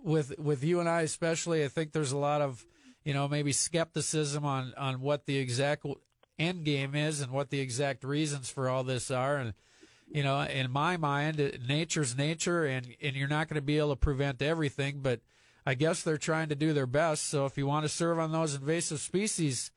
with 0.02 0.38
with 0.38 0.64
you 0.64 0.80
and 0.80 0.88
I 0.88 1.02
especially, 1.02 1.64
I 1.64 1.68
think 1.68 1.92
there's 1.92 2.12
a 2.12 2.18
lot 2.18 2.42
of, 2.42 2.64
you 3.04 3.14
know, 3.14 3.28
maybe 3.28 3.52
skepticism 3.52 4.44
on, 4.44 4.74
on 4.76 5.00
what 5.00 5.26
the 5.26 5.38
exact 5.38 5.86
end 6.38 6.64
game 6.64 6.94
is 6.94 7.20
and 7.20 7.32
what 7.32 7.50
the 7.50 7.60
exact 7.60 8.02
reasons 8.02 8.50
for 8.50 8.68
all 8.68 8.82
this 8.82 9.10
are. 9.10 9.36
And, 9.36 9.54
you 10.08 10.24
know, 10.24 10.40
in 10.40 10.70
my 10.70 10.96
mind, 10.96 11.60
nature's 11.68 12.16
nature, 12.16 12.64
and, 12.64 12.88
and 13.00 13.14
you're 13.14 13.28
not 13.28 13.48
going 13.48 13.56
to 13.56 13.62
be 13.62 13.78
able 13.78 13.90
to 13.90 13.96
prevent 13.96 14.42
everything, 14.42 15.00
but 15.02 15.20
I 15.64 15.74
guess 15.74 16.02
they're 16.02 16.16
trying 16.16 16.48
to 16.48 16.56
do 16.56 16.72
their 16.72 16.86
best. 16.86 17.28
So 17.28 17.46
if 17.46 17.56
you 17.56 17.66
want 17.66 17.84
to 17.84 17.88
serve 17.88 18.18
on 18.18 18.32
those 18.32 18.54
invasive 18.54 18.98
species 18.98 19.70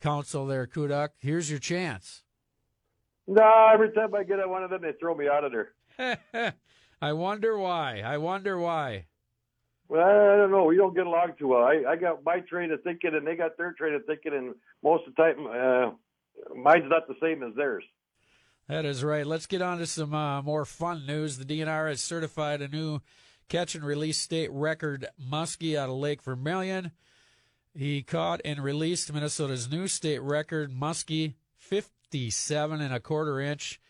council 0.00 0.46
there, 0.46 0.66
Kuduk, 0.66 1.10
here's 1.18 1.50
your 1.50 1.58
chance. 1.58 2.22
No, 3.26 3.70
every 3.72 3.92
time 3.92 4.14
I 4.14 4.24
get 4.24 4.38
at 4.38 4.48
one 4.48 4.64
of 4.64 4.70
them, 4.70 4.82
they 4.82 4.92
throw 4.98 5.14
me 5.14 5.28
out 5.28 5.44
of 5.44 5.52
there. 5.52 6.54
I 7.02 7.12
wonder 7.12 7.58
why. 7.58 8.00
I 8.00 8.16
wonder 8.18 8.58
why. 8.58 9.06
Well, 9.88 10.02
I 10.02 10.36
don't 10.36 10.50
know. 10.50 10.64
We 10.64 10.76
don't 10.76 10.94
get 10.94 11.06
along 11.06 11.34
too 11.38 11.48
well. 11.48 11.62
I, 11.62 11.82
I 11.88 11.96
got 11.96 12.24
my 12.24 12.40
train 12.40 12.70
of 12.72 12.82
thinking, 12.82 13.14
and 13.14 13.26
they 13.26 13.36
got 13.36 13.56
their 13.56 13.72
train 13.72 13.94
of 13.94 14.04
thinking, 14.06 14.34
and 14.34 14.54
most 14.82 15.06
of 15.06 15.14
the 15.14 15.22
time, 15.22 15.46
uh, 15.46 16.54
mine's 16.54 16.90
not 16.90 17.08
the 17.08 17.14
same 17.22 17.42
as 17.42 17.54
theirs. 17.54 17.84
That 18.68 18.84
is 18.84 19.02
right. 19.02 19.26
Let's 19.26 19.46
get 19.46 19.62
on 19.62 19.78
to 19.78 19.86
some 19.86 20.14
uh, 20.14 20.42
more 20.42 20.66
fun 20.66 21.06
news. 21.06 21.38
The 21.38 21.44
DNR 21.44 21.88
has 21.88 22.02
certified 22.02 22.60
a 22.60 22.68
new 22.68 23.00
catch 23.48 23.74
and 23.74 23.84
release 23.84 24.18
state 24.18 24.50
record 24.52 25.06
muskie 25.18 25.76
out 25.76 25.88
of 25.88 25.96
Lake 25.96 26.22
Vermilion. 26.22 26.92
He 27.74 28.02
caught 28.02 28.40
and 28.44 28.62
released 28.62 29.12
Minnesota's 29.12 29.70
new 29.70 29.88
state 29.88 30.20
record 30.20 30.72
muskie, 30.72 31.34
57 31.58 32.80
and 32.80 32.94
a 32.94 33.00
quarter 33.00 33.40
inch, 33.40 33.80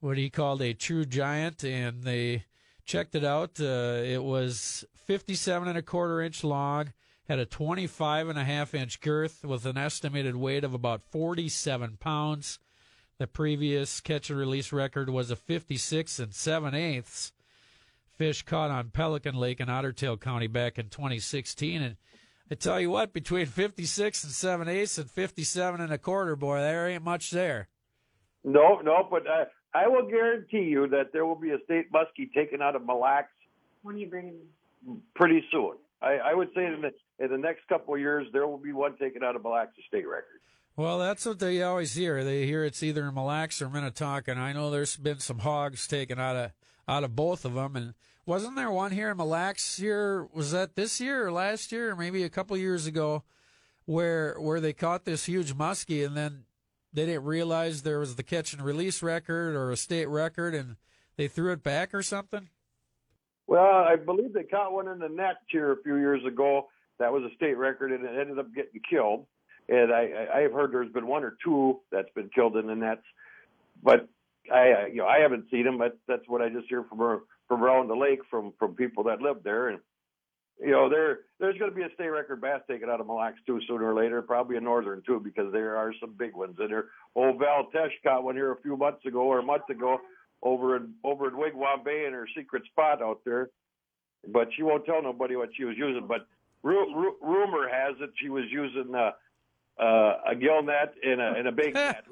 what 0.00 0.16
he 0.16 0.30
called 0.30 0.62
a 0.62 0.72
true 0.72 1.04
giant, 1.04 1.64
and 1.64 2.02
they 2.02 2.44
checked 2.84 3.14
it 3.14 3.24
out. 3.24 3.60
Uh, 3.60 4.00
it 4.04 4.22
was 4.22 4.84
57 4.94 5.68
and 5.68 5.76
a 5.76 5.82
quarter 5.82 6.20
inch 6.20 6.44
long, 6.44 6.92
had 7.28 7.38
a 7.38 7.46
25 7.46 8.28
and 8.28 8.38
a 8.38 8.44
half 8.44 8.74
inch 8.74 9.00
girth 9.00 9.44
with 9.44 9.66
an 9.66 9.76
estimated 9.76 10.36
weight 10.36 10.64
of 10.64 10.72
about 10.72 11.02
47 11.02 11.96
pounds. 11.98 12.58
The 13.18 13.26
previous 13.26 14.00
catch 14.00 14.30
and 14.30 14.38
release 14.38 14.72
record 14.72 15.10
was 15.10 15.30
a 15.30 15.36
56 15.36 16.18
and 16.18 16.34
7 16.34 16.74
eighths 16.74 17.32
fish 18.16 18.42
caught 18.42 18.70
on 18.70 18.90
Pelican 18.90 19.34
Lake 19.34 19.60
in 19.60 19.68
Ottertail 19.68 20.20
County 20.20 20.46
back 20.46 20.78
in 20.78 20.88
2016. 20.88 21.82
And 21.82 21.96
I 22.50 22.54
tell 22.54 22.80
you 22.80 22.90
what, 22.90 23.12
between 23.12 23.46
56 23.46 24.24
and 24.24 24.32
7 24.32 24.68
eighths 24.68 24.98
and 24.98 25.10
57 25.10 25.80
and 25.80 25.92
a 25.92 25.98
quarter, 25.98 26.36
boy, 26.36 26.60
there 26.60 26.88
ain't 26.88 27.02
much 27.02 27.30
there. 27.30 27.68
No, 28.44 28.80
no, 28.84 29.06
but 29.10 29.26
uh, 29.26 29.46
I 29.74 29.88
will 29.88 30.06
guarantee 30.08 30.62
you 30.62 30.86
that 30.88 31.12
there 31.12 31.26
will 31.26 31.34
be 31.34 31.50
a 31.50 31.58
state 31.64 31.90
muskie 31.92 32.32
taken 32.32 32.62
out 32.62 32.76
of 32.76 32.86
Mille 32.86 33.00
Lacs. 33.00 33.32
When 33.82 33.98
you 33.98 34.08
bring 34.08 34.34
Pretty 35.14 35.44
soon. 35.50 35.72
I, 36.00 36.18
I 36.18 36.34
would 36.34 36.48
say 36.54 36.64
in 36.66 36.82
the, 36.82 37.24
in 37.24 37.30
the 37.30 37.38
next 37.38 37.66
couple 37.68 37.94
of 37.94 38.00
years, 38.00 38.26
there 38.32 38.46
will 38.46 38.58
be 38.58 38.72
one 38.72 38.96
taken 38.98 39.24
out 39.24 39.34
of 39.34 39.42
Mille 39.42 39.52
Lacs 39.52 39.72
state 39.88 40.06
record. 40.06 40.40
Well, 40.76 40.98
that's 40.98 41.24
what 41.24 41.38
they 41.38 41.62
always 41.62 41.94
hear. 41.94 42.22
They 42.22 42.46
hear 42.46 42.62
it's 42.62 42.82
either 42.82 43.08
in 43.08 43.14
Mille 43.14 43.24
Lacs 43.24 43.62
or 43.62 43.70
Minnetonka, 43.70 44.30
and 44.30 44.40
I 44.40 44.52
know 44.52 44.70
there's 44.70 44.96
been 44.96 45.20
some 45.20 45.38
hogs 45.38 45.88
taken 45.88 46.20
out 46.20 46.36
of 46.36 46.50
out 46.86 47.02
of 47.02 47.16
both 47.16 47.44
of 47.44 47.54
them. 47.54 47.74
And 47.76 47.94
wasn't 48.26 48.56
there 48.56 48.70
one 48.70 48.92
here 48.92 49.10
in 49.10 49.16
Mille 49.16 49.28
Lacs 49.28 49.78
here? 49.78 50.28
Was 50.32 50.52
that 50.52 50.76
this 50.76 51.00
year 51.00 51.26
or 51.26 51.32
last 51.32 51.72
year, 51.72 51.92
or 51.92 51.96
maybe 51.96 52.22
a 52.22 52.28
couple 52.28 52.56
years 52.56 52.86
ago, 52.86 53.22
where 53.84 54.34
where 54.38 54.60
they 54.60 54.72
caught 54.72 55.04
this 55.04 55.26
huge 55.26 55.54
muskie 55.54 56.04
and 56.04 56.16
then 56.16 56.44
they 56.92 57.06
didn't 57.06 57.24
realize 57.24 57.82
there 57.82 57.98
was 57.98 58.16
the 58.16 58.22
catch 58.22 58.52
and 58.52 58.62
release 58.62 59.02
record 59.02 59.54
or 59.54 59.70
a 59.70 59.76
state 59.76 60.06
record, 60.06 60.54
and 60.54 60.76
they 61.16 61.28
threw 61.28 61.52
it 61.52 61.62
back 61.62 61.94
or 61.94 62.02
something? 62.02 62.48
Well, 63.46 63.64
I 63.64 63.96
believe 63.96 64.32
they 64.32 64.42
caught 64.42 64.72
one 64.72 64.88
in 64.88 64.98
the 64.98 65.08
net 65.08 65.36
here 65.48 65.72
a 65.72 65.82
few 65.82 65.96
years 65.96 66.24
ago. 66.26 66.68
That 66.98 67.12
was 67.12 67.22
a 67.22 67.34
state 67.36 67.56
record, 67.56 67.92
and 67.92 68.04
it 68.04 68.18
ended 68.18 68.38
up 68.38 68.52
getting 68.54 68.80
killed 68.88 69.26
and 69.68 69.92
I, 69.92 70.26
I 70.34 70.40
have 70.42 70.52
heard 70.52 70.72
there's 70.72 70.92
been 70.92 71.06
one 71.06 71.24
or 71.24 71.36
two 71.44 71.80
that's 71.90 72.10
been 72.14 72.30
killed 72.34 72.56
in 72.56 72.66
the 72.66 72.74
nets, 72.74 73.02
but 73.82 74.08
I, 74.52 74.86
you 74.86 74.96
know, 74.96 75.06
I 75.06 75.18
haven't 75.18 75.46
seen 75.50 75.64
them. 75.64 75.78
But 75.78 75.98
that's 76.08 76.28
what 76.28 76.42
I 76.42 76.48
just 76.48 76.68
hear 76.68 76.84
from 76.84 77.22
from 77.48 77.62
around 77.62 77.88
the 77.88 77.94
lake 77.94 78.20
from 78.30 78.52
from 78.58 78.74
people 78.74 79.04
that 79.04 79.20
live 79.20 79.38
there, 79.44 79.68
and 79.68 79.78
you 80.60 80.70
know, 80.70 80.88
there 80.88 81.20
there's 81.38 81.58
going 81.58 81.70
to 81.70 81.76
be 81.76 81.82
a 81.82 81.92
state 81.94 82.08
record 82.08 82.40
bass 82.40 82.60
taken 82.68 82.88
out 82.88 83.00
of 83.00 83.06
Mille 83.06 83.16
Lacs 83.16 83.38
too 83.46 83.60
sooner 83.68 83.92
or 83.92 83.94
later, 83.94 84.22
probably 84.22 84.56
a 84.56 84.60
northern 84.60 85.02
too, 85.04 85.20
because 85.22 85.52
there 85.52 85.76
are 85.76 85.92
some 86.00 86.14
big 86.18 86.34
ones 86.34 86.56
in 86.60 86.68
there. 86.68 86.86
Old 87.14 87.38
Val 87.38 87.68
Tesh 87.74 87.90
caught 88.02 88.24
one 88.24 88.34
here 88.36 88.52
a 88.52 88.60
few 88.62 88.76
months 88.76 89.04
ago 89.04 89.20
or 89.20 89.40
a 89.40 89.42
month 89.42 89.68
ago 89.68 89.98
over 90.42 90.76
in 90.76 90.94
over 91.04 91.28
in 91.28 91.34
Wigwam 91.34 91.84
Bay 91.84 92.04
in 92.06 92.12
her 92.12 92.28
secret 92.36 92.64
spot 92.66 93.02
out 93.02 93.20
there. 93.24 93.50
But 94.28 94.48
she 94.56 94.62
won't 94.62 94.86
tell 94.86 95.02
nobody 95.02 95.36
what 95.36 95.50
she 95.56 95.64
was 95.64 95.76
using. 95.76 96.06
But 96.06 96.26
ru- 96.62 96.94
ru- 96.94 97.16
rumor 97.22 97.68
has 97.68 97.96
it 98.00 98.10
she 98.20 98.28
was 98.28 98.44
using 98.50 98.94
uh, 98.94 99.12
uh, 99.80 100.14
a 100.30 100.34
gill 100.34 100.62
net 100.62 100.94
and 101.02 101.20
a, 101.20 101.34
and 101.36 101.48
a 101.48 101.52
big 101.52 101.74
net. 101.74 102.04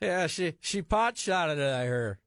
yeah, 0.00 0.26
she 0.26 0.54
she 0.60 0.82
pot 0.82 1.16
shotted 1.16 1.58
it. 1.58 1.72
I 1.72 1.86
heard. 1.86 2.18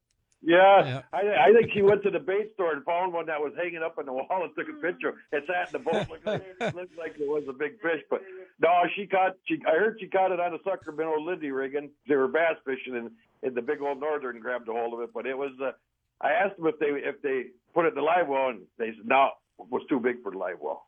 Yeah, 0.42 0.84
Yeah. 0.84 1.02
I, 1.12 1.48
I 1.48 1.52
think 1.52 1.72
she 1.74 1.82
went 1.82 2.02
to 2.04 2.10
the 2.10 2.20
bait 2.20 2.52
store 2.54 2.72
and 2.72 2.84
found 2.84 3.12
one 3.12 3.26
that 3.26 3.40
was 3.40 3.52
hanging 3.56 3.82
up 3.82 3.98
on 3.98 4.06
the 4.06 4.12
wall 4.12 4.28
and 4.30 4.50
took 4.54 4.68
a 4.68 4.80
picture. 4.80 5.14
It 5.32 5.42
sat 5.46 5.74
in 5.74 5.82
the 5.82 5.90
boat. 5.90 6.08
Looked 6.08 6.26
like, 6.26 6.44
it 6.60 6.74
looked 6.76 6.98
like 6.98 7.14
it 7.18 7.26
was 7.26 7.42
a 7.48 7.52
big 7.52 7.80
fish, 7.80 8.02
but 8.08 8.22
no, 8.60 8.68
she 8.94 9.06
caught. 9.06 9.34
She 9.46 9.58
I 9.66 9.72
heard 9.72 9.96
she 9.98 10.06
caught 10.06 10.30
it 10.32 10.38
on 10.38 10.54
a 10.54 10.58
sucker 10.62 10.92
minnow 10.92 11.18
Lindy 11.18 11.50
rigging. 11.50 11.90
They 12.06 12.14
were 12.14 12.28
bass 12.28 12.56
fishing, 12.64 12.96
and, 12.96 13.10
and 13.42 13.56
the 13.56 13.62
big 13.62 13.80
old 13.80 13.98
northern 13.98 14.38
grabbed 14.38 14.68
a 14.68 14.72
hold 14.72 14.94
of 14.94 15.00
it. 15.00 15.10
But 15.12 15.26
it 15.26 15.36
was. 15.36 15.50
Uh, 15.60 15.72
I 16.20 16.30
asked 16.32 16.56
them 16.56 16.66
if 16.66 16.78
they 16.78 16.86
if 16.86 17.20
they 17.22 17.46
put 17.74 17.84
it 17.86 17.88
in 17.88 17.94
the 17.94 18.02
live 18.02 18.28
well, 18.28 18.48
and 18.50 18.60
they 18.78 18.92
said 18.96 19.06
no, 19.06 19.30
it 19.58 19.66
was 19.70 19.82
too 19.88 19.98
big 19.98 20.22
for 20.22 20.30
the 20.30 20.38
live 20.38 20.58
well. 20.60 20.85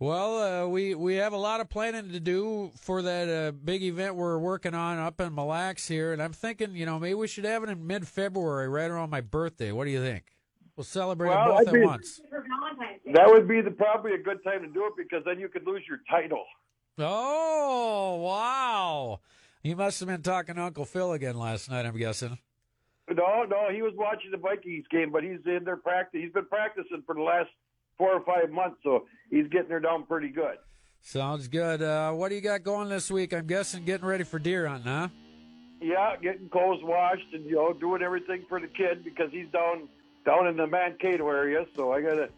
Well, 0.00 0.64
uh, 0.64 0.68
we 0.68 0.94
we 0.94 1.14
have 1.16 1.32
a 1.32 1.36
lot 1.38 1.60
of 1.60 1.68
planning 1.70 2.10
to 2.10 2.20
do 2.20 2.72
for 2.80 3.00
that 3.02 3.28
uh, 3.28 3.52
big 3.52 3.82
event 3.82 4.16
we're 4.16 4.38
working 4.38 4.74
on 4.74 4.98
up 4.98 5.20
in 5.20 5.34
Mille 5.34 5.46
Lacs 5.46 5.86
here, 5.86 6.12
and 6.12 6.20
I'm 6.20 6.32
thinking, 6.32 6.74
you 6.74 6.84
know, 6.84 6.98
maybe 6.98 7.14
we 7.14 7.28
should 7.28 7.44
have 7.44 7.62
it 7.62 7.70
in 7.70 7.86
mid-February, 7.86 8.68
right 8.68 8.90
around 8.90 9.10
my 9.10 9.20
birthday. 9.20 9.70
What 9.70 9.84
do 9.84 9.90
you 9.92 10.02
think? 10.02 10.24
We'll 10.76 10.82
celebrate 10.84 11.28
Well, 11.28 11.44
both 11.46 11.60
I'd 11.60 11.66
at 11.68 11.72
be- 11.74 11.80
once. 11.84 12.20
That 13.12 13.28
would 13.28 13.46
be 13.46 13.60
the 13.60 13.70
probably 13.70 14.12
a 14.14 14.18
good 14.18 14.42
time 14.42 14.62
to 14.62 14.68
do 14.68 14.86
it 14.86 14.94
because 14.96 15.22
then 15.24 15.38
you 15.38 15.48
could 15.48 15.64
lose 15.64 15.82
your 15.88 16.00
title. 16.10 16.44
Oh, 16.98 18.16
wow! 18.16 19.20
You 19.62 19.76
must 19.76 20.00
have 20.00 20.08
been 20.08 20.22
talking 20.22 20.56
to 20.56 20.62
Uncle 20.62 20.84
Phil 20.84 21.12
again 21.12 21.38
last 21.38 21.70
night. 21.70 21.86
I'm 21.86 21.96
guessing. 21.96 22.38
No, 23.08 23.44
no, 23.44 23.68
he 23.72 23.82
was 23.82 23.92
watching 23.96 24.32
the 24.32 24.38
Vikings 24.38 24.86
game, 24.90 25.12
but 25.12 25.22
he's 25.22 25.38
in 25.46 25.62
there 25.64 25.76
practice. 25.76 26.20
He's 26.22 26.32
been 26.32 26.46
practicing 26.46 27.02
for 27.06 27.14
the 27.14 27.20
last 27.22 27.50
four 27.98 28.12
or 28.12 28.20
five 28.20 28.50
months, 28.50 28.78
so 28.82 29.06
he's 29.30 29.46
getting 29.48 29.70
her 29.70 29.80
down 29.80 30.04
pretty 30.04 30.28
good. 30.28 30.56
Sounds 31.02 31.48
good. 31.48 31.82
Uh, 31.82 32.12
what 32.12 32.30
do 32.30 32.34
you 32.34 32.40
got 32.40 32.62
going 32.62 32.88
this 32.88 33.10
week? 33.10 33.34
I'm 33.34 33.46
guessing 33.46 33.84
getting 33.84 34.06
ready 34.06 34.24
for 34.24 34.38
deer 34.38 34.66
hunting, 34.66 34.90
huh? 34.90 35.08
Yeah, 35.80 36.16
getting 36.16 36.48
clothes 36.48 36.82
washed 36.82 37.34
and 37.34 37.44
you 37.44 37.56
know 37.56 37.74
doing 37.74 38.00
everything 38.00 38.44
for 38.48 38.58
the 38.58 38.68
kid 38.68 39.04
because 39.04 39.30
he's 39.30 39.48
down 39.48 39.88
down 40.24 40.46
in 40.46 40.56
the 40.56 40.66
Mankato 40.66 41.28
area. 41.28 41.66
So 41.76 41.92
I 41.92 42.00
gotta 42.00 42.30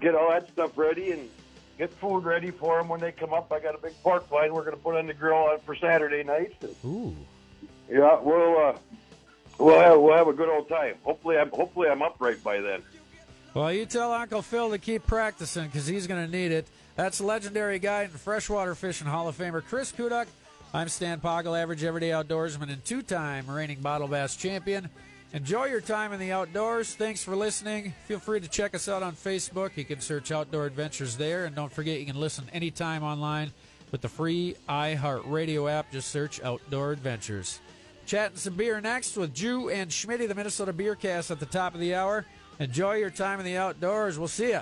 get 0.00 0.16
all 0.16 0.30
that 0.30 0.48
stuff 0.48 0.76
ready 0.76 1.12
and 1.12 1.28
get 1.78 1.92
food 1.92 2.24
ready 2.24 2.50
for 2.50 2.80
him 2.80 2.88
when 2.88 2.98
they 2.98 3.12
come 3.12 3.32
up. 3.32 3.52
I 3.52 3.60
got 3.60 3.76
a 3.76 3.78
big 3.78 3.94
pork 4.02 4.28
line 4.32 4.52
we're 4.52 4.64
gonna 4.64 4.76
put 4.76 4.96
on 4.96 5.06
the 5.06 5.14
grill 5.14 5.36
on 5.36 5.60
for 5.60 5.76
Saturday 5.76 6.24
night. 6.24 6.56
Ooh. 6.84 7.14
Yeah, 7.88 8.18
we'll 8.20 8.58
uh, 8.58 8.76
we'll 9.58 9.78
have, 9.78 10.00
we'll 10.00 10.16
have 10.16 10.26
a 10.26 10.32
good 10.32 10.48
old 10.48 10.68
time. 10.68 10.96
Hopefully, 11.04 11.38
I'm 11.38 11.50
hopefully 11.50 11.88
I'm 11.88 12.02
upright 12.02 12.42
by 12.42 12.60
then. 12.60 12.82
Well, 13.58 13.72
you 13.72 13.86
tell 13.86 14.12
Uncle 14.12 14.40
Phil 14.40 14.70
to 14.70 14.78
keep 14.78 15.04
practicing 15.04 15.66
because 15.66 15.88
he's 15.88 16.06
going 16.06 16.24
to 16.24 16.30
need 16.30 16.52
it. 16.52 16.68
That's 16.94 17.20
legendary 17.20 17.80
guide 17.80 18.10
and 18.10 18.20
freshwater 18.20 18.76
fishing 18.76 19.08
Hall 19.08 19.26
of 19.26 19.36
Famer 19.36 19.64
Chris 19.64 19.90
Kuduk. 19.90 20.28
I'm 20.72 20.88
Stan 20.88 21.18
Poggle, 21.18 21.60
average 21.60 21.82
everyday 21.82 22.10
outdoorsman 22.10 22.72
and 22.72 22.84
two-time 22.84 23.50
reigning 23.50 23.80
bottle 23.80 24.06
bass 24.06 24.36
champion. 24.36 24.88
Enjoy 25.32 25.64
your 25.64 25.80
time 25.80 26.12
in 26.12 26.20
the 26.20 26.30
outdoors. 26.30 26.94
Thanks 26.94 27.24
for 27.24 27.34
listening. 27.34 27.94
Feel 28.06 28.20
free 28.20 28.38
to 28.38 28.46
check 28.46 28.76
us 28.76 28.88
out 28.88 29.02
on 29.02 29.14
Facebook. 29.14 29.76
You 29.76 29.84
can 29.84 30.00
search 30.00 30.30
Outdoor 30.30 30.66
Adventures 30.66 31.16
there, 31.16 31.44
and 31.44 31.56
don't 31.56 31.72
forget 31.72 31.98
you 31.98 32.06
can 32.06 32.20
listen 32.20 32.44
anytime 32.52 33.02
online 33.02 33.50
with 33.90 34.02
the 34.02 34.08
free 34.08 34.54
iHeartRadio 34.68 35.68
app. 35.68 35.90
Just 35.90 36.10
search 36.10 36.40
Outdoor 36.42 36.92
Adventures. 36.92 37.58
Chatting 38.06 38.36
some 38.36 38.54
beer 38.54 38.80
next 38.80 39.16
with 39.16 39.34
Jew 39.34 39.68
and 39.68 39.90
Schmitty, 39.90 40.28
the 40.28 40.34
Minnesota 40.36 40.72
Beer 40.72 40.94
Cast 40.94 41.32
at 41.32 41.40
the 41.40 41.46
top 41.46 41.74
of 41.74 41.80
the 41.80 41.96
hour. 41.96 42.24
Enjoy 42.58 42.94
your 42.96 43.10
time 43.10 43.38
in 43.38 43.44
the 43.44 43.56
outdoors. 43.56 44.18
We'll 44.18 44.28
see 44.28 44.48
you. 44.50 44.60